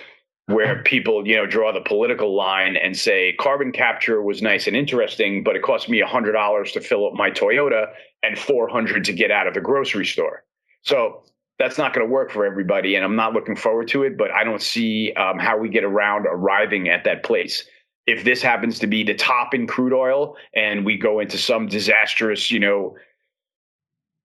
where 0.48 0.82
people 0.84 1.28
you 1.28 1.36
know 1.36 1.46
draw 1.46 1.72
the 1.72 1.82
political 1.82 2.36
line 2.36 2.76
and 2.76 2.98
say 2.98 3.34
carbon 3.40 3.72
capture 3.72 4.22
was 4.22 4.42
nice 4.42 4.68
and 4.68 4.76
interesting 4.76 5.44
but 5.44 5.56
it 5.56 5.62
cost 5.62 5.90
me 5.90 6.02
$100 6.02 6.74
to 6.74 6.82
fill 6.82 7.08
up 7.08 7.14
my 7.14 7.30
toyota 7.30 7.88
and 8.24 8.38
400 8.38 9.04
to 9.06 9.14
get 9.14 9.32
out 9.32 9.48
of 9.48 9.54
the 9.54 9.62
grocery 9.62 10.06
store 10.06 10.44
so 10.84 11.24
that's 11.60 11.78
not 11.78 11.94
going 11.94 12.06
to 12.06 12.12
work 12.12 12.32
for 12.32 12.46
everybody 12.46 12.96
and 12.96 13.04
i'm 13.06 13.16
not 13.16 13.34
looking 13.34 13.56
forward 13.56 13.88
to 13.90 14.04
it 14.04 14.18
but 14.18 14.32
i 14.32 14.44
don't 14.44 14.62
see 14.62 15.14
um, 15.14 15.38
how 15.38 15.58
we 15.58 15.70
get 15.70 15.84
around 15.84 16.26
arriving 16.28 16.90
at 16.90 17.04
that 17.04 17.24
place 17.24 17.66
if 18.08 18.24
this 18.24 18.42
happens 18.42 18.80
to 18.80 18.88
be 18.88 19.04
the 19.04 19.14
top 19.14 19.54
in 19.54 19.68
crude 19.68 19.94
oil 19.94 20.38
and 20.56 20.86
we 20.86 20.98
go 20.98 21.20
into 21.20 21.38
some 21.38 21.68
disastrous, 21.68 22.50
you 22.50 22.60
know, 22.60 22.96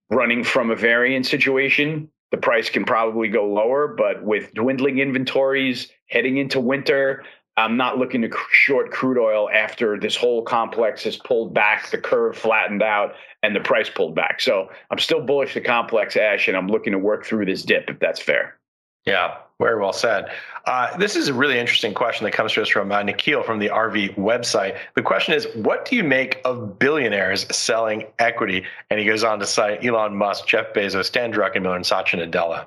running 0.08 0.44
from 0.44 0.70
a 0.70 0.76
variant 0.76 1.26
situation, 1.26 2.08
the 2.30 2.36
price 2.36 2.70
can 2.70 2.84
probably 2.84 3.28
go 3.28 3.44
lower. 3.44 3.88
But 3.88 4.22
with 4.22 4.54
dwindling 4.54 4.98
inventories 4.98 5.90
heading 6.12 6.36
into 6.36 6.60
winter, 6.60 7.24
I'm 7.56 7.76
not 7.76 7.98
looking 7.98 8.22
to 8.22 8.30
short 8.50 8.90
crude 8.90 9.18
oil 9.18 9.50
after 9.50 9.98
this 9.98 10.16
whole 10.16 10.42
complex 10.42 11.04
has 11.04 11.16
pulled 11.16 11.52
back, 11.52 11.90
the 11.90 11.98
curve 11.98 12.36
flattened 12.36 12.82
out, 12.82 13.14
and 13.42 13.54
the 13.54 13.60
price 13.60 13.90
pulled 13.90 14.14
back. 14.14 14.40
So 14.40 14.70
I'm 14.90 14.98
still 14.98 15.20
bullish 15.20 15.54
the 15.54 15.60
complex, 15.60 16.16
Ash, 16.16 16.48
and 16.48 16.56
I'm 16.56 16.68
looking 16.68 16.92
to 16.92 16.98
work 16.98 17.26
through 17.26 17.46
this 17.46 17.62
dip 17.62 17.90
if 17.90 17.98
that's 17.98 18.20
fair. 18.20 18.58
Yeah, 19.04 19.36
very 19.60 19.80
well 19.80 19.92
said. 19.92 20.26
Uh, 20.64 20.96
this 20.96 21.16
is 21.16 21.28
a 21.28 21.34
really 21.34 21.58
interesting 21.58 21.92
question 21.92 22.24
that 22.24 22.30
comes 22.30 22.52
to 22.52 22.62
us 22.62 22.68
from 22.68 22.92
uh, 22.92 23.02
Nikhil 23.02 23.42
from 23.42 23.58
the 23.58 23.68
RV 23.68 24.14
website. 24.16 24.78
The 24.94 25.02
question 25.02 25.34
is, 25.34 25.46
what 25.56 25.84
do 25.84 25.96
you 25.96 26.04
make 26.04 26.40
of 26.44 26.78
billionaires 26.78 27.44
selling 27.54 28.06
equity? 28.20 28.64
And 28.90 29.00
he 29.00 29.04
goes 29.04 29.24
on 29.24 29.40
to 29.40 29.46
cite 29.46 29.84
Elon 29.84 30.16
Musk, 30.16 30.46
Jeff 30.46 30.72
Bezos, 30.72 31.06
Stan 31.06 31.32
Druckenmiller, 31.32 31.76
and 31.76 31.84
Satya 31.84 32.24
Nadella. 32.24 32.66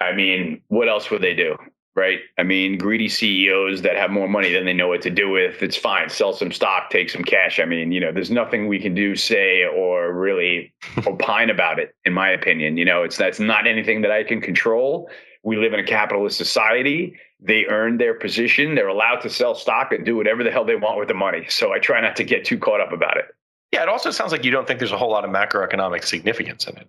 I 0.00 0.12
mean, 0.12 0.62
what 0.68 0.88
else 0.88 1.10
would 1.10 1.22
they 1.22 1.34
do? 1.34 1.56
Right? 1.96 2.20
I 2.38 2.42
mean, 2.42 2.76
greedy 2.76 3.08
CEOs 3.08 3.82
that 3.82 3.96
have 3.96 4.10
more 4.10 4.28
money 4.28 4.52
than 4.52 4.64
they 4.64 4.72
know 4.72 4.88
what 4.88 5.02
to 5.02 5.10
do 5.10 5.30
with, 5.30 5.62
it's 5.62 5.76
fine. 5.76 6.08
Sell 6.08 6.32
some 6.32 6.50
stock, 6.50 6.90
take 6.90 7.08
some 7.08 7.22
cash. 7.22 7.60
I 7.60 7.64
mean, 7.64 7.92
you 7.92 8.00
know, 8.00 8.10
there's 8.10 8.30
nothing 8.30 8.66
we 8.66 8.80
can 8.80 8.94
do, 8.94 9.14
say, 9.14 9.64
or 9.64 10.12
really 10.12 10.74
opine 11.06 11.50
about 11.50 11.78
it, 11.78 11.94
in 12.04 12.12
my 12.12 12.30
opinion. 12.30 12.76
You 12.76 12.84
know, 12.84 13.02
it's 13.04 13.16
that's 13.16 13.38
not 13.38 13.66
anything 13.66 14.02
that 14.02 14.10
I 14.10 14.24
can 14.24 14.40
control. 14.40 15.08
We 15.44 15.56
live 15.56 15.72
in 15.72 15.80
a 15.80 15.84
capitalist 15.84 16.36
society. 16.36 17.16
They 17.38 17.66
earn 17.66 17.98
their 17.98 18.14
position. 18.14 18.74
They're 18.74 18.88
allowed 18.88 19.20
to 19.20 19.30
sell 19.30 19.54
stock 19.54 19.92
and 19.92 20.04
do 20.04 20.16
whatever 20.16 20.42
the 20.42 20.50
hell 20.50 20.64
they 20.64 20.76
want 20.76 20.98
with 20.98 21.08
the 21.08 21.14
money. 21.14 21.46
So 21.48 21.72
I 21.72 21.78
try 21.78 22.00
not 22.00 22.16
to 22.16 22.24
get 22.24 22.44
too 22.44 22.58
caught 22.58 22.80
up 22.80 22.92
about 22.92 23.18
it. 23.18 23.26
Yeah, 23.70 23.82
it 23.82 23.88
also 23.88 24.10
sounds 24.10 24.32
like 24.32 24.44
you 24.44 24.50
don't 24.50 24.66
think 24.66 24.78
there's 24.78 24.92
a 24.92 24.96
whole 24.96 25.10
lot 25.10 25.24
of 25.24 25.30
macroeconomic 25.30 26.04
significance 26.04 26.66
in 26.66 26.76
it. 26.76 26.88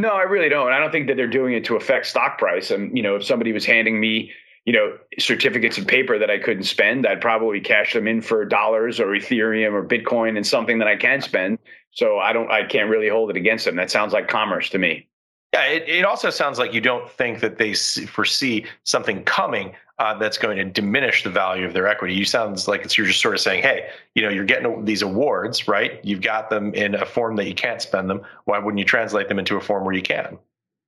No, 0.00 0.10
I 0.10 0.22
really 0.22 0.48
don't. 0.48 0.72
I 0.72 0.78
don't 0.78 0.90
think 0.90 1.06
that 1.08 1.16
they're 1.16 1.26
doing 1.26 1.54
it 1.54 1.64
to 1.66 1.76
affect 1.76 2.06
stock 2.06 2.38
price. 2.38 2.70
And 2.70 2.96
you 2.96 3.02
know, 3.02 3.16
if 3.16 3.24
somebody 3.24 3.52
was 3.52 3.64
handing 3.64 4.00
me, 4.00 4.32
you 4.64 4.72
know, 4.72 4.96
certificates 5.18 5.78
of 5.78 5.86
paper 5.86 6.18
that 6.18 6.30
I 6.30 6.38
couldn't 6.38 6.64
spend, 6.64 7.06
I'd 7.06 7.20
probably 7.20 7.60
cash 7.60 7.92
them 7.92 8.06
in 8.06 8.22
for 8.22 8.44
dollars 8.44 9.00
or 9.00 9.06
Ethereum 9.08 9.72
or 9.72 9.84
Bitcoin 9.86 10.36
and 10.36 10.46
something 10.46 10.78
that 10.78 10.88
I 10.88 10.96
can 10.96 11.20
spend. 11.20 11.58
So 11.90 12.18
I 12.18 12.32
don't, 12.32 12.50
I 12.50 12.64
can't 12.64 12.88
really 12.88 13.08
hold 13.08 13.30
it 13.30 13.36
against 13.36 13.64
them. 13.64 13.76
That 13.76 13.90
sounds 13.90 14.12
like 14.12 14.28
commerce 14.28 14.70
to 14.70 14.78
me. 14.78 15.08
Yeah, 15.52 15.66
it, 15.66 15.88
it 15.88 16.04
also 16.04 16.30
sounds 16.30 16.58
like 16.58 16.72
you 16.72 16.80
don't 16.80 17.10
think 17.10 17.40
that 17.40 17.58
they 17.58 17.74
foresee 17.74 18.64
something 18.84 19.22
coming 19.24 19.74
uh, 19.98 20.18
that's 20.18 20.38
going 20.38 20.56
to 20.56 20.64
diminish 20.64 21.22
the 21.22 21.30
value 21.30 21.66
of 21.66 21.72
their 21.72 21.86
equity. 21.86 22.14
You 22.14 22.24
sounds 22.24 22.66
like 22.66 22.82
it's 22.82 22.96
you're 22.96 23.06
just 23.06 23.20
sort 23.20 23.34
of 23.34 23.40
saying, 23.40 23.62
hey, 23.62 23.88
you 24.14 24.22
know, 24.22 24.28
you're 24.28 24.44
getting 24.44 24.84
these 24.84 25.02
awards, 25.02 25.68
right? 25.68 26.00
You've 26.04 26.22
got 26.22 26.50
them 26.50 26.74
in 26.74 26.94
a 26.94 27.06
form 27.06 27.36
that 27.36 27.46
you 27.46 27.54
can't 27.54 27.80
spend 27.80 28.08
them. 28.08 28.22
Why 28.44 28.58
wouldn't 28.58 28.78
you 28.78 28.84
translate 28.84 29.28
them 29.28 29.38
into 29.38 29.56
a 29.56 29.60
form 29.60 29.84
where 29.84 29.94
you 29.94 30.02
can? 30.02 30.38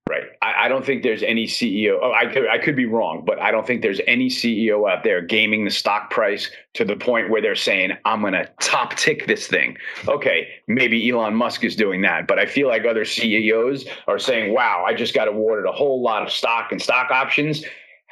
Right. 0.08 0.24
I, 0.42 0.66
I 0.66 0.68
don't 0.68 0.84
think 0.84 1.02
there's 1.02 1.22
any 1.22 1.46
CEO. 1.46 1.98
Oh, 2.02 2.12
I 2.12 2.26
could 2.26 2.46
I 2.46 2.58
could 2.58 2.76
be 2.76 2.84
wrong, 2.84 3.24
but 3.24 3.40
I 3.40 3.50
don't 3.50 3.66
think 3.66 3.80
there's 3.80 4.02
any 4.06 4.28
CEO 4.28 4.90
out 4.90 5.02
there 5.02 5.22
gaming 5.22 5.64
the 5.64 5.70
stock 5.70 6.10
price 6.10 6.50
to 6.74 6.84
the 6.84 6.94
point 6.94 7.30
where 7.30 7.40
they're 7.40 7.54
saying, 7.54 7.92
"I'm 8.04 8.20
going 8.20 8.34
to 8.34 8.46
top 8.60 8.96
tick 8.96 9.26
this 9.26 9.46
thing." 9.46 9.78
Okay, 10.06 10.48
maybe 10.68 11.08
Elon 11.08 11.34
Musk 11.34 11.64
is 11.64 11.74
doing 11.74 12.02
that, 12.02 12.26
but 12.26 12.38
I 12.38 12.44
feel 12.44 12.68
like 12.68 12.84
other 12.84 13.06
CEOs 13.06 13.86
are 14.06 14.18
saying, 14.18 14.52
"Wow, 14.52 14.84
I 14.86 14.92
just 14.92 15.14
got 15.14 15.26
awarded 15.26 15.64
a 15.64 15.72
whole 15.72 16.02
lot 16.02 16.22
of 16.22 16.30
stock 16.30 16.70
and 16.70 16.82
stock 16.82 17.10
options." 17.10 17.64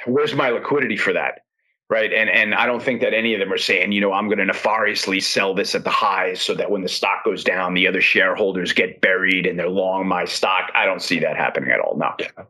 Where's 0.06 0.34
my 0.34 0.50
liquidity 0.50 0.96
for 0.96 1.12
that? 1.12 1.40
Right. 1.90 2.12
And 2.12 2.30
and 2.30 2.54
I 2.54 2.64
don't 2.64 2.82
think 2.82 3.02
that 3.02 3.12
any 3.12 3.34
of 3.34 3.40
them 3.40 3.52
are 3.52 3.58
saying, 3.58 3.92
you 3.92 4.00
know, 4.00 4.14
I'm 4.14 4.26
going 4.26 4.38
to 4.38 4.46
nefariously 4.46 5.20
sell 5.20 5.52
this 5.52 5.74
at 5.74 5.84
the 5.84 5.90
highs 5.90 6.40
so 6.40 6.54
that 6.54 6.70
when 6.70 6.80
the 6.80 6.88
stock 6.88 7.22
goes 7.22 7.44
down, 7.44 7.74
the 7.74 7.86
other 7.86 8.00
shareholders 8.00 8.72
get 8.72 9.02
buried 9.02 9.44
and 9.44 9.58
they're 9.58 9.68
long 9.68 10.06
my 10.06 10.24
stock. 10.24 10.70
I 10.74 10.86
don't 10.86 11.02
see 11.02 11.18
that 11.20 11.36
happening 11.36 11.70
at 11.70 11.80
all. 11.80 11.96
No. 11.98 12.14
Yeah. 12.18 12.44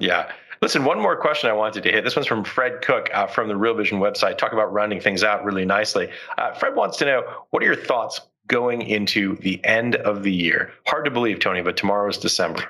Yeah. 0.00 0.32
Listen, 0.62 0.84
one 0.84 1.00
more 1.00 1.16
question 1.16 1.50
I 1.50 1.52
wanted 1.52 1.82
to 1.82 1.92
hit. 1.92 2.04
This 2.04 2.16
one's 2.16 2.28
from 2.28 2.44
Fred 2.44 2.82
Cook 2.82 3.08
uh, 3.12 3.26
from 3.26 3.48
the 3.48 3.56
Real 3.56 3.74
Vision 3.74 3.98
website. 3.98 4.38
Talk 4.38 4.52
about 4.52 4.72
rounding 4.72 5.00
things 5.00 5.22
out 5.22 5.44
really 5.44 5.64
nicely. 5.64 6.08
Uh, 6.38 6.52
Fred 6.54 6.74
wants 6.74 6.96
to 6.98 7.04
know 7.04 7.22
what 7.50 7.62
are 7.62 7.66
your 7.66 7.76
thoughts 7.76 8.20
going 8.46 8.82
into 8.82 9.36
the 9.36 9.64
end 9.64 9.96
of 9.96 10.22
the 10.22 10.32
year? 10.32 10.72
Hard 10.86 11.04
to 11.04 11.10
believe, 11.10 11.40
Tony, 11.40 11.62
but 11.62 11.76
tomorrow 11.76 12.08
is 12.08 12.16
December. 12.16 12.64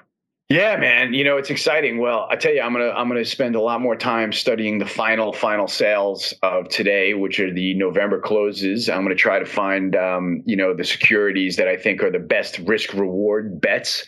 Yeah, 0.48 0.76
man. 0.76 1.14
You 1.14 1.24
know, 1.24 1.38
it's 1.38 1.48
exciting. 1.48 1.98
Well, 1.98 2.26
I 2.30 2.36
tell 2.36 2.52
you, 2.52 2.60
I'm 2.60 2.72
gonna 2.72 2.90
I'm 2.90 3.08
gonna 3.08 3.24
spend 3.24 3.54
a 3.56 3.60
lot 3.60 3.80
more 3.80 3.96
time 3.96 4.32
studying 4.32 4.78
the 4.78 4.86
final 4.86 5.32
final 5.32 5.66
sales 5.66 6.34
of 6.42 6.68
today, 6.68 7.14
which 7.14 7.40
are 7.40 7.52
the 7.52 7.74
November 7.74 8.20
closes. 8.20 8.90
I'm 8.90 9.02
gonna 9.02 9.14
try 9.14 9.38
to 9.38 9.46
find 9.46 9.96
um, 9.96 10.42
you 10.44 10.56
know 10.56 10.74
the 10.74 10.84
securities 10.84 11.56
that 11.56 11.68
I 11.68 11.76
think 11.76 12.02
are 12.02 12.10
the 12.10 12.18
best 12.18 12.58
risk 12.60 12.92
reward 12.92 13.62
bets 13.62 14.04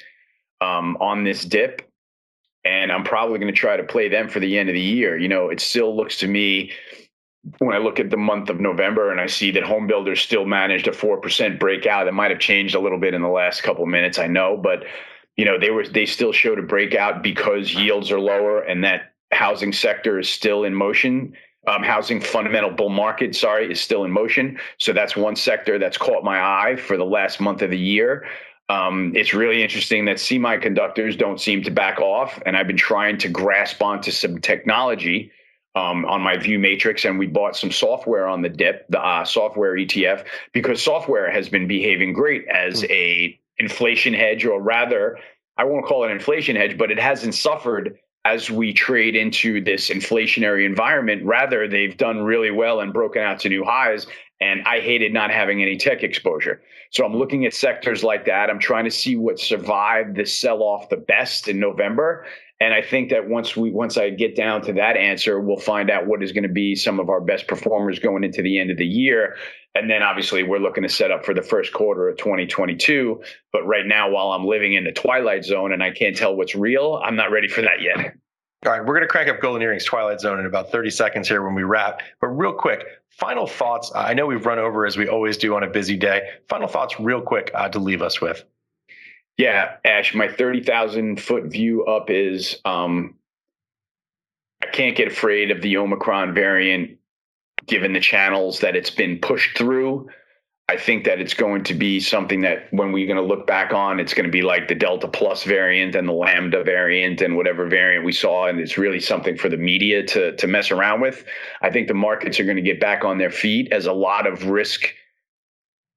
um, 0.61 0.99
on 1.01 1.25
this 1.25 1.45
dip, 1.47 1.81
and 2.65 2.93
I'm 2.93 3.05
probably 3.05 3.39
gonna 3.39 3.53
try 3.53 3.77
to 3.79 3.85
play 3.85 4.09
them 4.09 4.29
for 4.29 4.41
the 4.41 4.59
end 4.59 4.69
of 4.69 4.75
the 4.75 4.81
year. 4.81 5.19
You 5.19 5.29
know, 5.29 5.49
it 5.49 5.61
still 5.61 5.97
looks 5.97 6.19
to 6.19 6.29
me 6.29 6.73
when 7.59 7.75
I 7.75 7.79
look 7.79 8.01
at 8.01 8.11
the 8.11 8.17
month 8.17 8.49
of 8.49 8.61
November 8.61 9.11
and 9.11 9.21
I 9.21 9.27
see 9.27 9.51
that 9.53 9.65
home 9.65 9.87
builders 9.87 10.21
still 10.21 10.47
managed 10.47 10.89
a 10.89 10.93
four 10.93 11.19
percent 11.21 11.61
breakout. 11.61 12.09
It 12.09 12.13
might 12.15 12.31
have 12.31 12.41
changed 12.41 12.75
a 12.75 12.81
little 12.81 12.99
bit 12.99 13.15
in 13.15 13.23
the 13.23 13.29
last 13.29 13.63
couple 13.63 13.83
of 13.85 13.89
minutes, 13.91 14.19
I 14.19 14.27
know, 14.27 14.57
but 14.57 14.85
you 15.37 15.45
know 15.45 15.59
they 15.59 15.71
were 15.71 15.87
they 15.87 16.07
still 16.07 16.33
showed 16.33 16.59
a 16.59 16.63
breakout 16.63 17.23
because 17.23 17.75
yields 17.75 18.11
are 18.11 18.21
lower 18.21 18.61
and 18.61 18.85
that 18.85 19.13
housing 19.33 19.73
sector 19.73 20.19
is 20.19 20.29
still 20.29 20.65
in 20.65 20.75
motion. 20.75 21.35
Um, 21.67 21.83
housing 21.83 22.21
fundamental 22.21 22.71
bull 22.71 22.91
market 22.91 23.35
sorry 23.35 23.73
is 23.73 23.81
still 23.81 24.05
in 24.05 24.11
motion. 24.11 24.59
So 24.79 24.93
that's 24.93 25.17
one 25.17 25.35
sector 25.35 25.79
that's 25.79 25.97
caught 25.97 26.23
my 26.23 26.39
eye 26.39 26.77
for 26.77 26.99
the 26.99 27.07
last 27.07 27.41
month 27.41 27.63
of 27.63 27.71
the 27.71 27.79
year. 27.79 28.27
Um, 28.69 29.13
it's 29.15 29.35
really 29.35 29.63
interesting 29.63 30.07
that 30.07 30.17
semiconductors 30.17 31.19
don't 31.19 31.41
seem 31.41 31.63
to 31.65 31.71
back 31.71 32.01
off 32.01 32.41
and 32.47 32.57
i've 32.57 32.67
been 32.67 32.79
trying 32.79 33.19
to 33.19 33.29
grasp 33.29 33.83
onto 33.83 34.11
some 34.11 34.41
technology 34.41 35.31
um, 35.75 36.07
on 36.07 36.23
my 36.23 36.39
view 36.39 36.59
matrix 36.59 37.05
and 37.05 37.19
we 37.19 37.27
bought 37.27 37.57
some 37.57 37.71
software 37.71 38.27
on 38.27 38.41
the 38.41 38.49
dip 38.49 38.87
the 38.89 38.99
uh, 38.99 39.23
software 39.23 39.75
etf 39.75 40.25
because 40.55 40.83
software 40.83 41.31
has 41.31 41.51
been 41.51 41.69
behaving 41.69 42.15
great 42.15 42.49
as 42.49 42.81
hmm. 42.81 42.91
a 42.91 43.39
inflation 43.59 44.15
hedge, 44.15 44.45
or 44.45 44.61
rather, 44.61 45.19
I 45.57 45.65
won't 45.65 45.87
call 45.87 46.05
it 46.05 46.11
inflation 46.11 46.57
hedge, 46.57 46.77
but 46.77 46.91
it 46.91 46.99
hasn't 46.99 47.35
suffered 47.35 47.99
as 48.25 48.51
we 48.51 48.73
trade 48.73 49.15
into 49.15 49.63
this 49.63 49.91
inflationary 49.91 50.65
environment. 50.65 51.25
Rather, 51.25 51.69
they've 51.69 51.97
done 51.97 52.23
really 52.23 52.51
well 52.51 52.81
and 52.81 52.93
broken 52.93 53.23
out 53.23 53.39
to 53.41 53.49
new 53.49 53.65
highs. 53.65 54.07
And 54.41 54.63
I 54.67 54.81
hated 54.81 55.13
not 55.13 55.31
having 55.31 55.63
any 55.63 55.77
tech 55.77 56.03
exposure. 56.03 56.61
So 56.91 57.05
I'm 57.05 57.15
looking 57.15 57.47
at 57.47 57.55
sectors 57.55 58.03
like 58.03 58.25
that. 58.27 58.51
I'm 58.51 58.59
trying 58.59 58.85
to 58.85 58.91
see 58.91 59.17
what 59.17 59.39
survived 59.39 60.17
the 60.17 60.27
sell 60.27 60.63
off 60.63 60.89
the 60.89 60.97
best 60.97 61.49
in 61.49 61.61
November. 61.61 62.27
And 62.61 62.73
I 62.73 62.83
think 62.83 63.11
that 63.11 63.29
once 63.29 63.57
we 63.57 63.73
once 63.73 63.97
I 63.97 64.11
get 64.11 64.37
down 64.37 64.63
to 64.63 64.73
that 64.75 64.97
answer, 64.97 65.41
we'll 65.41 65.59
find 65.59 65.91
out 65.91 66.07
what 66.07 66.23
is 66.23 66.33
going 66.33 66.45
to 66.45 66.49
be 66.49 66.77
some 66.77 67.01
of 67.01 67.11
our 67.11 67.21
best 67.21 67.49
performers 67.49 67.99
going 67.99 68.23
into 68.25 68.43
the 68.43 68.59
end 68.59 68.71
of 68.71 68.77
the 68.77 68.87
year. 68.87 69.37
And 69.75 69.91
then 69.91 70.03
obviously 70.03 70.45
we're 70.45 70.59
looking 70.59 70.85
to 70.85 70.89
set 70.89 71.11
up 71.11 71.25
for 71.25 71.35
the 71.35 71.43
first 71.43 71.73
quarter 71.73 72.09
of 72.09 72.17
2022. 72.17 73.21
But 73.53 73.67
right 73.67 73.85
now, 73.85 74.09
while 74.09 74.33
I'm 74.33 74.47
living 74.47 74.75
in 74.75 74.85
the 74.85 74.93
twilight 74.93 75.45
zone 75.45 75.73
and 75.73 75.83
I 75.83 75.91
can't 75.91 76.17
tell 76.17 76.37
what's 76.37 76.55
real, 76.55 77.03
I'm 77.05 77.17
not 77.17 77.33
ready 77.33 77.49
for 77.49 77.63
that 77.63 77.83
yet. 77.83 78.15
All 78.65 78.73
right, 78.73 78.81
we're 78.81 78.95
going 78.95 79.03
to 79.03 79.09
crank 79.09 79.29
up 79.29 79.41
Golden 79.41 79.61
Earring's 79.61 79.85
Twilight 79.85 80.21
Zone 80.21 80.41
in 80.41 80.47
about 80.47 80.73
30 80.73 80.89
seconds 80.89 81.29
here 81.29 81.45
when 81.45 81.55
we 81.55 81.65
wrap. 81.65 82.01
But 82.19 82.29
real 82.29 82.55
quick, 82.55 82.87
final 83.11 83.47
thoughts. 83.47 83.93
I 83.95 84.15
know 84.15 84.27
we've 84.27 84.47
run 84.47 84.59
over 84.59 84.87
as 84.87 84.97
we 84.97 85.07
always 85.07 85.37
do 85.37 85.55
on 85.55 85.63
a 85.63 85.69
busy 85.69 85.99
day. 85.99 86.31
Final 86.49 86.67
thoughts, 86.67 86.99
real 86.99 87.21
quick, 87.21 87.51
uh, 87.55 87.69
to 87.69 87.79
leave 87.79 88.01
us 88.01 88.23
with. 88.23 88.43
Yeah, 89.37 89.77
Ash, 89.85 90.15
my 90.15 90.29
30,000 90.29 91.21
foot 91.21 91.45
view 91.45 91.85
up 91.87 92.09
is 92.09 92.61
um, 92.65 93.17
I 94.63 94.67
can't 94.67 94.97
get 94.97 95.09
afraid 95.09 95.51
of 95.51 95.61
the 95.61 95.77
Omicron 95.77 96.35
variant 96.35 96.99
given 97.67 97.93
the 97.93 98.01
channels 98.01 98.61
that 98.61 98.77
it's 98.77 98.91
been 98.91 99.19
pushed 99.19 99.57
through. 99.57 100.09
I 100.69 100.79
think 100.79 101.05
that 101.05 101.21
it's 101.21 101.35
going 101.35 101.63
to 101.65 101.75
be 101.75 102.01
something 102.01 102.41
that 102.41 102.69
when 102.71 102.91
we're 102.93 103.07
going 103.07 103.19
to 103.19 103.23
look 103.23 103.47
back 103.47 103.75
on, 103.75 104.01
it's 104.01 104.15
going 104.15 104.25
to 104.25 104.33
be 104.33 104.41
like 104.41 104.67
the 104.67 104.75
Delta 104.75 105.09
Plus 105.09 105.45
variant 105.45 105.95
and 105.95 106.09
the 106.09 106.13
Lambda 106.13 106.65
variant 106.65 107.21
and 107.21 107.37
whatever 107.37 107.67
variant 107.67 108.05
we 108.05 108.13
saw. 108.13 108.47
And 108.47 108.59
it's 108.59 108.79
really 108.79 109.01
something 109.01 109.37
for 109.37 109.51
the 109.51 109.59
media 109.59 110.03
to, 110.07 110.35
to 110.37 110.47
mess 110.47 110.71
around 110.71 111.03
with. 111.03 111.25
I 111.61 111.71
think 111.71 111.89
the 111.89 111.95
markets 111.95 112.41
are 112.41 112.45
going 112.45 112.57
to 112.57 112.63
get 112.63 112.81
back 112.81 113.05
on 113.05 113.19
their 113.19 113.31
feet 113.31 113.73
as 113.73 113.85
a 113.85 113.93
lot 113.93 114.27
of 114.27 114.47
risk 114.47 114.95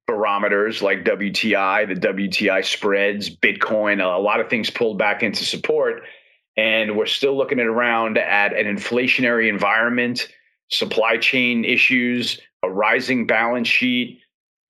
barometers 0.08 0.82
like 0.82 1.04
WTI, 1.04 1.88
the 1.88 2.08
WTI 2.08 2.66
spreads, 2.66 3.30
Bitcoin, 3.30 4.04
a 4.04 4.20
lot 4.20 4.40
of 4.40 4.50
things 4.50 4.70
pulled 4.70 4.98
back 4.98 5.22
into 5.22 5.44
support. 5.44 6.04
And 6.56 6.98
we're 6.98 7.06
still 7.06 7.38
looking 7.38 7.60
at 7.60 7.68
around 7.68 8.18
at 8.18 8.58
an 8.58 8.66
inflationary 8.66 9.48
environment, 9.48 10.28
supply 10.70 11.18
chain 11.18 11.66
issues, 11.66 12.40
a 12.64 12.70
rising 12.70 13.28
balance 13.28 13.68
sheet 13.68 14.22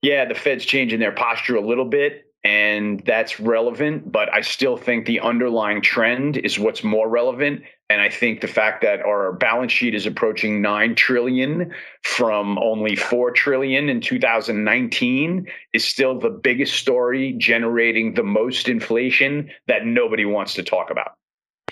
yeah, 0.02 0.24
the 0.24 0.34
Fed's 0.34 0.64
changing 0.64 1.00
their 1.00 1.12
posture 1.12 1.56
a 1.56 1.66
little 1.66 1.84
bit, 1.84 2.32
and 2.44 3.02
that's 3.04 3.40
relevant. 3.40 4.10
But 4.10 4.32
I 4.32 4.42
still 4.42 4.76
think 4.76 5.06
the 5.06 5.20
underlying 5.20 5.82
trend 5.82 6.36
is 6.36 6.58
what's 6.58 6.84
more 6.84 7.08
relevant. 7.08 7.62
And 7.90 8.02
I 8.02 8.10
think 8.10 8.42
the 8.42 8.48
fact 8.48 8.82
that 8.82 9.00
our 9.00 9.32
balance 9.32 9.72
sheet 9.72 9.94
is 9.94 10.04
approaching 10.04 10.60
nine 10.60 10.94
trillion 10.94 11.72
from 12.02 12.58
only 12.58 12.94
four 12.94 13.30
trillion 13.30 13.88
in 13.88 14.02
2019 14.02 15.46
is 15.72 15.84
still 15.86 16.18
the 16.18 16.28
biggest 16.28 16.74
story, 16.74 17.32
generating 17.38 18.12
the 18.12 18.22
most 18.22 18.68
inflation 18.68 19.50
that 19.68 19.86
nobody 19.86 20.26
wants 20.26 20.52
to 20.54 20.62
talk 20.62 20.90
about. 20.90 21.14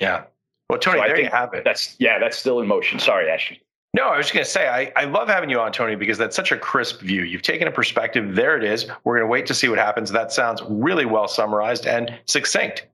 Yeah. 0.00 0.24
Well, 0.70 0.78
Tony, 0.78 1.00
so 1.00 1.06
there 1.06 1.20
you 1.20 1.28
have 1.28 1.52
it. 1.52 1.64
That's 1.64 1.96
yeah, 1.98 2.18
that's 2.18 2.38
still 2.38 2.60
in 2.60 2.66
motion. 2.66 2.98
Sorry, 2.98 3.30
Ashley. 3.30 3.60
No, 3.94 4.08
I 4.08 4.16
was 4.16 4.26
just 4.26 4.34
going 4.34 4.44
to 4.44 4.50
say, 4.50 4.68
I, 4.68 4.92
I 4.94 5.04
love 5.04 5.28
having 5.28 5.48
you 5.48 5.58
on, 5.58 5.72
Tony, 5.72 5.96
because 5.96 6.18
that's 6.18 6.36
such 6.36 6.52
a 6.52 6.58
crisp 6.58 7.00
view. 7.00 7.22
You've 7.22 7.42
taken 7.42 7.66
a 7.66 7.70
perspective. 7.70 8.34
There 8.34 8.56
it 8.56 8.62
is. 8.64 8.86
We're 9.04 9.14
going 9.16 9.26
to 9.26 9.30
wait 9.30 9.46
to 9.46 9.54
see 9.54 9.68
what 9.68 9.78
happens. 9.78 10.10
That 10.10 10.32
sounds 10.32 10.60
really 10.68 11.06
well 11.06 11.28
summarized 11.28 11.86
and 11.86 12.18
succinct. 12.26 12.86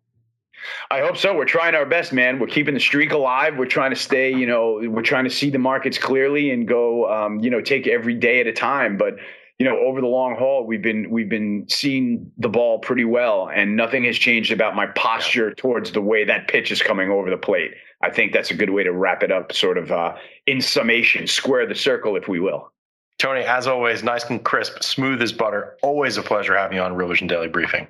I 0.90 1.00
hope 1.00 1.16
so. 1.16 1.34
We're 1.34 1.44
trying 1.44 1.74
our 1.74 1.86
best, 1.86 2.12
man. 2.12 2.38
We're 2.38 2.46
keeping 2.46 2.74
the 2.74 2.80
streak 2.80 3.12
alive. 3.12 3.56
We're 3.56 3.66
trying 3.66 3.90
to 3.90 3.96
stay, 3.96 4.32
you 4.34 4.46
know, 4.46 4.80
we're 4.88 5.02
trying 5.02 5.24
to 5.24 5.30
see 5.30 5.50
the 5.50 5.58
markets 5.58 5.98
clearly 5.98 6.50
and 6.50 6.66
go, 6.66 7.10
um, 7.12 7.40
you 7.40 7.50
know, 7.50 7.60
take 7.60 7.86
every 7.86 8.14
day 8.14 8.40
at 8.40 8.46
a 8.46 8.52
time. 8.52 8.96
But 8.96 9.16
you 9.58 9.68
know, 9.68 9.78
over 9.78 10.00
the 10.00 10.08
long 10.08 10.34
haul, 10.36 10.66
we've 10.66 10.82
been 10.82 11.08
we've 11.10 11.28
been 11.28 11.66
seeing 11.68 12.32
the 12.38 12.48
ball 12.48 12.80
pretty 12.80 13.04
well, 13.04 13.48
and 13.48 13.76
nothing 13.76 14.02
has 14.04 14.18
changed 14.18 14.50
about 14.50 14.74
my 14.74 14.86
posture 14.86 15.48
yeah. 15.48 15.54
towards 15.56 15.92
the 15.92 16.00
way 16.00 16.24
that 16.24 16.48
pitch 16.48 16.72
is 16.72 16.82
coming 16.82 17.10
over 17.10 17.30
the 17.30 17.36
plate. 17.36 17.72
I 18.02 18.10
think 18.10 18.32
that's 18.32 18.50
a 18.50 18.54
good 18.54 18.70
way 18.70 18.82
to 18.82 18.92
wrap 18.92 19.22
it 19.22 19.30
up, 19.30 19.52
sort 19.52 19.78
of 19.78 19.92
uh, 19.92 20.16
in 20.46 20.60
summation, 20.60 21.28
square 21.28 21.64
the 21.66 21.76
circle, 21.76 22.16
if 22.16 22.26
we 22.26 22.40
will. 22.40 22.72
Tony, 23.18 23.42
as 23.42 23.68
always, 23.68 24.02
nice 24.02 24.24
and 24.24 24.42
crisp, 24.42 24.82
smooth 24.82 25.22
as 25.22 25.32
butter. 25.32 25.76
Always 25.82 26.16
a 26.16 26.22
pleasure 26.22 26.56
having 26.56 26.78
you 26.78 26.82
on 26.82 26.96
Real 26.96 27.08
Vision 27.08 27.28
Daily 27.28 27.46
Briefing. 27.46 27.86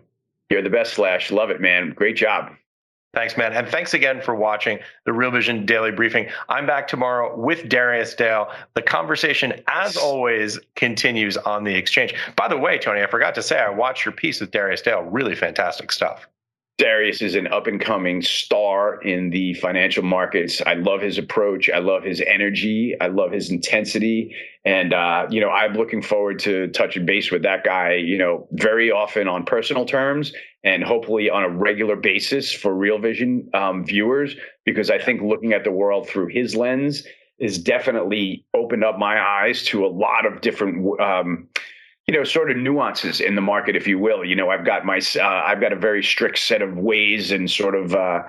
You're 0.50 0.60
the 0.60 0.68
best, 0.68 0.92
Slash. 0.92 1.30
Love 1.30 1.48
it, 1.48 1.62
man. 1.62 1.94
Great 1.94 2.16
job. 2.16 2.52
Thanks, 3.14 3.36
man. 3.36 3.52
And 3.52 3.68
thanks 3.68 3.92
again 3.92 4.22
for 4.22 4.34
watching 4.34 4.78
the 5.04 5.12
Real 5.12 5.30
Vision 5.30 5.66
Daily 5.66 5.90
Briefing. 5.90 6.28
I'm 6.48 6.66
back 6.66 6.88
tomorrow 6.88 7.36
with 7.36 7.68
Darius 7.68 8.14
Dale. 8.14 8.50
The 8.72 8.80
conversation, 8.80 9.52
as 9.68 9.98
always, 9.98 10.58
continues 10.76 11.36
on 11.36 11.64
the 11.64 11.74
exchange. 11.74 12.14
By 12.36 12.48
the 12.48 12.56
way, 12.56 12.78
Tony, 12.78 13.02
I 13.02 13.06
forgot 13.06 13.34
to 13.34 13.42
say 13.42 13.58
I 13.58 13.68
watched 13.68 14.06
your 14.06 14.12
piece 14.12 14.40
with 14.40 14.50
Darius 14.50 14.80
Dale. 14.80 15.02
Really 15.02 15.34
fantastic 15.34 15.92
stuff. 15.92 16.26
Darius 16.78 17.22
is 17.22 17.34
an 17.34 17.46
up 17.46 17.66
and 17.66 17.80
coming 17.80 18.22
star 18.22 19.00
in 19.02 19.30
the 19.30 19.54
financial 19.54 20.02
markets. 20.02 20.60
I 20.66 20.74
love 20.74 21.00
his 21.00 21.18
approach. 21.18 21.70
I 21.70 21.78
love 21.78 22.02
his 22.02 22.20
energy. 22.20 22.94
I 23.00 23.06
love 23.06 23.30
his 23.30 23.50
intensity. 23.50 24.34
And, 24.64 24.92
uh, 24.92 25.26
you 25.30 25.40
know, 25.40 25.50
I'm 25.50 25.74
looking 25.74 26.02
forward 26.02 26.38
to 26.40 26.68
touching 26.68 27.04
base 27.04 27.30
with 27.30 27.42
that 27.42 27.62
guy, 27.64 27.94
you 27.94 28.18
know, 28.18 28.48
very 28.52 28.90
often 28.90 29.28
on 29.28 29.44
personal 29.44 29.84
terms 29.84 30.32
and 30.64 30.82
hopefully 30.82 31.28
on 31.30 31.44
a 31.44 31.48
regular 31.48 31.96
basis 31.96 32.52
for 32.52 32.74
Real 32.74 32.98
Vision 32.98 33.48
um, 33.54 33.84
viewers, 33.84 34.34
because 34.64 34.90
I 34.90 34.98
think 34.98 35.20
looking 35.20 35.52
at 35.52 35.64
the 35.64 35.72
world 35.72 36.08
through 36.08 36.28
his 36.28 36.56
lens 36.56 37.04
is 37.38 37.58
definitely 37.58 38.46
opened 38.54 38.84
up 38.84 38.98
my 38.98 39.20
eyes 39.20 39.64
to 39.64 39.84
a 39.84 39.88
lot 39.88 40.26
of 40.26 40.40
different. 40.40 41.00
Um, 41.00 41.48
you 42.06 42.14
know, 42.14 42.24
sort 42.24 42.50
of 42.50 42.56
nuances 42.56 43.20
in 43.20 43.34
the 43.34 43.40
market, 43.40 43.76
if 43.76 43.86
you 43.86 43.98
will. 43.98 44.24
You 44.24 44.36
know, 44.36 44.50
I've 44.50 44.64
got 44.64 44.84
my, 44.84 45.00
uh, 45.16 45.22
I've 45.22 45.60
got 45.60 45.72
a 45.72 45.76
very 45.76 46.02
strict 46.02 46.38
set 46.38 46.62
of 46.62 46.76
ways 46.76 47.30
and 47.30 47.50
sort 47.50 47.74
of 47.74 47.94
uh, 47.94 48.22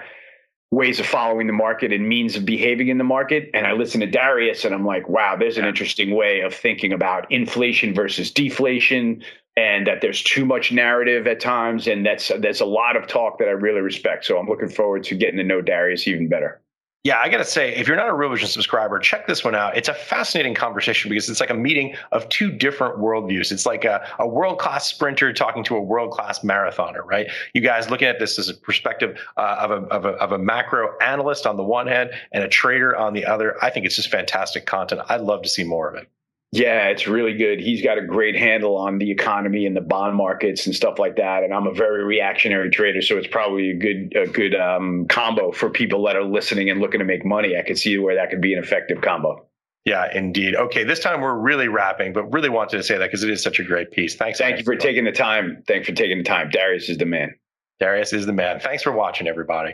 ways 0.71 0.99
of 0.99 1.05
following 1.05 1.47
the 1.47 1.53
market 1.53 1.93
and 1.93 2.07
means 2.07 2.35
of 2.35 2.45
behaving 2.45 2.89
in 2.89 2.97
the 2.97 3.03
market. 3.03 3.49
And 3.53 3.65
I 3.65 3.73
listen 3.73 4.01
to 4.01 4.07
Darius, 4.07 4.65
and 4.65 4.73
I'm 4.73 4.85
like, 4.85 5.07
wow, 5.09 5.35
there's 5.35 5.57
an 5.57 5.65
interesting 5.65 6.15
way 6.15 6.41
of 6.41 6.53
thinking 6.53 6.93
about 6.93 7.31
inflation 7.31 7.93
versus 7.93 8.31
deflation, 8.31 9.23
and 9.55 9.85
that 9.85 10.01
there's 10.01 10.23
too 10.23 10.45
much 10.45 10.71
narrative 10.71 11.27
at 11.27 11.39
times, 11.39 11.87
and 11.87 12.03
that's 12.03 12.31
that's 12.39 12.61
a 12.61 12.65
lot 12.65 12.95
of 12.95 13.05
talk 13.05 13.37
that 13.37 13.47
I 13.47 13.51
really 13.51 13.81
respect. 13.81 14.25
So 14.25 14.39
I'm 14.39 14.47
looking 14.47 14.69
forward 14.69 15.03
to 15.05 15.15
getting 15.15 15.37
to 15.37 15.43
know 15.43 15.61
Darius 15.61 16.07
even 16.07 16.27
better. 16.27 16.62
Yeah, 17.03 17.19
I 17.19 17.27
got 17.27 17.39
to 17.39 17.45
say, 17.45 17.75
if 17.75 17.85
you're 17.85 17.97
not 17.97 18.07
a 18.07 18.13
Real 18.13 18.29
Vision 18.29 18.47
subscriber, 18.47 18.97
check 18.97 19.27
this 19.27 19.43
one 19.43 19.55
out. 19.55 19.75
It's 19.75 19.89
a 19.89 19.93
fascinating 19.93 20.53
conversation 20.53 21.09
because 21.09 21.29
it's 21.29 21.41
like 21.41 21.49
a 21.49 21.53
meeting 21.53 21.97
of 22.13 22.29
two 22.29 22.49
different 22.49 22.97
worldviews. 22.97 23.51
It's 23.51 23.65
like 23.65 23.83
a, 23.83 24.07
a 24.19 24.27
world 24.27 24.57
class 24.57 24.87
sprinter 24.87 25.33
talking 25.33 25.65
to 25.65 25.75
a 25.75 25.81
world 25.81 26.11
class 26.11 26.39
marathoner, 26.39 27.03
right? 27.03 27.27
You 27.53 27.59
guys 27.59 27.89
looking 27.89 28.07
at 28.07 28.19
this 28.19 28.39
as 28.39 28.47
a 28.47 28.53
perspective 28.53 29.19
uh, 29.35 29.57
of, 29.59 29.71
a, 29.71 29.75
of, 29.87 30.05
a, 30.05 30.09
of 30.11 30.31
a 30.31 30.37
macro 30.37 30.97
analyst 30.99 31.45
on 31.45 31.57
the 31.57 31.63
one 31.63 31.87
hand 31.87 32.11
and 32.31 32.41
a 32.41 32.47
trader 32.47 32.95
on 32.95 33.11
the 33.11 33.25
other. 33.25 33.61
I 33.61 33.69
think 33.69 33.85
it's 33.85 33.97
just 33.97 34.09
fantastic 34.09 34.65
content. 34.65 35.01
I'd 35.09 35.19
love 35.19 35.41
to 35.41 35.49
see 35.49 35.65
more 35.65 35.89
of 35.89 35.95
it. 35.95 36.07
Yeah, 36.53 36.89
it's 36.89 37.07
really 37.07 37.33
good. 37.33 37.59
He's 37.59 37.81
got 37.81 37.97
a 37.97 38.05
great 38.05 38.35
handle 38.35 38.77
on 38.77 38.99
the 38.99 39.09
economy 39.09 39.65
and 39.65 39.75
the 39.75 39.81
bond 39.81 40.15
markets 40.15 40.67
and 40.67 40.75
stuff 40.75 40.99
like 40.99 41.15
that. 41.15 41.41
And 41.41 41.51
I'm 41.51 41.65
a 41.65 41.73
very 41.73 42.03
reactionary 42.03 42.69
trader, 42.69 43.01
so 43.01 43.17
it's 43.17 43.25
probably 43.25 43.71
a 43.71 43.73
good 43.73 44.15
a 44.15 44.27
good 44.27 44.53
um, 44.53 45.07
combo 45.07 45.51
for 45.51 45.71
people 45.71 46.03
that 46.03 46.15
are 46.15 46.23
listening 46.23 46.69
and 46.69 46.79
looking 46.79 46.99
to 46.99 47.05
make 47.05 47.25
money. 47.25 47.57
I 47.57 47.63
could 47.63 47.79
see 47.79 47.97
where 47.97 48.13
that 48.13 48.29
could 48.29 48.39
be 48.39 48.53
an 48.53 48.59
effective 48.59 49.01
combo. 49.01 49.47
Yeah, 49.85 50.15
indeed. 50.15 50.55
Okay, 50.55 50.83
this 50.83 50.99
time 50.99 51.21
we're 51.21 51.39
really 51.39 51.69
wrapping, 51.69 52.13
but 52.13 52.31
really 52.31 52.49
wanted 52.49 52.77
to 52.77 52.83
say 52.83 52.99
that 52.99 53.07
because 53.07 53.23
it 53.23 53.31
is 53.31 53.41
such 53.41 53.57
a 53.59 53.63
great 53.63 53.89
piece. 53.89 54.15
Thanks. 54.15 54.37
Thank 54.37 54.59
you 54.59 54.63
for 54.63 54.75
taking 54.75 55.05
the 55.05 55.11
time. 55.11 55.63
Thanks 55.67 55.87
for 55.87 55.95
taking 55.95 56.19
the 56.19 56.23
time. 56.23 56.51
Darius 56.51 56.87
is 56.87 56.99
the 56.99 57.05
man. 57.07 57.33
Darius 57.79 58.13
is 58.13 58.27
the 58.27 58.33
man. 58.33 58.59
Thanks 58.59 58.83
for 58.83 58.91
watching, 58.91 59.27
everybody. 59.27 59.73